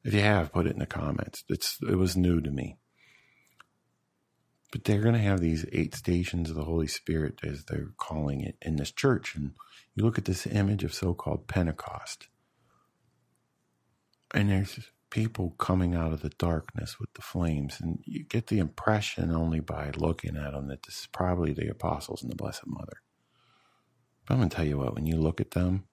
If 0.03 0.13
you 0.13 0.21
have, 0.21 0.51
put 0.51 0.65
it 0.65 0.73
in 0.73 0.79
the 0.79 0.87
comments. 0.87 1.43
It's, 1.49 1.77
it 1.87 1.97
was 1.97 2.17
new 2.17 2.41
to 2.41 2.49
me. 2.49 2.77
But 4.71 4.85
they're 4.85 5.01
going 5.01 5.13
to 5.13 5.19
have 5.19 5.39
these 5.39 5.65
eight 5.71 5.93
stations 5.93 6.49
of 6.49 6.55
the 6.55 6.63
Holy 6.63 6.87
Spirit, 6.87 7.39
as 7.43 7.65
they're 7.65 7.91
calling 7.97 8.41
it, 8.41 8.55
in 8.61 8.77
this 8.77 8.91
church. 8.91 9.35
And 9.35 9.51
you 9.93 10.03
look 10.03 10.17
at 10.17 10.25
this 10.25 10.47
image 10.47 10.83
of 10.83 10.93
so 10.93 11.13
called 11.13 11.47
Pentecost, 11.47 12.27
and 14.33 14.49
there's 14.49 14.79
people 15.09 15.55
coming 15.57 15.95
out 15.95 16.13
of 16.13 16.21
the 16.21 16.29
darkness 16.29 16.99
with 16.99 17.13
the 17.13 17.21
flames. 17.21 17.77
And 17.79 17.99
you 18.05 18.23
get 18.23 18.47
the 18.47 18.59
impression 18.59 19.31
only 19.31 19.59
by 19.59 19.91
looking 19.95 20.37
at 20.37 20.53
them 20.53 20.67
that 20.67 20.83
this 20.83 21.01
is 21.01 21.07
probably 21.07 21.53
the 21.53 21.69
apostles 21.69 22.21
and 22.21 22.31
the 22.31 22.35
Blessed 22.35 22.67
Mother. 22.67 23.01
But 24.25 24.33
I'm 24.33 24.39
going 24.39 24.49
to 24.49 24.55
tell 24.55 24.65
you 24.65 24.77
what, 24.77 24.93
when 24.93 25.07
you 25.07 25.15
look 25.15 25.41
at 25.41 25.51
them, 25.51 25.85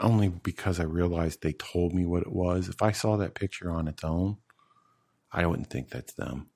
only 0.00 0.28
because 0.28 0.80
I 0.80 0.84
realized 0.84 1.42
they 1.42 1.52
told 1.52 1.92
me 1.92 2.06
what 2.06 2.22
it 2.22 2.32
was, 2.32 2.68
if 2.68 2.80
I 2.80 2.92
saw 2.92 3.18
that 3.18 3.34
picture 3.34 3.70
on 3.70 3.88
its 3.88 4.02
own, 4.02 4.38
I 5.30 5.46
wouldn't 5.46 5.68
think 5.68 5.90
that's 5.90 6.14
them. 6.14 6.48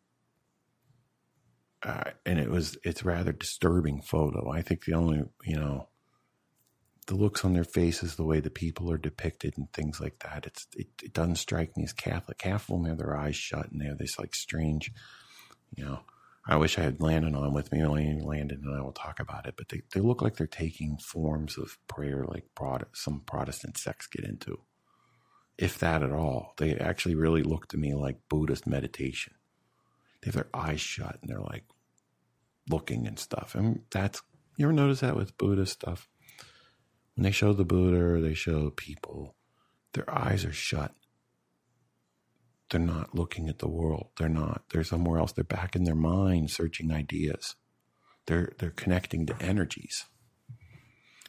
Uh, 1.82 2.10
and 2.24 2.38
it 2.38 2.50
was, 2.50 2.78
it's 2.82 3.04
rather 3.04 3.32
disturbing 3.32 4.00
photo. 4.00 4.50
I 4.50 4.62
think 4.62 4.84
the 4.84 4.94
only, 4.94 5.24
you 5.44 5.56
know, 5.56 5.88
the 7.06 7.14
looks 7.14 7.44
on 7.44 7.54
their 7.54 7.64
faces, 7.64 8.16
the 8.16 8.24
way 8.24 8.40
the 8.40 8.50
people 8.50 8.90
are 8.90 8.98
depicted, 8.98 9.54
and 9.56 9.72
things 9.72 10.00
like 10.00 10.18
that. 10.20 10.46
It's 10.46 10.66
it, 10.76 10.88
it 11.02 11.12
doesn't 11.12 11.36
strike 11.36 11.76
me 11.76 11.84
as 11.84 11.92
Catholic. 11.92 12.42
Half 12.42 12.68
of 12.68 12.76
them 12.76 12.84
have 12.86 12.98
their 12.98 13.16
eyes 13.16 13.36
shut, 13.36 13.70
and 13.70 13.80
they 13.80 13.86
have 13.86 13.98
this 13.98 14.18
like 14.18 14.34
strange, 14.34 14.92
you 15.74 15.84
know. 15.84 16.00
I 16.48 16.56
wish 16.56 16.78
I 16.78 16.82
had 16.82 17.00
Landon 17.00 17.34
on 17.34 17.52
with 17.52 17.72
me. 17.72 17.82
Only 17.82 18.20
Landon 18.20 18.62
and 18.64 18.76
I 18.76 18.80
will 18.80 18.92
talk 18.92 19.18
about 19.18 19.46
it. 19.46 19.54
But 19.56 19.68
they, 19.68 19.82
they 19.92 20.00
look 20.00 20.22
like 20.22 20.36
they're 20.36 20.46
taking 20.46 20.96
forms 20.96 21.58
of 21.58 21.76
prayer, 21.88 22.24
like 22.24 22.44
some 22.92 23.22
Protestant 23.26 23.76
sects 23.76 24.06
get 24.06 24.24
into, 24.24 24.60
if 25.58 25.76
that 25.78 26.04
at 26.04 26.12
all. 26.12 26.54
They 26.58 26.76
actually 26.76 27.16
really 27.16 27.42
look 27.42 27.66
to 27.68 27.76
me 27.76 27.94
like 27.94 28.28
Buddhist 28.28 28.64
meditation. 28.64 29.34
They 30.22 30.28
have 30.28 30.36
their 30.36 30.48
eyes 30.54 30.80
shut 30.80 31.18
and 31.20 31.28
they're 31.28 31.40
like 31.40 31.64
looking 32.70 33.08
and 33.08 33.18
stuff. 33.18 33.56
And 33.56 33.82
that's 33.90 34.22
you 34.56 34.66
ever 34.66 34.72
notice 34.72 35.00
that 35.00 35.16
with 35.16 35.36
Buddhist 35.36 35.72
stuff? 35.74 36.08
When 37.16 37.24
they 37.24 37.30
show 37.30 37.52
the 37.52 37.64
Buddha 37.64 38.20
they 38.20 38.34
show 38.34 38.70
people, 38.70 39.34
their 39.94 40.08
eyes 40.12 40.44
are 40.44 40.52
shut. 40.52 40.92
They're 42.70 42.80
not 42.80 43.14
looking 43.14 43.48
at 43.48 43.58
the 43.58 43.68
world. 43.68 44.08
They're 44.18 44.28
not. 44.28 44.64
They're 44.70 44.84
somewhere 44.84 45.18
else. 45.18 45.32
They're 45.32 45.44
back 45.44 45.74
in 45.74 45.84
their 45.84 45.94
mind 45.94 46.50
searching 46.50 46.92
ideas. 46.92 47.56
They're 48.26 48.52
they're 48.58 48.70
connecting 48.70 49.24
to 49.26 49.42
energies. 49.42 50.04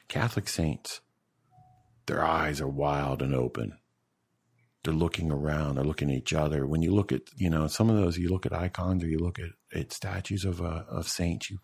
Catholic 0.08 0.48
saints, 0.50 1.02
their 2.06 2.24
eyes 2.24 2.60
are 2.60 2.68
wild 2.68 3.22
and 3.22 3.34
open. 3.34 3.78
They're 4.84 4.94
looking 4.94 5.32
around, 5.32 5.76
they're 5.76 5.84
looking 5.84 6.10
at 6.10 6.18
each 6.18 6.34
other. 6.34 6.66
When 6.66 6.82
you 6.82 6.94
look 6.94 7.12
at, 7.12 7.22
you 7.36 7.50
know, 7.50 7.68
some 7.68 7.90
of 7.90 7.98
those, 7.98 8.18
you 8.18 8.30
look 8.30 8.46
at 8.46 8.54
icons 8.54 9.04
or 9.04 9.08
you 9.08 9.20
look 9.20 9.38
at, 9.38 9.50
at 9.78 9.92
statues 9.92 10.46
of 10.46 10.62
uh, 10.62 10.84
of 10.90 11.08
saints, 11.08 11.50
you 11.50 11.60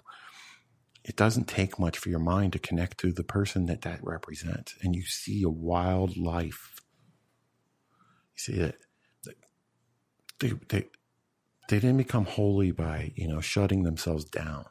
it 1.06 1.16
doesn't 1.16 1.48
take 1.48 1.78
much 1.78 1.98
for 1.98 2.10
your 2.10 2.20
mind 2.20 2.54
to 2.54 2.60
connect 2.60 2.98
to 3.00 3.12
the 3.12 3.24
person 3.24 3.66
that 3.66 3.82
that 3.82 4.00
represents 4.04 4.76
and 4.82 4.96
you 4.96 5.04
see 5.04 5.44
a 5.44 5.50
wild 5.50 6.18
life 6.18 6.76
you 8.36 8.40
see 8.42 8.58
that 8.58 8.76
they, 10.40 10.52
they, 10.68 10.86
they 11.70 11.80
didn't 11.80 11.98
become 11.98 12.26
holy 12.26 12.72
by 12.72 13.14
you 13.16 13.28
know 13.28 13.40
shutting 13.40 13.84
themselves 13.84 14.26
down. 14.26 14.66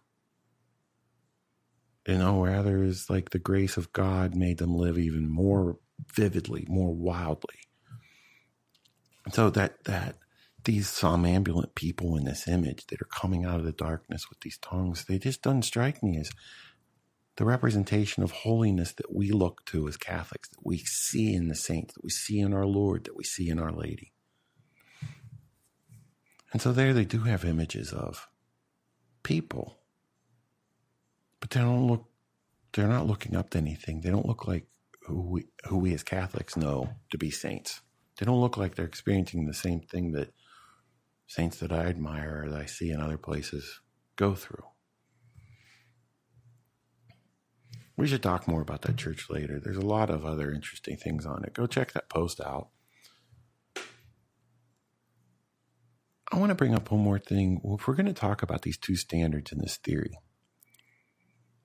You 2.07 2.19
know 2.19 2.45
rather 2.45 2.83
is 2.83 3.09
like 3.09 3.31
the 3.31 3.39
grace 3.39 3.77
of 3.77 3.93
god 3.93 4.35
made 4.35 4.59
them 4.59 4.75
live 4.75 4.99
even 4.99 5.29
more 5.29 5.79
vividly 6.13 6.67
more 6.69 6.95
wildly. 6.95 7.61
So 9.33 9.51
that 9.51 9.85
that 9.85 10.17
these 10.65 10.89
somnambulant 10.89 11.75
people 11.75 12.17
in 12.17 12.25
this 12.25 12.47
image 12.47 12.87
that 12.87 13.01
are 13.01 13.07
coming 13.07 13.45
out 13.45 13.59
of 13.59 13.65
the 13.65 13.73
darkness 13.73 14.29
with 14.29 14.41
these 14.41 14.59
tongues, 14.59 15.05
they 15.05 15.19
just 15.19 15.43
doesn't 15.43 15.63
strike 15.63 16.03
me 16.03 16.19
as 16.19 16.31
the 17.37 17.45
representation 17.45 18.23
of 18.23 18.31
holiness 18.31 18.93
that 18.93 19.15
we 19.15 19.31
look 19.31 19.65
to 19.67 19.89
as 19.89 19.97
Catholics, 19.97 20.49
that 20.51 20.65
we 20.65 20.79
see 20.79 21.35
in 21.35 21.49
the 21.49 21.55
saints, 21.55 21.95
that 21.95 22.05
we 22.05 22.11
see 22.11 22.39
in 22.39 22.53
our 22.53 22.67
Lord, 22.67 23.05
that 23.05 23.17
we 23.17 23.25
see 23.25 23.49
in 23.49 23.59
Our 23.59 23.73
Lady. 23.73 24.13
And 26.53 26.61
so 26.61 26.73
there 26.73 26.93
they 26.93 27.07
do 27.07 27.21
have 27.21 27.45
images 27.45 27.93
of 27.93 28.29
people, 29.23 29.79
but 31.41 31.51
they 31.51 31.61
don't 31.61 31.87
look, 31.87 32.05
they're 32.73 32.87
not 32.87 33.07
looking 33.07 33.35
up 33.35 33.51
to 33.51 33.59
anything. 33.59 34.03
They 34.03 34.11
don't 34.11 34.27
look 34.27 34.47
like 34.47 34.67
who 35.07 35.23
we, 35.23 35.47
who 35.65 35.79
we 35.79 35.95
as 35.95 36.03
Catholics 36.03 36.57
know 36.57 36.91
to 37.11 37.19
be 37.19 37.31
saints. 37.31 37.81
They 38.19 38.27
don't 38.27 38.41
look 38.41 38.59
like 38.59 38.75
they're 38.75 38.85
experiencing 38.85 39.47
the 39.47 39.55
same 39.55 39.81
thing 39.81 40.13
that 40.13 40.33
saints 41.27 41.59
that 41.59 41.73
I 41.73 41.87
admire 41.87 42.47
that 42.49 42.61
I 42.61 42.67
see 42.67 42.91
in 42.91 43.01
other 43.01 43.19
places 43.19 43.81
go 44.17 44.35
through. 44.35 44.65
We 47.97 48.07
should 48.07 48.23
talk 48.23 48.49
more 48.49 48.63
about 48.63 48.83
that 48.83 48.97
church 48.97 49.29
later. 49.31 49.61
There's 49.63 49.77
a 49.77 49.81
lot 49.81 50.11
of 50.11 50.25
other 50.25 50.53
interesting 50.53 50.97
things 50.97 51.27
on 51.27 51.45
it. 51.45 51.55
Go 51.55 51.67
check 51.67 51.93
that 51.93 52.09
post 52.09 52.41
out. 52.41 52.69
I 56.33 56.39
want 56.39 56.49
to 56.49 56.55
bring 56.55 56.75
up 56.75 56.91
one 56.91 57.03
more 57.03 57.19
thing. 57.19 57.61
Well, 57.63 57.77
If 57.77 57.87
we're 57.87 57.95
going 57.95 58.07
to 58.07 58.15
talk 58.15 58.43
about 58.43 58.63
these 58.63 58.79
two 58.79 58.97
standards 58.97 59.53
in 59.53 59.59
this 59.59 59.77
theory, 59.77 60.19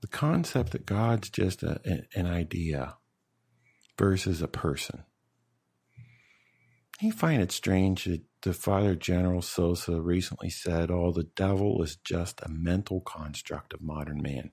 the 0.02 0.08
concept 0.08 0.74
that 0.74 0.86
God's 0.86 1.30
just 1.30 1.64
a, 1.64 2.06
an 2.14 2.28
idea 2.28 2.98
versus 3.98 4.42
a 4.42 4.48
person. 4.48 5.06
You 7.00 7.12
find 7.12 7.42
it 7.42 7.52
strange 7.52 8.06
that 8.06 8.22
the 8.42 8.54
Father 8.54 8.96
General 8.96 9.42
Sosa 9.42 10.02
recently 10.02 10.50
said, 10.50 10.92
Oh, 10.92 11.12
the 11.12 11.24
devil 11.36 11.82
is 11.82 11.96
just 11.98 12.42
a 12.42 12.50
mental 12.50 13.02
construct 13.02 13.74
of 13.74 13.82
modern 13.82 14.22
man. 14.22 14.52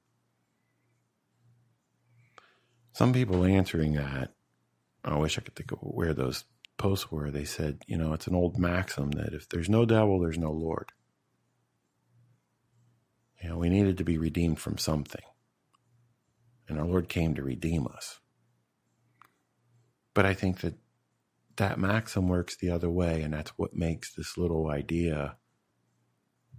Some 2.93 3.12
people 3.12 3.45
answering 3.45 3.95
that, 3.95 4.32
I 5.05 5.16
wish 5.18 5.37
I 5.37 5.43
could 5.43 5.55
think 5.55 5.72
of 5.72 5.78
where 5.80 6.14
those 6.14 6.45
posts 6.78 7.11
were. 7.11 7.30
They 7.30 7.45
said, 7.45 7.82
you 7.87 7.99
know, 7.99 8.12
it's 8.14 8.26
an 8.26 8.35
old 8.35 8.59
maxim 8.59 9.11
that 9.12 9.35
if 9.35 9.49
there's 9.49 9.68
no 9.68 9.85
devil, 9.85 10.20
there's 10.20 10.39
no 10.39 10.51
Lord. 10.51 10.93
You 13.43 13.51
know, 13.51 13.59
we 13.59 13.68
needed 13.68 13.99
to 13.99 14.05
be 14.05 14.16
redeemed 14.16 14.59
from 14.59 14.78
something. 14.78 15.20
And 16.68 16.78
our 16.78 16.87
Lord 16.87 17.09
came 17.09 17.35
to 17.35 17.43
redeem 17.43 17.87
us. 17.87 18.20
But 20.14 20.24
I 20.24 20.35
think 20.35 20.61
that 20.61 20.74
that 21.57 21.79
maxim 21.79 22.29
works 22.29 22.57
the 22.57 22.71
other 22.71 22.91
way, 22.91 23.23
and 23.23 23.35
that's 23.35 23.53
what 23.57 23.75
makes 23.75 24.15
this 24.15 24.37
little 24.37 24.69
idea 24.69 25.37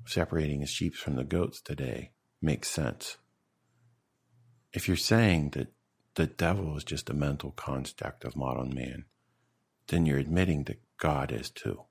separating 0.05 0.61
the 0.61 0.67
sheep 0.67 0.95
from 0.95 1.15
the 1.15 1.23
goats 1.23 1.61
today 1.61 2.11
make 2.41 2.65
sense. 2.65 3.17
If 4.71 4.87
you're 4.87 4.97
saying 4.97 5.51
that 5.51 5.73
the 6.15 6.27
devil 6.27 6.77
is 6.77 6.83
just 6.83 7.09
a 7.09 7.13
mental 7.13 7.51
construct 7.51 8.23
of 8.23 8.35
modern 8.35 8.73
man, 8.73 9.05
then 9.87 10.05
you're 10.05 10.19
admitting 10.19 10.63
that 10.65 10.81
God 10.97 11.31
is 11.31 11.49
too. 11.49 11.83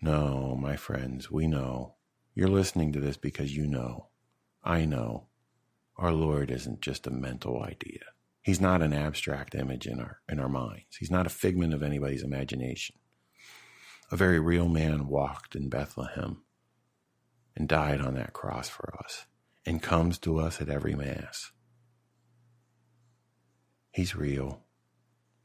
No, 0.00 0.56
my 0.56 0.76
friends, 0.76 1.30
we 1.30 1.46
know. 1.46 1.96
You're 2.34 2.48
listening 2.48 2.92
to 2.92 3.00
this 3.00 3.16
because 3.16 3.56
you 3.56 3.66
know. 3.66 4.08
I 4.62 4.84
know. 4.84 5.26
Our 5.96 6.12
Lord 6.12 6.50
isn't 6.50 6.80
just 6.80 7.06
a 7.06 7.10
mental 7.10 7.62
idea. 7.62 8.00
He's 8.42 8.60
not 8.60 8.82
an 8.82 8.94
abstract 8.94 9.54
image 9.54 9.86
in 9.86 10.00
our 10.00 10.20
in 10.28 10.40
our 10.40 10.48
minds. 10.48 10.96
He's 10.98 11.10
not 11.10 11.26
a 11.26 11.30
figment 11.30 11.74
of 11.74 11.82
anybody's 11.82 12.24
imagination. 12.24 12.96
A 14.12 14.16
very 14.16 14.40
real 14.40 14.68
man 14.68 15.08
walked 15.08 15.56
in 15.56 15.68
Bethlehem 15.70 16.42
and 17.56 17.68
died 17.68 18.00
on 18.00 18.14
that 18.14 18.34
cross 18.34 18.68
for 18.68 18.94
us 19.04 19.26
and 19.66 19.82
comes 19.82 20.18
to 20.20 20.38
us 20.38 20.60
at 20.62 20.68
every 20.70 20.94
mass. 20.96 21.52
He's 23.92 24.16
real. 24.16 24.64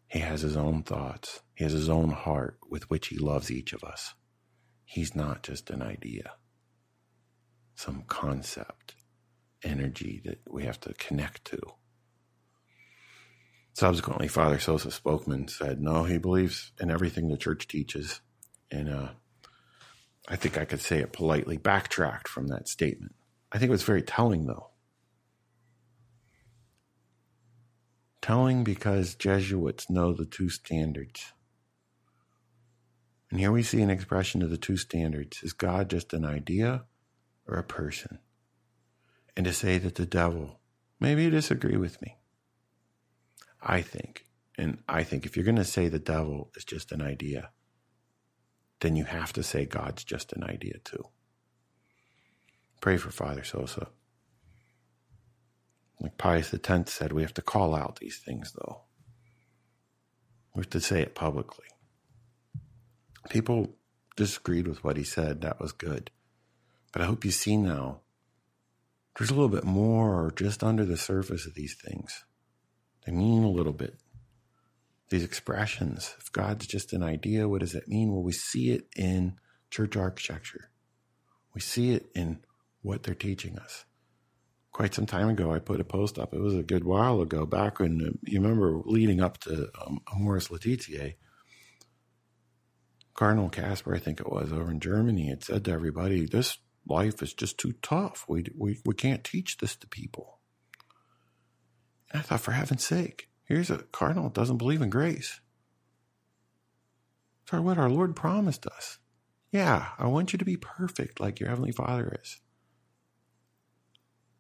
He 0.08 0.20
has 0.20 0.42
his 0.42 0.58
own 0.58 0.84
thoughts. 0.84 1.42
He 1.56 1.64
has 1.66 1.74
his 1.74 1.90
own 1.90 2.12
heart 2.12 2.60
with 2.70 2.90
which 2.90 3.08
he 3.10 3.18
loves 3.18 3.52
each 3.52 3.74
of 3.74 3.84
us. 3.84 4.16
He's 4.86 5.16
not 5.16 5.44
just 5.44 5.70
an 5.72 5.82
idea, 5.84 6.34
some 7.76 8.04
concept. 8.08 8.96
energy 9.64 10.22
that 10.26 10.40
we 10.50 10.64
have 10.64 10.80
to 10.82 10.94
connect 10.94 11.46
to. 11.46 11.60
Subsequently, 13.74 14.28
Father 14.28 14.60
Sosa 14.60 14.90
Spokeman 14.90 15.50
said, 15.50 15.82
no, 15.82 16.04
he 16.04 16.20
believes 16.20 16.72
in 16.80 16.92
everything 16.92 17.28
the 17.28 17.38
church 17.38 17.68
teaches. 17.68 18.22
And 18.70 18.88
uh, 18.88 19.10
I 20.28 20.36
think 20.36 20.58
I 20.58 20.66
could 20.66 20.80
say 20.82 21.00
it 21.00 21.12
politely, 21.12 21.58
backtracked 21.58 22.28
from 22.28 22.48
that 22.48 22.68
statement. 22.68 23.16
I 23.52 23.58
think 23.58 23.70
it 23.70 23.72
was 23.72 23.84
very 23.84 24.04
telling, 24.04 24.46
though. 24.46 24.70
Telling 28.22 28.64
because 28.64 29.16
Jesuits 29.16 29.90
know 29.90 30.14
the 30.14 30.26
two 30.26 30.50
standards. 30.50 31.34
And 33.32 33.40
here 33.40 33.52
we 33.52 33.64
see 33.64 33.82
an 33.82 33.90
expression 33.90 34.44
of 34.44 34.52
the 34.52 34.58
two 34.58 34.78
standards. 34.78 35.42
Is 35.42 35.54
God 35.54 35.90
just 35.90 36.14
an 36.14 36.26
idea 36.26 36.86
or 37.48 37.58
a 37.58 37.64
person? 37.64 38.20
And 39.36 39.46
to 39.48 39.54
say 39.54 39.80
that 39.80 39.96
the 39.96 40.06
devil, 40.06 40.60
maybe 41.00 41.24
you 41.24 41.32
disagree 41.32 41.76
with 41.76 42.00
me. 42.04 42.18
I 43.64 43.82
think, 43.82 44.26
and 44.58 44.80
I 44.88 45.04
think 45.04 45.26
if 45.26 45.36
you're 45.36 45.46
going 45.46 45.56
to 45.56 45.64
say 45.64 45.88
the 45.88 46.00
devil 46.00 46.52
is 46.56 46.66
just 46.66 46.92
an 46.92 47.02
idea, 47.02 47.50
then 48.82 48.96
you 48.96 49.06
have 49.06 49.32
to 49.34 49.44
say 49.44 49.66
God's 49.66 50.04
just 50.04 50.34
an 50.34 50.44
idea 50.44 50.80
too. 50.84 51.06
Pray 52.82 52.98
for 52.98 53.12
Father 53.12 53.46
Sosa. 53.46 53.88
Like 56.02 56.18
Pius 56.18 56.54
X 56.54 56.92
said, 56.92 57.14
we 57.14 57.22
have 57.22 57.34
to 57.36 57.42
call 57.42 57.74
out 57.74 58.00
these 58.00 58.20
things, 58.20 58.52
though. 58.52 58.82
We 60.54 60.60
have 60.60 60.70
to 60.72 60.82
say 60.82 61.02
it 61.02 61.16
publicly. 61.16 61.66
People 63.30 63.78
disagreed 64.18 64.68
with 64.68 64.84
what 64.84 64.98
he 64.98 65.06
said. 65.06 65.40
That 65.42 65.62
was 65.62 65.72
good. 65.72 66.12
But 66.92 67.02
I 67.02 67.06
hope 67.06 67.24
you 67.24 67.32
see 67.32 67.56
now 67.56 68.02
there's 69.18 69.30
a 69.30 69.34
little 69.34 69.48
bit 69.48 69.64
more 69.64 70.34
just 70.36 70.64
under 70.64 70.84
the 70.84 70.98
surface 70.98 71.46
of 71.46 71.54
these 71.54 71.76
things. 71.76 72.26
They 73.06 73.12
mean 73.12 73.44
a 73.44 73.50
little 73.50 73.74
bit. 73.74 73.98
These 75.10 75.24
expressions, 75.24 76.16
if 76.20 76.32
God's 76.32 76.66
just 76.66 76.94
an 76.94 77.04
idea, 77.04 77.48
what 77.48 77.62
does 77.62 77.76
it 77.76 77.88
mean? 77.88 78.12
Well, 78.12 78.24
we 78.24 78.32
see 78.32 78.72
it 78.72 78.88
in 78.96 79.38
church 79.70 79.96
architecture. 79.96 80.70
We 81.54 81.62
see 81.62 81.94
it 81.94 82.10
in 82.16 82.40
what 82.82 83.04
they're 83.04 83.14
teaching 83.14 83.60
us 83.60 83.86
quite 84.74 84.94
some 84.94 85.06
time 85.06 85.30
ago, 85.30 85.54
I 85.54 85.60
put 85.60 85.80
a 85.80 85.86
post 85.86 86.20
up. 86.20 86.34
It 86.34 86.42
was 86.42 86.56
a 86.56 86.64
good 86.64 86.84
while 86.84 87.22
ago, 87.22 87.46
back 87.46 87.80
when 87.80 88.02
uh, 88.02 88.12
you 88.24 88.42
remember 88.42 88.82
leading 88.86 89.22
up 89.22 89.38
to 89.42 89.70
um, 89.86 90.02
Amoris 90.14 90.52
Laetitia. 90.52 91.14
Cardinal 93.14 93.50
Kasper, 93.50 93.96
I 93.96 94.00
think 94.00 94.20
it 94.20 94.32
was, 94.32 94.52
over 94.52 94.72
in 94.72 94.80
Germany, 94.80 95.30
had 95.30 95.44
said 95.44 95.66
to 95.66 95.72
everybody, 95.72 96.26
"This 96.26 96.58
life 96.88 97.22
is 97.22 97.34
just 97.34 97.60
too 97.60 97.74
tough. 97.84 98.26
We 98.28 98.46
we 98.58 98.82
we 98.86 98.96
can't 98.96 99.24
teach 99.24 99.58
this 99.58 99.76
to 99.78 99.88
people." 99.88 100.40
I 102.14 102.20
thought, 102.20 102.42
for 102.42 102.52
heaven's 102.52 102.86
sake, 102.86 103.30
here's 103.46 103.72
a 103.72 103.80
cardinal 103.92 104.26
that 104.26 104.34
doesn't 104.34 104.58
believe 104.58 104.82
in 104.82 104.90
grace. 104.90 105.42
So 107.50 107.62
what 107.62 107.78
our 107.78 107.90
Lord 107.90 108.16
promised 108.16 108.66
us. 108.66 109.00
Yeah, 109.52 109.90
I 110.00 110.08
want 110.08 110.34
you 110.34 110.40
to 110.40 110.46
be 110.46 110.58
perfect 110.58 111.20
like 111.20 111.40
your 111.40 111.50
heavenly 111.50 111.72
Father 111.72 112.18
is 112.22 112.40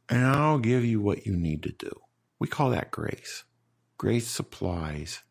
and 0.09 0.25
I'll 0.25 0.59
give 0.59 0.85
you 0.85 1.01
what 1.01 1.25
you 1.25 1.35
need 1.35 1.63
to 1.63 1.71
do. 1.71 1.91
We 2.39 2.47
call 2.47 2.69
that 2.71 2.91
grace. 2.91 3.45
Grace 3.97 4.27
supplies 4.27 5.23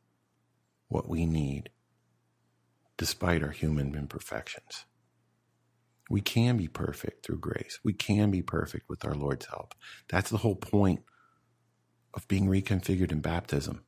what 0.89 1.09
we 1.09 1.27
need 1.27 1.71
despite 2.97 3.43
our 3.43 3.51
human 3.51 3.95
imperfections. 3.95 4.87
We 6.11 6.21
can 6.21 6.57
be 6.57 6.69
perfect 6.69 7.25
through 7.25 7.39
grace. 7.39 7.81
We 7.85 7.93
can 7.93 8.31
be 8.31 8.43
perfect 8.43 8.89
with 8.89 9.05
our 9.05 9.15
Lord's 9.15 9.47
help. 9.47 9.75
That's 10.09 10.31
the 10.31 10.39
whole 10.39 10.57
point 10.57 11.03
of 12.15 12.29
being 12.29 12.47
reconfigured 12.47 13.13
in 13.13 13.21
baptism 13.21 13.85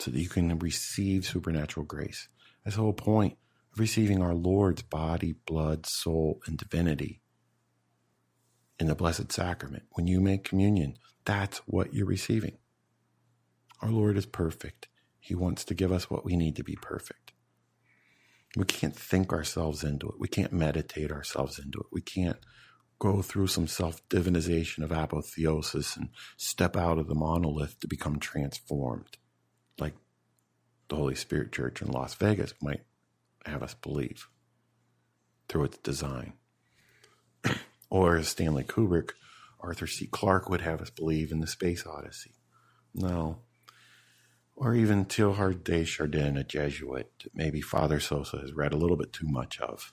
so 0.00 0.10
that 0.10 0.20
you 0.20 0.28
can 0.28 0.58
receive 0.58 1.24
supernatural 1.24 1.86
grace. 1.86 2.28
That's 2.64 2.76
the 2.76 2.82
whole 2.82 2.92
point 2.92 3.36
of 3.72 3.78
receiving 3.78 4.22
our 4.22 4.34
Lord's 4.34 4.82
body, 4.82 5.34
blood, 5.46 5.86
soul, 5.86 6.40
and 6.46 6.58
divinity 6.58 7.20
in 8.78 8.86
the 8.86 8.94
Blessed 8.94 9.30
Sacrament. 9.32 9.84
When 9.92 10.06
you 10.06 10.20
make 10.20 10.44
communion, 10.44 10.96
that's 11.24 11.58
what 11.66 11.94
you're 11.94 12.06
receiving. 12.06 12.58
Our 13.80 13.90
Lord 13.90 14.16
is 14.16 14.26
perfect. 14.26 14.88
He 15.20 15.34
wants 15.34 15.64
to 15.66 15.74
give 15.74 15.92
us 15.92 16.10
what 16.10 16.24
we 16.24 16.36
need 16.36 16.56
to 16.56 16.64
be 16.64 16.76
perfect. 16.76 17.32
We 18.56 18.64
can't 18.64 18.94
think 18.94 19.32
ourselves 19.32 19.82
into 19.82 20.08
it. 20.08 20.14
We 20.18 20.28
can't 20.28 20.52
meditate 20.52 21.10
ourselves 21.10 21.58
into 21.58 21.80
it. 21.80 21.86
We 21.92 22.00
can't 22.00 22.38
go 23.04 23.20
through 23.20 23.46
some 23.46 23.66
self 23.66 24.06
divinization 24.08 24.82
of 24.82 24.90
apotheosis 24.90 25.94
and 25.94 26.08
step 26.38 26.74
out 26.74 26.98
of 26.98 27.06
the 27.06 27.14
monolith 27.14 27.78
to 27.80 27.86
become 27.86 28.18
transformed, 28.18 29.18
like 29.78 29.92
the 30.88 30.96
Holy 30.96 31.14
Spirit 31.14 31.52
Church 31.52 31.82
in 31.82 31.88
Las 31.88 32.14
Vegas 32.14 32.54
might 32.62 32.80
have 33.44 33.62
us 33.62 33.74
believe 33.74 34.26
through 35.50 35.64
its 35.64 35.78
design. 35.78 36.32
Or 37.90 38.16
as 38.16 38.26
Stanley 38.28 38.64
Kubrick, 38.64 39.10
Arthur 39.60 39.86
C. 39.86 40.06
Clarke 40.06 40.48
would 40.48 40.62
have 40.62 40.80
us 40.80 40.90
believe 40.90 41.30
in 41.30 41.38
the 41.38 41.46
Space 41.46 41.86
Odyssey. 41.86 42.34
No. 42.92 43.38
Or 44.56 44.74
even 44.74 45.04
Teilhard 45.04 45.62
de 45.62 45.84
Chardin, 45.84 46.36
a 46.36 46.42
Jesuit 46.42 47.26
maybe 47.32 47.60
Father 47.60 48.00
Sosa 48.00 48.38
has 48.38 48.52
read 48.52 48.72
a 48.72 48.76
little 48.76 48.96
bit 48.96 49.12
too 49.12 49.28
much 49.28 49.60
of. 49.60 49.92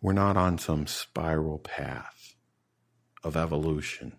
We're 0.00 0.12
not 0.12 0.36
on 0.36 0.58
some 0.58 0.86
spiral 0.86 1.58
path 1.58 2.34
of 3.22 3.36
evolution 3.36 4.14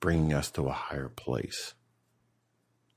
bringing 0.00 0.32
us 0.32 0.50
to 0.52 0.66
a 0.66 0.72
higher 0.72 1.08
place. 1.08 1.74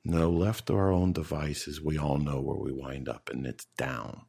No, 0.05 0.29
left 0.29 0.67
to 0.67 0.75
our 0.75 0.91
own 0.91 1.13
devices, 1.13 1.81
we 1.81 1.97
all 1.97 2.17
know 2.17 2.39
where 2.41 2.57
we 2.57 2.71
wind 2.71 3.09
up, 3.09 3.29
and 3.31 3.45
it's 3.45 3.65
down. 3.77 4.23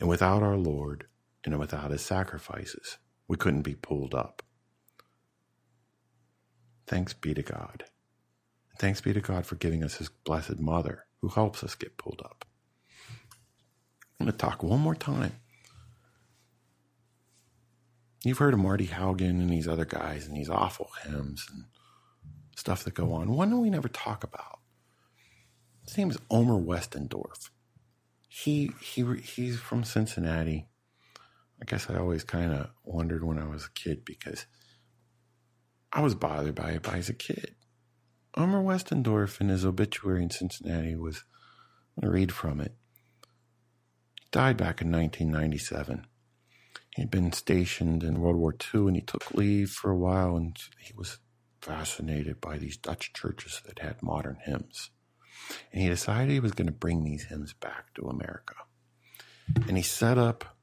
And 0.00 0.08
without 0.08 0.42
our 0.42 0.56
Lord, 0.56 1.06
and 1.44 1.58
without 1.58 1.90
his 1.90 2.02
sacrifices, 2.02 2.98
we 3.26 3.36
couldn't 3.36 3.62
be 3.62 3.74
pulled 3.74 4.14
up. 4.14 4.42
Thanks 6.86 7.12
be 7.12 7.34
to 7.34 7.42
God. 7.42 7.84
And 8.70 8.78
thanks 8.78 9.00
be 9.00 9.12
to 9.12 9.20
God 9.20 9.46
for 9.46 9.56
giving 9.56 9.84
us 9.84 9.96
his 9.96 10.08
blessed 10.08 10.58
mother 10.58 11.04
who 11.20 11.28
helps 11.28 11.62
us 11.64 11.74
get 11.74 11.98
pulled 11.98 12.22
up. 12.24 12.44
I'm 14.18 14.26
going 14.26 14.32
to 14.32 14.38
talk 14.38 14.62
one 14.62 14.80
more 14.80 14.94
time. 14.94 15.32
You've 18.28 18.36
heard 18.36 18.52
of 18.52 18.60
Marty 18.60 18.86
Haugen 18.86 19.40
and 19.40 19.48
these 19.48 19.66
other 19.66 19.86
guys 19.86 20.26
and 20.26 20.36
these 20.36 20.50
awful 20.50 20.90
hymns 21.02 21.46
and 21.50 21.64
stuff 22.54 22.84
that 22.84 22.92
go 22.92 23.14
on. 23.14 23.30
One 23.30 23.58
we 23.58 23.70
never 23.70 23.88
talk 23.88 24.22
about. 24.22 24.58
His 25.86 25.96
name 25.96 26.10
is 26.10 26.18
Omer 26.30 26.60
Westendorf. 26.60 27.48
He 28.28 28.72
he 28.82 29.16
he's 29.22 29.58
from 29.58 29.82
Cincinnati. 29.82 30.66
I 31.62 31.64
guess 31.64 31.88
I 31.88 31.96
always 31.96 32.22
kind 32.22 32.52
of 32.52 32.68
wondered 32.84 33.24
when 33.24 33.38
I 33.38 33.48
was 33.48 33.64
a 33.64 33.70
kid 33.70 34.04
because 34.04 34.44
I 35.90 36.02
was 36.02 36.14
bothered 36.14 36.54
by 36.54 36.72
it 36.72 36.86
as 36.86 37.08
a 37.08 37.14
kid. 37.14 37.54
Omer 38.36 38.62
Westendorf 38.62 39.40
in 39.40 39.48
his 39.48 39.64
obituary 39.64 40.22
in 40.22 40.28
Cincinnati 40.28 40.96
was, 40.96 41.24
I'm 41.96 42.02
going 42.02 42.12
to 42.12 42.14
read 42.14 42.32
from 42.32 42.60
it. 42.60 42.74
He 44.20 44.26
died 44.30 44.58
back 44.58 44.82
in 44.82 44.92
1997. 44.92 46.06
He'd 46.98 47.12
been 47.12 47.32
stationed 47.32 48.02
in 48.02 48.18
World 48.18 48.34
War 48.34 48.52
II 48.74 48.88
and 48.88 48.96
he 48.96 49.02
took 49.02 49.32
leave 49.32 49.70
for 49.70 49.88
a 49.88 49.96
while 49.96 50.36
and 50.36 50.58
he 50.80 50.92
was 50.96 51.20
fascinated 51.62 52.40
by 52.40 52.58
these 52.58 52.76
Dutch 52.76 53.12
churches 53.12 53.62
that 53.66 53.78
had 53.78 54.02
modern 54.02 54.38
hymns. 54.44 54.90
And 55.72 55.80
he 55.80 55.88
decided 55.88 56.32
he 56.32 56.40
was 56.40 56.50
going 56.50 56.66
to 56.66 56.72
bring 56.72 57.04
these 57.04 57.26
hymns 57.26 57.52
back 57.52 57.94
to 57.94 58.08
America. 58.08 58.56
And 59.68 59.76
he 59.76 59.82
set 59.84 60.18
up 60.18 60.56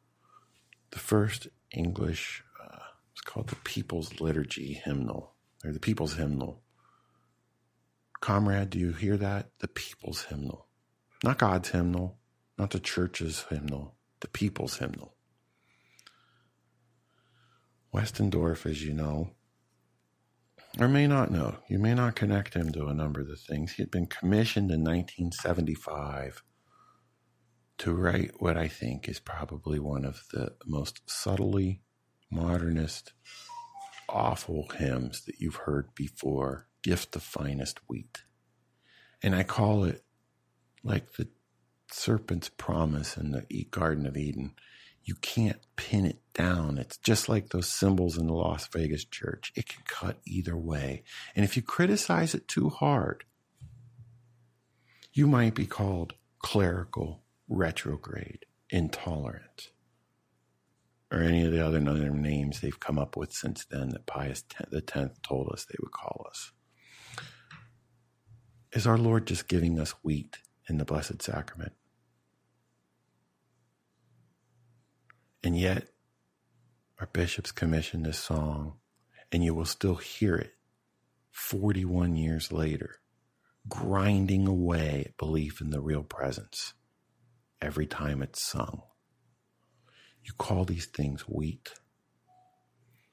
the 0.92 1.00
first 1.00 1.48
English, 1.72 2.44
uh, 2.62 2.80
it's 3.14 3.22
called 3.22 3.48
the 3.48 3.56
People's 3.64 4.20
Liturgy 4.20 4.74
Hymnal, 4.74 5.36
or 5.64 5.72
the 5.72 5.80
People's 5.80 6.16
Hymnal. 6.16 6.62
Comrade, 8.20 8.72
do 8.72 8.78
you 8.80 8.92
hear 8.92 9.16
that? 9.16 9.52
The 9.60 9.70
People's 9.70 10.24
Hymnal. 10.26 10.68
Not 11.24 11.38
God's 11.38 11.70
hymnal, 11.70 12.18
not 12.58 12.72
the 12.72 12.82
church's 12.82 13.46
hymnal, 13.50 13.96
the 14.20 14.28
People's 14.28 14.80
Hymnal. 14.80 15.15
Westendorf, 17.96 18.70
as 18.70 18.84
you 18.84 18.94
know, 18.94 19.30
or 20.78 20.90
may 20.90 21.08
not 21.08 21.32
know, 21.32 21.56
you 21.70 21.80
may 21.80 21.94
not 21.94 22.16
connect 22.16 22.54
him 22.54 22.70
to 22.74 22.88
a 22.88 22.94
number 22.94 23.22
of 23.22 23.30
the 23.30 23.38
things. 23.38 23.72
He 23.72 23.84
had 23.84 23.90
been 23.90 24.08
commissioned 24.08 24.70
in 24.70 24.82
1975 24.82 26.44
to 27.78 27.94
write 27.94 28.32
what 28.40 28.58
I 28.58 28.68
think 28.68 29.08
is 29.08 29.20
probably 29.20 29.80
one 29.80 30.04
of 30.04 30.24
the 30.34 30.56
most 30.66 31.10
subtly 31.10 31.82
modernist, 32.30 33.14
awful 34.10 34.68
hymns 34.78 35.24
that 35.24 35.40
you've 35.40 35.56
heard 35.56 35.96
before 35.96 36.68
Gift 36.84 37.14
the 37.14 37.22
Finest 37.22 37.80
Wheat. 37.88 38.24
And 39.24 39.34
I 39.34 39.44
call 39.44 39.86
it 39.86 40.04
like 40.84 41.14
the 41.14 41.30
serpent's 41.90 42.50
promise 42.50 43.16
in 43.16 43.32
the 43.32 43.46
Garden 43.72 44.06
of 44.06 44.18
Eden. 44.18 44.56
You 45.06 45.14
can't 45.16 45.60
pin 45.76 46.06
it 46.06 46.20
down. 46.34 46.80
It's 46.80 46.98
just 46.98 47.30
like 47.30 47.50
those 47.50 47.68
symbols 47.68 48.18
in 48.18 48.26
the 48.26 48.34
Las 48.34 48.68
Vegas 48.68 49.06
church. 49.06 49.54
It 49.56 49.68
can 49.68 49.84
cut 49.88 50.18
either 50.26 50.58
way. 50.58 51.04
And 51.36 51.46
if 51.46 51.56
you 51.56 51.62
criticize 51.62 52.34
it 52.34 52.48
too 52.48 52.70
hard, 52.70 53.24
you 55.14 55.28
might 55.28 55.54
be 55.54 55.68
called 55.68 56.14
clerical, 56.40 57.22
retrograde, 57.48 58.46
intolerant, 58.72 59.70
or 61.12 61.20
any 61.20 61.46
of 61.46 61.52
the 61.52 61.64
other 61.64 61.80
names 61.80 62.60
they've 62.60 62.80
come 62.80 62.98
up 62.98 63.16
with 63.16 63.32
since 63.32 63.64
then 63.64 63.90
that 63.90 64.08
Pius 64.08 64.44
X 64.74 65.20
told 65.22 65.52
us 65.54 65.66
they 65.66 65.78
would 65.80 65.92
call 65.92 66.26
us. 66.28 66.52
Is 68.74 68.88
our 68.88 68.98
Lord 68.98 69.28
just 69.28 69.48
giving 69.48 69.80
us 69.80 69.92
wheat 70.02 70.40
in 70.68 70.80
the 70.80 70.86
Blessed 70.86 71.22
Sacrament? 71.22 71.74
And 75.46 75.56
yet, 75.56 75.90
our 77.00 77.06
bishops 77.14 77.52
commissioned 77.52 78.04
this 78.04 78.18
song, 78.18 78.80
and 79.32 79.44
you 79.44 79.54
will 79.54 79.66
still 79.66 79.94
hear 79.94 80.36
it 80.36 80.56
41 81.30 82.16
years 82.16 82.52
later, 82.52 82.96
grinding 83.70 84.48
away 84.48 85.04
at 85.06 85.18
belief 85.18 85.62
in 85.62 85.70
the 85.70 85.82
real 85.82 86.02
presence 86.02 86.74
every 87.62 87.86
time 87.86 88.24
it's 88.24 88.42
sung. 88.42 88.82
You 90.24 90.34
call 90.36 90.66
these 90.66 90.88
things 90.88 91.22
wheat. 91.30 91.74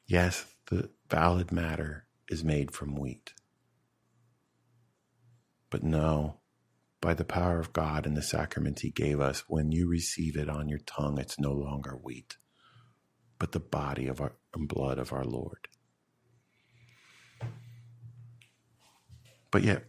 Yes, 0.06 0.46
the 0.70 0.88
valid 1.10 1.52
matter 1.52 2.06
is 2.30 2.42
made 2.42 2.70
from 2.70 2.96
wheat. 2.96 3.34
But 5.68 5.82
no, 5.82 6.38
by 7.02 7.12
the 7.12 7.24
power 7.24 7.58
of 7.58 7.74
God 7.74 8.06
and 8.06 8.16
the 8.16 8.22
sacrament 8.22 8.80
He 8.80 8.90
gave 8.90 9.20
us, 9.20 9.44
when 9.48 9.72
you 9.72 9.88
receive 9.88 10.36
it 10.36 10.48
on 10.48 10.68
your 10.68 10.78
tongue, 10.78 11.18
it's 11.18 11.38
no 11.38 11.52
longer 11.52 11.98
wheat, 12.00 12.36
but 13.38 13.52
the 13.52 13.60
body 13.60 14.06
of 14.06 14.22
our 14.22 14.32
and 14.54 14.68
blood 14.68 14.98
of 14.98 15.12
our 15.12 15.24
Lord. 15.24 15.68
But 19.50 19.64
yet, 19.64 19.84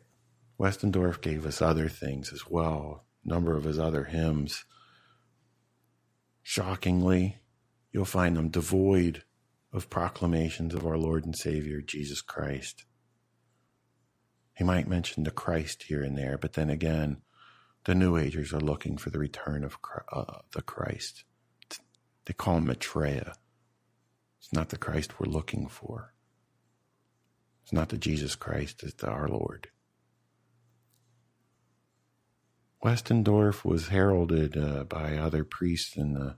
Westendorf 0.60 1.22
gave 1.22 1.46
us 1.46 1.62
other 1.62 1.88
things 1.88 2.34
as 2.34 2.50
well. 2.50 3.06
A 3.26 3.30
number 3.30 3.56
of 3.56 3.64
his 3.64 3.80
other 3.80 4.06
hymns. 4.06 4.66
Shockingly, 6.42 7.38
you'll 7.92 8.06
find 8.06 8.36
them 8.36 8.50
devoid 8.50 9.24
of 9.72 9.90
proclamations 9.90 10.74
of 10.74 10.86
our 10.86 10.98
Lord 10.98 11.26
and 11.26 11.36
Savior 11.36 11.82
Jesus 11.82 12.22
Christ. 12.22 12.86
He 14.56 14.64
might 14.64 14.88
mention 14.88 15.24
the 15.24 15.32
Christ 15.32 15.84
here 15.84 16.04
and 16.04 16.18
there, 16.18 16.38
but 16.38 16.54
then 16.54 16.70
again, 16.70 17.22
the 17.86 17.96
New 17.96 18.18
Agers 18.18 18.54
are 18.54 18.62
looking 18.62 18.98
for 18.98 19.10
the 19.10 19.20
return 19.20 19.64
of 19.64 19.78
uh, 20.12 20.40
the 20.54 20.62
Christ. 20.62 21.24
They 22.26 22.34
call 22.34 22.58
him 22.58 22.66
Maitreya. 22.66 23.34
It's 24.40 24.54
not 24.54 24.70
the 24.70 24.78
Christ 24.78 25.20
we're 25.20 25.32
looking 25.32 25.68
for. 25.68 26.14
It's 27.64 27.74
not 27.74 27.90
the 27.90 27.98
Jesus 27.98 28.36
Christ, 28.36 28.84
it's 28.84 28.94
the 28.94 29.08
our 29.08 29.28
Lord. 29.28 29.70
Westendorf 32.84 33.64
was 33.64 33.88
heralded 33.88 34.58
uh, 34.58 34.84
by 34.84 35.16
other 35.16 35.46
priests 35.46 35.96
in 35.96 36.14
the 36.14 36.36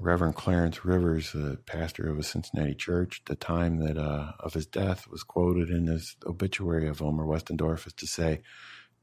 Reverend 0.00 0.34
Clarence 0.34 0.82
Rivers, 0.82 1.32
the 1.32 1.58
pastor 1.66 2.08
of 2.08 2.18
a 2.18 2.22
Cincinnati 2.22 2.74
church, 2.74 3.20
the 3.26 3.36
time 3.36 3.78
that 3.84 3.98
uh, 3.98 4.32
of 4.40 4.54
his 4.54 4.64
death 4.64 5.06
was 5.08 5.22
quoted 5.22 5.68
in 5.68 5.88
his 5.88 6.16
obituary 6.24 6.88
of 6.88 7.02
Omer 7.02 7.26
Westendorf 7.26 7.86
as 7.86 7.92
to 7.92 8.06
say, 8.06 8.40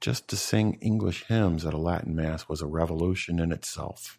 just 0.01 0.27
to 0.29 0.35
sing 0.35 0.79
English 0.81 1.25
hymns 1.27 1.65
at 1.65 1.73
a 1.75 1.77
Latin 1.77 2.15
mass 2.15 2.49
was 2.49 2.61
a 2.61 2.67
revolution 2.67 3.39
in 3.39 3.51
itself. 3.51 4.17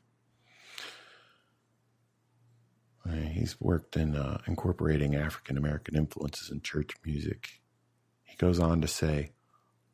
Uh, 3.04 3.12
he's 3.12 3.60
worked 3.60 3.96
in 3.96 4.14
uh, 4.14 4.40
incorporating 4.46 5.16
African 5.16 5.58
American 5.58 5.96
influences 5.96 6.48
in 6.48 6.60
church 6.60 6.92
music. 7.04 7.60
He 8.22 8.36
goes 8.36 8.60
on 8.60 8.80
to 8.82 8.88
say, 8.88 9.32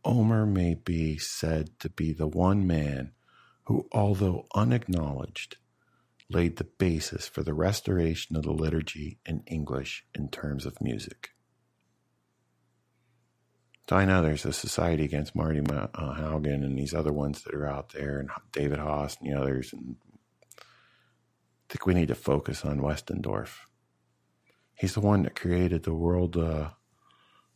Omer 0.04 0.44
may 0.44 0.74
be 0.74 1.16
said 1.16 1.78
to 1.80 1.88
be 1.88 2.12
the 2.12 2.26
one 2.26 2.66
man 2.66 3.12
who, 3.64 3.88
although 3.92 4.46
unacknowledged, 4.54 5.56
laid 6.30 6.56
the 6.56 6.64
basis 6.64 7.28
for 7.28 7.42
the 7.42 7.54
restoration 7.54 8.36
of 8.36 8.42
the 8.42 8.52
liturgy 8.52 9.18
in 9.26 9.42
English 9.46 10.04
in 10.14 10.28
terms 10.28 10.66
of 10.66 10.80
music. 10.80 11.30
I 13.90 14.06
know 14.06 14.22
there's 14.22 14.46
a 14.46 14.52
Society 14.52 15.04
Against 15.04 15.36
Marty 15.36 15.60
uh, 15.60 15.88
Haugen 15.94 16.64
and 16.64 16.78
these 16.78 16.94
other 16.94 17.12
ones 17.12 17.42
that 17.42 17.54
are 17.54 17.66
out 17.66 17.90
there, 17.90 18.18
and 18.18 18.30
David 18.50 18.78
Haas 18.78 19.18
and 19.20 19.30
the 19.30 19.38
others. 19.38 19.74
And 19.74 19.96
I 20.58 20.62
think 21.68 21.84
we 21.84 21.92
need 21.92 22.08
to 22.08 22.14
focus 22.14 22.64
on 22.64 22.80
Westendorf. 22.80 23.58
He's 24.74 24.94
the 24.94 25.00
one 25.00 25.22
that 25.24 25.34
created 25.34 25.82
the 25.82 25.94
World 25.94 26.36
uh, 26.36 26.70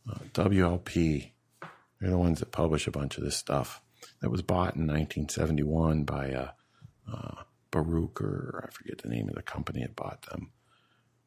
uh, 0.07 0.19
WLP. 0.33 1.31
They're 1.99 2.11
the 2.11 2.17
ones 2.17 2.39
that 2.39 2.51
publish 2.51 2.85
a 2.85 2.91
bunch 2.91 3.17
of 3.17 3.23
this 3.23 3.35
stuff. 3.35 3.81
That 4.21 4.29
was 4.29 4.43
bought 4.43 4.75
in 4.75 4.85
1971 4.87 6.03
by 6.03 6.31
uh, 6.31 6.51
uh 7.11 7.43
Baruch, 7.71 8.21
or 8.21 8.67
I 8.67 8.71
forget 8.71 8.99
the 8.99 9.09
name 9.09 9.29
of 9.29 9.35
the 9.35 9.41
company 9.41 9.81
that 9.81 9.95
bought 9.95 10.23
them. 10.23 10.51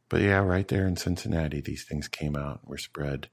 But 0.08 0.22
yeah, 0.22 0.38
right 0.38 0.68
there 0.68 0.86
in 0.86 0.96
Cincinnati, 0.96 1.60
these 1.60 1.84
things 1.84 2.08
came 2.08 2.36
out 2.36 2.60
and 2.60 2.70
were 2.70 2.78
spread. 2.78 3.28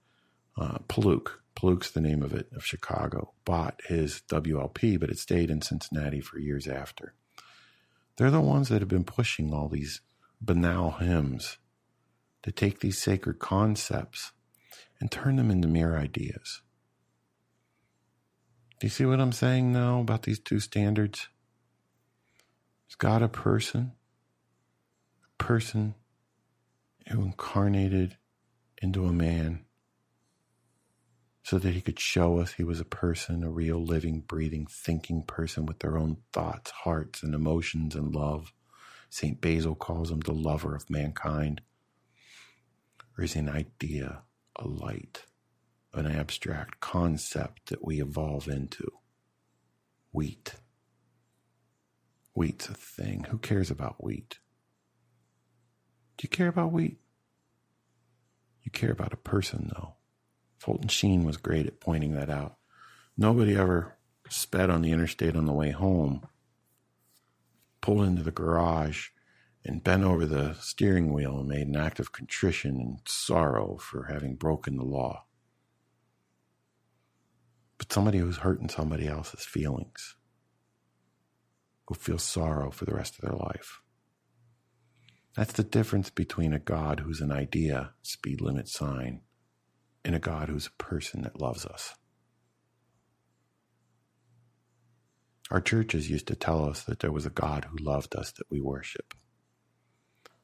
Uh, 0.57 0.79
Paluch's 0.87 1.91
the 1.91 2.01
name 2.01 2.23
of 2.23 2.33
it, 2.33 2.47
of 2.55 2.65
Chicago, 2.65 3.33
bought 3.43 3.81
his 3.87 4.21
WLP, 4.29 4.99
but 4.99 5.09
it 5.09 5.19
stayed 5.19 5.49
in 5.49 5.61
Cincinnati 5.61 6.21
for 6.21 6.39
years 6.39 6.67
after. 6.67 7.13
They're 8.15 8.31
the 8.31 8.41
ones 8.41 8.69
that 8.69 8.81
have 8.81 8.89
been 8.89 9.03
pushing 9.03 9.53
all 9.53 9.69
these 9.69 10.01
banal 10.41 10.91
hymns 10.91 11.57
to 12.43 12.51
take 12.51 12.79
these 12.79 12.97
sacred 12.97 13.39
concepts 13.39 14.31
and 14.99 15.11
turn 15.11 15.35
them 15.35 15.51
into 15.51 15.67
mere 15.67 15.97
ideas. 15.97 16.61
Do 18.79 18.87
you 18.87 18.91
see 18.91 19.05
what 19.05 19.19
I'm 19.19 19.33
saying 19.33 19.73
now 19.73 19.99
about 19.99 20.23
these 20.23 20.39
two 20.39 20.61
standards? 20.61 21.27
Is 22.89 22.95
God 22.95 23.21
a 23.21 23.27
person? 23.27 23.93
A 25.23 25.43
person 25.43 25.95
who 27.07 27.21
incarnated 27.21 28.17
into 28.81 29.05
a 29.05 29.13
man 29.13 29.65
so 31.43 31.57
that 31.57 31.73
he 31.73 31.81
could 31.81 31.99
show 31.99 32.39
us 32.39 32.53
he 32.53 32.63
was 32.63 32.79
a 32.79 32.85
person, 32.85 33.43
a 33.43 33.49
real, 33.49 33.83
living, 33.83 34.21
breathing, 34.21 34.67
thinking 34.69 35.23
person 35.23 35.65
with 35.65 35.79
their 35.79 35.97
own 35.97 36.17
thoughts, 36.31 36.71
hearts, 36.71 37.23
and 37.23 37.33
emotions 37.33 37.95
and 37.95 38.13
love. 38.13 38.53
St. 39.09 39.41
Basil 39.41 39.75
calls 39.75 40.11
him 40.11 40.19
the 40.19 40.33
lover 40.33 40.75
of 40.75 40.89
mankind. 40.89 41.61
Or 43.17 43.23
is 43.23 43.33
he 43.33 43.39
an 43.39 43.49
idea, 43.49 44.21
a 44.55 44.67
light, 44.67 45.25
an 45.93 46.05
abstract 46.05 46.79
concept 46.79 47.69
that 47.69 47.83
we 47.83 48.01
evolve 48.01 48.47
into? 48.47 48.87
Wheat. 50.11 50.55
Wheat's 52.39 52.69
a 52.69 52.73
thing. 52.73 53.25
Who 53.31 53.37
cares 53.37 53.69
about 53.69 54.01
wheat? 54.01 54.39
Do 56.15 56.23
you 56.23 56.29
care 56.29 56.47
about 56.47 56.71
wheat? 56.71 57.01
You 58.63 58.71
care 58.71 58.93
about 58.93 59.11
a 59.11 59.17
person, 59.17 59.69
though. 59.75 59.95
Fulton 60.57 60.87
Sheen 60.87 61.25
was 61.25 61.35
great 61.35 61.67
at 61.67 61.81
pointing 61.81 62.13
that 62.13 62.29
out. 62.29 62.55
Nobody 63.17 63.57
ever 63.57 63.97
sped 64.29 64.69
on 64.69 64.83
the 64.83 64.93
interstate 64.93 65.35
on 65.35 65.47
the 65.47 65.51
way 65.51 65.71
home, 65.71 66.29
pulled 67.81 68.05
into 68.05 68.23
the 68.23 68.31
garage, 68.31 69.09
and 69.65 69.83
bent 69.83 70.05
over 70.05 70.25
the 70.25 70.53
steering 70.61 71.11
wheel 71.11 71.39
and 71.39 71.49
made 71.49 71.67
an 71.67 71.75
act 71.75 71.99
of 71.99 72.13
contrition 72.13 72.79
and 72.79 72.99
sorrow 73.05 73.75
for 73.75 74.05
having 74.05 74.35
broken 74.35 74.77
the 74.77 74.85
law. 74.85 75.25
But 77.77 77.91
somebody 77.91 78.19
who's 78.19 78.37
hurting 78.37 78.69
somebody 78.69 79.09
else's 79.09 79.43
feelings 79.43 80.15
will 81.89 81.97
feel 81.97 82.19
sorrow 82.19 82.71
for 82.71 82.85
the 82.85 82.93
rest 82.93 83.15
of 83.15 83.21
their 83.21 83.37
life. 83.37 83.81
That's 85.35 85.53
the 85.53 85.63
difference 85.63 86.09
between 86.09 86.53
a 86.53 86.59
God 86.59 87.01
who's 87.01 87.21
an 87.21 87.31
idea, 87.31 87.93
speed 88.01 88.41
limit 88.41 88.67
sign, 88.67 89.21
and 90.05 90.15
a 90.15 90.19
God 90.19 90.49
who's 90.49 90.67
a 90.67 90.83
person 90.83 91.23
that 91.23 91.41
loves 91.41 91.65
us. 91.65 91.95
Our 95.51 95.61
churches 95.61 96.09
used 96.09 96.27
to 96.27 96.35
tell 96.35 96.69
us 96.69 96.83
that 96.83 96.99
there 96.99 97.11
was 97.11 97.25
a 97.25 97.31
God 97.31 97.65
who 97.65 97.83
loved 97.83 98.15
us 98.15 98.31
that 98.33 98.51
we 98.51 98.61
worship. 98.61 99.13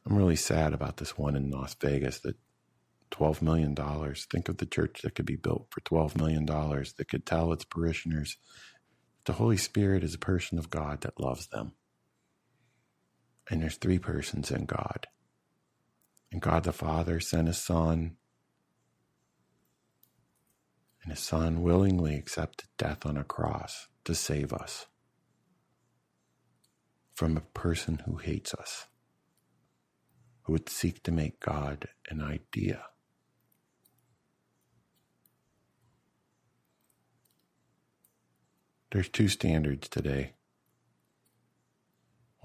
I'm 0.05 0.17
really 0.17 0.35
sad 0.35 0.73
about 0.73 0.97
this 0.97 1.17
one 1.17 1.35
in 1.35 1.51
Las 1.51 1.75
Vegas 1.79 2.19
that 2.21 2.35
$12 3.11 3.41
million. 3.41 3.75
Think 4.31 4.49
of 4.49 4.57
the 4.57 4.65
church 4.65 5.01
that 5.03 5.15
could 5.15 5.25
be 5.25 5.35
built 5.35 5.67
for 5.69 5.81
$12 5.81 6.17
million 6.17 6.45
that 6.45 7.07
could 7.07 7.25
tell 7.25 7.53
its 7.53 7.65
parishioners 7.65 8.37
the 9.26 9.34
Holy 9.34 9.57
Spirit 9.57 10.03
is 10.03 10.15
a 10.15 10.19
person 10.19 10.59
of 10.59 10.69
God 10.71 11.01
that 11.01 11.19
loves 11.19 11.47
them. 11.47 11.73
And 13.49 13.61
there's 13.61 13.78
three 13.78 13.99
persons 13.99 14.51
in 14.51 14.65
God. 14.65 15.07
And 16.32 16.41
God 16.41 16.63
the 16.63 16.73
Father 16.73 17.19
sent 17.19 17.47
his 17.47 17.57
Son, 17.59 18.17
and 21.03 21.11
his 21.13 21.21
Son 21.21 21.63
willingly 21.63 22.15
accepted 22.15 22.67
death 22.78 23.05
on 23.05 23.17
a 23.17 23.23
cross 23.23 23.88
to 24.05 24.15
save 24.15 24.53
us. 24.53 24.86
from 27.15 27.38
a 27.38 27.41
person 27.41 28.01
who 28.05 28.17
hates 28.17 28.53
us, 28.53 28.88
who 30.43 30.53
would 30.53 30.69
seek 30.69 31.03
to 31.03 31.11
make 31.11 31.39
God 31.39 31.88
an 32.09 32.21
idea. 32.21 32.86
There's 38.95 39.09
two 39.09 39.27
standards 39.27 39.89
today. 39.89 40.35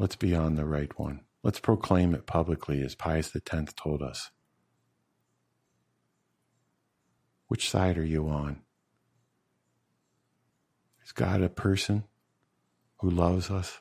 Let's 0.00 0.16
be 0.16 0.34
on 0.34 0.56
the 0.56 0.64
right 0.64 0.90
one. 0.98 1.20
Let's 1.44 1.60
proclaim 1.60 2.12
it 2.12 2.26
publicly 2.26 2.82
as 2.82 2.96
Pius 2.96 3.30
X 3.36 3.72
told 3.74 4.02
us. 4.02 4.32
Which 7.46 7.70
side 7.70 7.96
are 7.98 8.04
you 8.04 8.28
on? 8.28 8.62
Is 11.04 11.12
God 11.12 11.40
a 11.40 11.48
person 11.48 12.02
who 12.98 13.10
loves 13.10 13.48
us? 13.48 13.78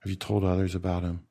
Have 0.00 0.10
you 0.10 0.16
told 0.16 0.42
others 0.42 0.74
about 0.74 1.04
him? 1.04 1.28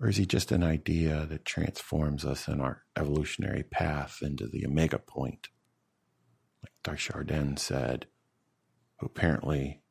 Or 0.00 0.08
is 0.08 0.18
he 0.18 0.24
just 0.24 0.52
an 0.52 0.62
idea 0.62 1.26
that 1.26 1.44
transforms 1.44 2.24
us 2.24 2.46
in 2.46 2.60
our 2.60 2.84
evolutionary 2.96 3.64
path 3.64 4.20
into 4.22 4.46
the 4.46 4.64
omega 4.64 5.00
point? 5.00 5.48
Like 6.62 6.72
de 6.84 6.96
Chardin 6.96 7.56
said, 7.56 8.06
who 9.02 9.06
apparently 9.06 9.82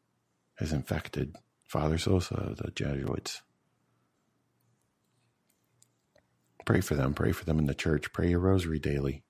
has 0.55 0.72
infected 0.72 1.36
Father 1.66 1.97
Sosa, 1.97 2.55
the 2.57 2.72
Jesuits. 2.72 3.41
Pray 6.66 6.80
for 6.80 6.95
them. 6.95 7.14
Pray 7.14 7.34
for 7.34 7.43
them 7.43 7.59
in 7.59 7.66
the 7.66 7.74
church. 7.74 8.14
Pray 8.14 8.30
your 8.30 8.39
rosary 8.39 8.80
daily. 8.80 9.24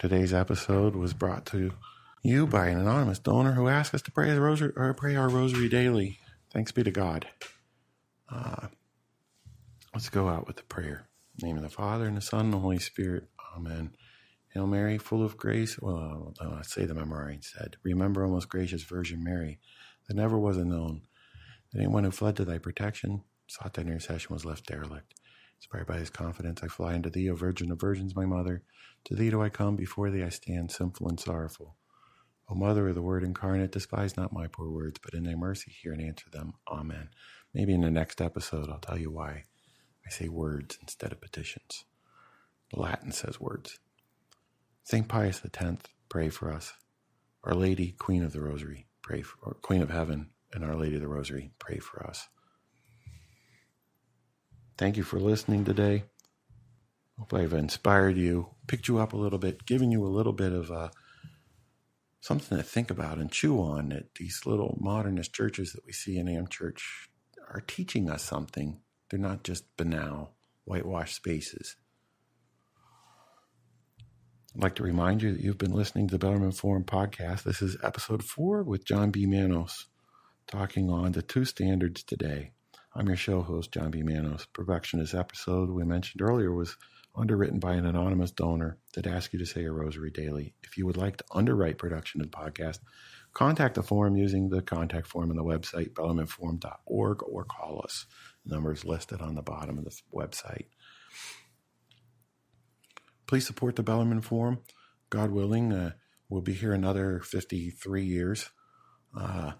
Today's 0.00 0.34
episode 0.34 0.96
was 0.96 1.12
brought 1.12 1.46
to 1.46 1.72
you 2.24 2.48
by 2.48 2.66
an 2.66 2.80
anonymous 2.80 3.20
donor 3.20 3.52
who 3.52 3.68
asked 3.68 3.94
us 3.94 4.02
to 4.02 4.10
pray, 4.10 4.32
the 4.32 4.40
rosary, 4.40 4.72
pray 4.96 5.14
our 5.14 5.28
rosary 5.28 5.68
daily. 5.68 6.18
Thanks 6.52 6.72
be 6.72 6.82
to 6.82 6.90
God. 6.90 7.28
Uh, 8.28 8.66
let's 9.94 10.08
go 10.08 10.28
out 10.28 10.48
with 10.48 10.56
the 10.56 10.64
prayer. 10.64 11.06
name 11.40 11.56
of 11.56 11.62
the 11.62 11.68
Father, 11.68 12.06
and 12.06 12.16
the 12.16 12.20
Son, 12.20 12.46
and 12.46 12.52
the 12.52 12.58
Holy 12.58 12.80
Spirit. 12.80 13.28
Amen. 13.56 13.92
Hail 14.52 14.66
Mary, 14.66 14.98
full 14.98 15.24
of 15.24 15.36
grace. 15.36 15.78
Well, 15.78 16.34
uh, 16.40 16.48
let's 16.56 16.74
say 16.74 16.84
the 16.84 16.94
memorare 16.94 17.42
said, 17.44 17.76
Remember, 17.84 18.24
O 18.24 18.28
most 18.28 18.48
gracious 18.48 18.82
Virgin 18.82 19.22
Mary, 19.22 19.60
that 20.08 20.16
never 20.16 20.38
was 20.38 20.56
a 20.56 20.64
known 20.64 21.02
that 21.72 21.78
anyone 21.78 22.02
who 22.02 22.10
fled 22.10 22.36
to 22.36 22.44
thy 22.44 22.58
protection, 22.58 23.22
sought 23.46 23.74
thy 23.74 23.82
intercession, 23.82 24.34
was 24.34 24.44
left 24.44 24.66
derelict. 24.66 25.14
Inspired 25.58 25.86
by 25.86 25.98
his 25.98 26.10
confidence, 26.10 26.62
I 26.64 26.68
fly 26.68 26.94
unto 26.94 27.10
thee, 27.10 27.30
O 27.30 27.36
Virgin 27.36 27.70
of 27.70 27.80
Virgins, 27.80 28.16
my 28.16 28.26
mother. 28.26 28.62
To 29.04 29.14
thee 29.14 29.30
do 29.30 29.40
I 29.40 29.50
come, 29.50 29.76
before 29.76 30.10
thee 30.10 30.24
I 30.24 30.30
stand, 30.30 30.72
sinful 30.72 31.08
and 31.08 31.20
sorrowful. 31.20 31.76
O 32.48 32.54
Mother 32.56 32.88
of 32.88 32.96
the 32.96 33.02
Word 33.02 33.22
incarnate, 33.22 33.70
despise 33.70 34.16
not 34.16 34.32
my 34.32 34.48
poor 34.48 34.68
words, 34.68 34.98
but 35.00 35.14
in 35.14 35.22
thy 35.22 35.36
mercy 35.36 35.70
hear 35.70 35.92
and 35.92 36.02
answer 36.02 36.28
them. 36.28 36.54
Amen. 36.66 37.10
Maybe 37.54 37.74
in 37.74 37.82
the 37.82 37.90
next 37.90 38.20
episode, 38.20 38.68
I'll 38.68 38.78
tell 38.78 38.98
you 38.98 39.12
why 39.12 39.44
I 40.04 40.10
say 40.10 40.28
words 40.28 40.76
instead 40.80 41.12
of 41.12 41.20
petitions. 41.20 41.84
Latin 42.72 43.12
says 43.12 43.38
words. 43.38 43.78
St. 44.84 45.06
Pius 45.08 45.42
X, 45.44 45.76
pray 46.08 46.28
for 46.28 46.52
us. 46.52 46.72
Our 47.44 47.54
Lady, 47.54 47.92
Queen 47.92 48.24
of 48.24 48.32
the 48.32 48.40
Rosary, 48.40 48.86
pray 49.02 49.22
for, 49.22 49.54
Queen 49.62 49.82
of 49.82 49.90
Heaven, 49.90 50.30
and 50.52 50.64
Our 50.64 50.76
Lady 50.76 50.96
of 50.96 51.02
the 51.02 51.08
Rosary, 51.08 51.52
pray 51.58 51.78
for 51.78 52.06
us. 52.06 52.26
Thank 54.76 54.96
you 54.96 55.02
for 55.02 55.20
listening 55.20 55.64
today. 55.64 56.04
Hope 57.18 57.34
I've 57.34 57.52
inspired 57.52 58.16
you, 58.16 58.48
picked 58.66 58.88
you 58.88 58.98
up 58.98 59.12
a 59.12 59.16
little 59.18 59.38
bit, 59.38 59.66
given 59.66 59.92
you 59.92 60.04
a 60.04 60.08
little 60.08 60.32
bit 60.32 60.52
of 60.52 60.70
uh, 60.70 60.88
something 62.20 62.56
to 62.56 62.64
think 62.64 62.90
about 62.90 63.18
and 63.18 63.30
chew 63.30 63.60
on. 63.60 63.90
That 63.90 64.14
these 64.14 64.40
little 64.46 64.78
modernist 64.80 65.34
churches 65.34 65.72
that 65.72 65.84
we 65.84 65.92
see 65.92 66.16
in 66.16 66.28
Am 66.28 66.46
Church 66.46 67.10
are 67.52 67.60
teaching 67.60 68.08
us 68.08 68.22
something. 68.22 68.80
They're 69.10 69.20
not 69.20 69.44
just 69.44 69.76
banal, 69.76 70.34
whitewashed 70.64 71.16
spaces. 71.16 71.76
I'd 74.56 74.62
like 74.62 74.74
to 74.76 74.82
remind 74.82 75.22
you 75.22 75.32
that 75.32 75.40
you've 75.40 75.58
been 75.58 75.72
listening 75.72 76.08
to 76.08 76.12
the 76.12 76.18
Bellarmine 76.18 76.50
Forum 76.50 76.82
podcast. 76.82 77.44
This 77.44 77.62
is 77.62 77.76
episode 77.84 78.24
four 78.24 78.64
with 78.64 78.84
John 78.84 79.12
B. 79.12 79.24
Manos, 79.24 79.86
talking 80.48 80.90
on 80.90 81.12
the 81.12 81.22
two 81.22 81.44
standards 81.44 82.02
today. 82.02 82.50
I'm 82.92 83.06
your 83.06 83.16
show 83.16 83.42
host, 83.42 83.70
John 83.70 83.92
B. 83.92 84.02
Manos. 84.02 84.46
Production 84.46 84.98
this 84.98 85.14
episode 85.14 85.70
we 85.70 85.84
mentioned 85.84 86.20
earlier 86.20 86.52
was 86.52 86.76
underwritten 87.14 87.60
by 87.60 87.74
an 87.74 87.86
anonymous 87.86 88.32
donor 88.32 88.78
that 88.94 89.06
asked 89.06 89.32
you 89.32 89.38
to 89.38 89.46
say 89.46 89.66
a 89.66 89.70
rosary 89.70 90.10
daily. 90.10 90.52
If 90.64 90.76
you 90.76 90.84
would 90.84 90.96
like 90.96 91.18
to 91.18 91.24
underwrite 91.32 91.78
production 91.78 92.20
of 92.20 92.28
the 92.28 92.36
podcast, 92.36 92.80
contact 93.32 93.76
the 93.76 93.84
forum 93.84 94.16
using 94.16 94.48
the 94.48 94.62
contact 94.62 95.06
form 95.06 95.30
on 95.30 95.36
the 95.36 95.44
website, 95.44 95.92
bellarmineforum.org, 95.92 97.22
or 97.22 97.44
call 97.44 97.82
us. 97.84 98.04
The 98.44 98.56
number 98.56 98.72
is 98.72 98.84
listed 98.84 99.20
on 99.20 99.36
the 99.36 99.42
bottom 99.42 99.78
of 99.78 99.84
the 99.84 99.96
website. 100.12 100.66
Please 103.30 103.46
support 103.46 103.76
the 103.76 103.84
Bellarmine 103.84 104.22
Forum. 104.22 104.58
God 105.08 105.30
willing, 105.30 105.72
uh, 105.72 105.92
we'll 106.28 106.40
be 106.40 106.52
here 106.52 106.72
another 106.72 107.20
53 107.20 108.02
years. 108.02 108.50
Uh, 109.16 109.52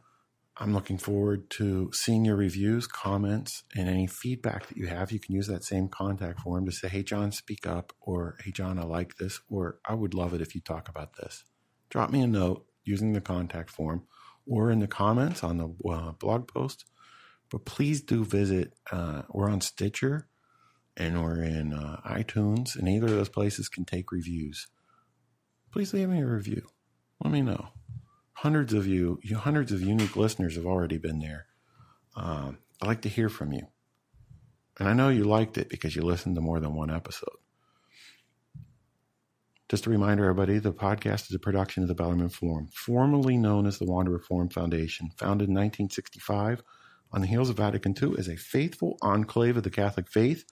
I'm 0.57 0.75
looking 0.75 0.99
forward 0.99 1.49
to 1.51 1.93
seeing 1.93 2.25
your 2.25 2.35
reviews, 2.35 2.89
comments, 2.89 3.63
and 3.77 3.89
any 3.89 4.09
feedback 4.09 4.67
that 4.67 4.77
you 4.77 4.89
have. 4.89 5.13
You 5.13 5.21
can 5.21 5.37
use 5.37 5.47
that 5.47 5.63
same 5.63 5.87
contact 5.87 6.41
form 6.41 6.67
to 6.67 6.73
say, 6.73 6.89
Hey, 6.89 7.05
John, 7.05 7.31
speak 7.31 7.65
up, 7.65 7.93
or 8.01 8.39
Hey, 8.43 8.51
John, 8.51 8.77
I 8.77 8.83
like 8.83 9.19
this, 9.19 9.39
or 9.49 9.79
I 9.89 9.95
would 9.95 10.15
love 10.15 10.35
it 10.35 10.41
if 10.41 10.57
you 10.57 10.61
talk 10.61 10.89
about 10.89 11.15
this. 11.15 11.45
Drop 11.91 12.11
me 12.11 12.23
a 12.23 12.27
note 12.27 12.67
using 12.83 13.13
the 13.13 13.21
contact 13.21 13.71
form 13.71 14.03
or 14.49 14.73
in 14.73 14.81
the 14.81 14.89
comments 14.89 15.45
on 15.45 15.59
the 15.59 15.89
uh, 15.89 16.11
blog 16.11 16.49
post. 16.49 16.87
But 17.53 17.67
please 17.67 18.03
do 18.03 18.25
visit, 18.25 18.75
uh, 18.91 19.23
we're 19.31 19.49
on 19.49 19.61
Stitcher 19.61 20.27
and 21.01 21.23
we're 21.23 21.43
in 21.43 21.73
uh, 21.73 22.01
iTunes, 22.05 22.77
and 22.77 22.87
either 22.87 23.07
of 23.07 23.13
those 23.13 23.29
places 23.31 23.69
can 23.69 23.85
take 23.87 24.13
reviews. 24.13 24.69
Please 25.73 25.95
leave 25.95 26.11
me 26.11 26.21
a 26.21 26.27
review. 26.27 26.67
Let 27.25 27.33
me 27.33 27.41
know 27.41 27.69
hundreds 28.35 28.73
of 28.73 28.87
you, 28.87 29.21
you 29.23 29.37
hundreds 29.37 29.71
of 29.71 29.83
unique 29.83 30.17
listeners 30.17 30.57
have 30.57 30.65
already 30.65 30.97
been 30.97 31.19
there. 31.19 31.45
Um, 32.17 32.57
I'd 32.81 32.89
like 32.89 33.03
to 33.03 33.09
hear 33.11 33.29
from 33.29 33.53
you. 33.53 33.67
And 34.79 34.89
I 34.89 34.95
know 34.95 35.11
you 35.11 35.25
liked 35.25 35.59
it 35.59 35.69
because 35.69 35.95
you 35.95 36.01
listened 36.01 36.37
to 36.37 36.41
more 36.41 36.59
than 36.59 36.75
one 36.75 36.91
episode. 36.91 37.37
Just 39.69 39.87
a 39.87 39.91
reminder, 39.91 40.25
everybody, 40.25 40.59
the 40.59 40.73
podcast 40.73 41.29
is 41.29 41.35
a 41.35 41.39
production 41.39 41.83
of 41.83 41.89
the 41.91 41.95
Bellarmine 41.95 42.31
Forum, 42.31 42.69
formerly 42.73 43.37
known 43.37 43.67
as 43.67 43.79
the 43.79 43.85
Wanderer 43.85 44.19
Forum 44.19 44.49
Foundation, 44.49 45.11
founded 45.19 45.49
in 45.49 45.55
1965 45.55 46.63
on 47.13 47.21
the 47.21 47.27
heels 47.27 47.51
of 47.51 47.59
Vatican 47.59 47.95
II 48.03 48.15
as 48.19 48.27
a 48.27 48.37
faithful 48.37 48.97
enclave 49.03 49.59
of 49.59 49.65
the 49.65 49.71
Catholic 49.71 50.09
faith, 50.09 50.47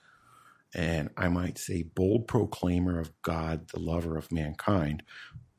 and 0.74 1.10
I 1.16 1.28
might 1.28 1.58
say 1.58 1.82
bold 1.82 2.28
proclaimer 2.28 2.98
of 2.98 3.10
God, 3.22 3.68
the 3.68 3.80
lover 3.80 4.16
of 4.16 4.30
mankind, 4.30 5.02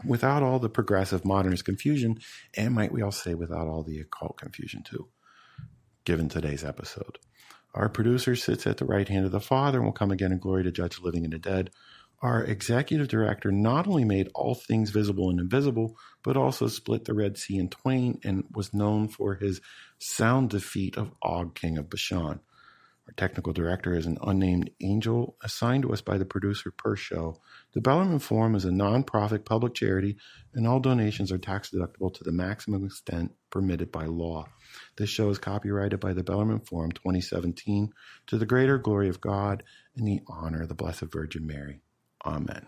without 0.05 0.43
all 0.43 0.59
the 0.59 0.69
progressive 0.69 1.25
modernist 1.25 1.65
confusion, 1.65 2.19
and 2.55 2.73
might 2.73 2.91
we 2.91 3.01
all 3.01 3.11
say 3.11 3.33
without 3.33 3.67
all 3.67 3.83
the 3.83 3.99
occult 3.99 4.37
confusion 4.37 4.83
too, 4.83 5.09
given 6.05 6.29
today's 6.29 6.63
episode. 6.63 7.17
Our 7.73 7.89
producer 7.89 8.35
sits 8.35 8.65
at 8.65 8.77
the 8.77 8.85
right 8.85 9.07
hand 9.07 9.25
of 9.25 9.31
the 9.31 9.39
Father 9.39 9.79
and 9.79 9.85
will 9.85 9.93
come 9.93 10.11
again 10.11 10.31
in 10.31 10.39
glory 10.39 10.63
to 10.63 10.71
judge 10.71 10.97
the 10.97 11.05
living 11.05 11.23
and 11.23 11.33
the 11.33 11.39
dead. 11.39 11.69
Our 12.21 12.43
executive 12.43 13.07
director 13.07 13.51
not 13.51 13.87
only 13.87 14.03
made 14.03 14.29
all 14.35 14.55
things 14.55 14.89
visible 14.89 15.29
and 15.29 15.39
invisible, 15.39 15.95
but 16.23 16.35
also 16.35 16.67
split 16.67 17.05
the 17.05 17.13
Red 17.13 17.37
Sea 17.37 17.57
in 17.57 17.69
twain 17.69 18.19
and 18.23 18.43
was 18.53 18.73
known 18.73 19.07
for 19.07 19.35
his 19.35 19.61
sound 19.99 20.49
defeat 20.49 20.97
of 20.97 21.11
Og, 21.21 21.55
king 21.55 21.77
of 21.77 21.89
Bashan. 21.89 22.41
Our 23.09 23.13
technical 23.13 23.53
director 23.53 23.95
is 23.95 24.05
an 24.05 24.19
unnamed 24.21 24.69
angel 24.81 25.35
assigned 25.41 25.81
to 25.81 25.91
us 25.93 25.99
by 25.99 26.19
the 26.19 26.25
producer 26.25 26.69
per 26.69 26.95
show. 26.95 27.37
The 27.73 27.81
Bellarmine 27.81 28.19
Forum 28.19 28.53
is 28.53 28.65
a 28.65 28.69
nonprofit 28.69 29.45
public 29.45 29.73
charity, 29.73 30.17
and 30.53 30.67
all 30.67 30.79
donations 30.79 31.31
are 31.31 31.39
tax 31.39 31.71
deductible 31.71 32.13
to 32.13 32.23
the 32.23 32.31
maximum 32.31 32.85
extent 32.85 33.31
permitted 33.49 33.91
by 33.91 34.05
law. 34.05 34.45
This 34.95 35.09
show 35.09 35.31
is 35.31 35.39
copyrighted 35.39 35.99
by 35.99 36.13
the 36.13 36.23
Bellarmine 36.23 36.59
Forum 36.59 36.91
2017 36.91 37.93
to 38.27 38.37
the 38.37 38.45
greater 38.45 38.77
glory 38.77 39.09
of 39.09 39.19
God 39.19 39.63
and 39.97 40.07
the 40.07 40.21
honor 40.27 40.61
of 40.61 40.67
the 40.67 40.75
Blessed 40.75 41.11
Virgin 41.11 41.47
Mary. 41.47 41.81
Amen. 42.23 42.67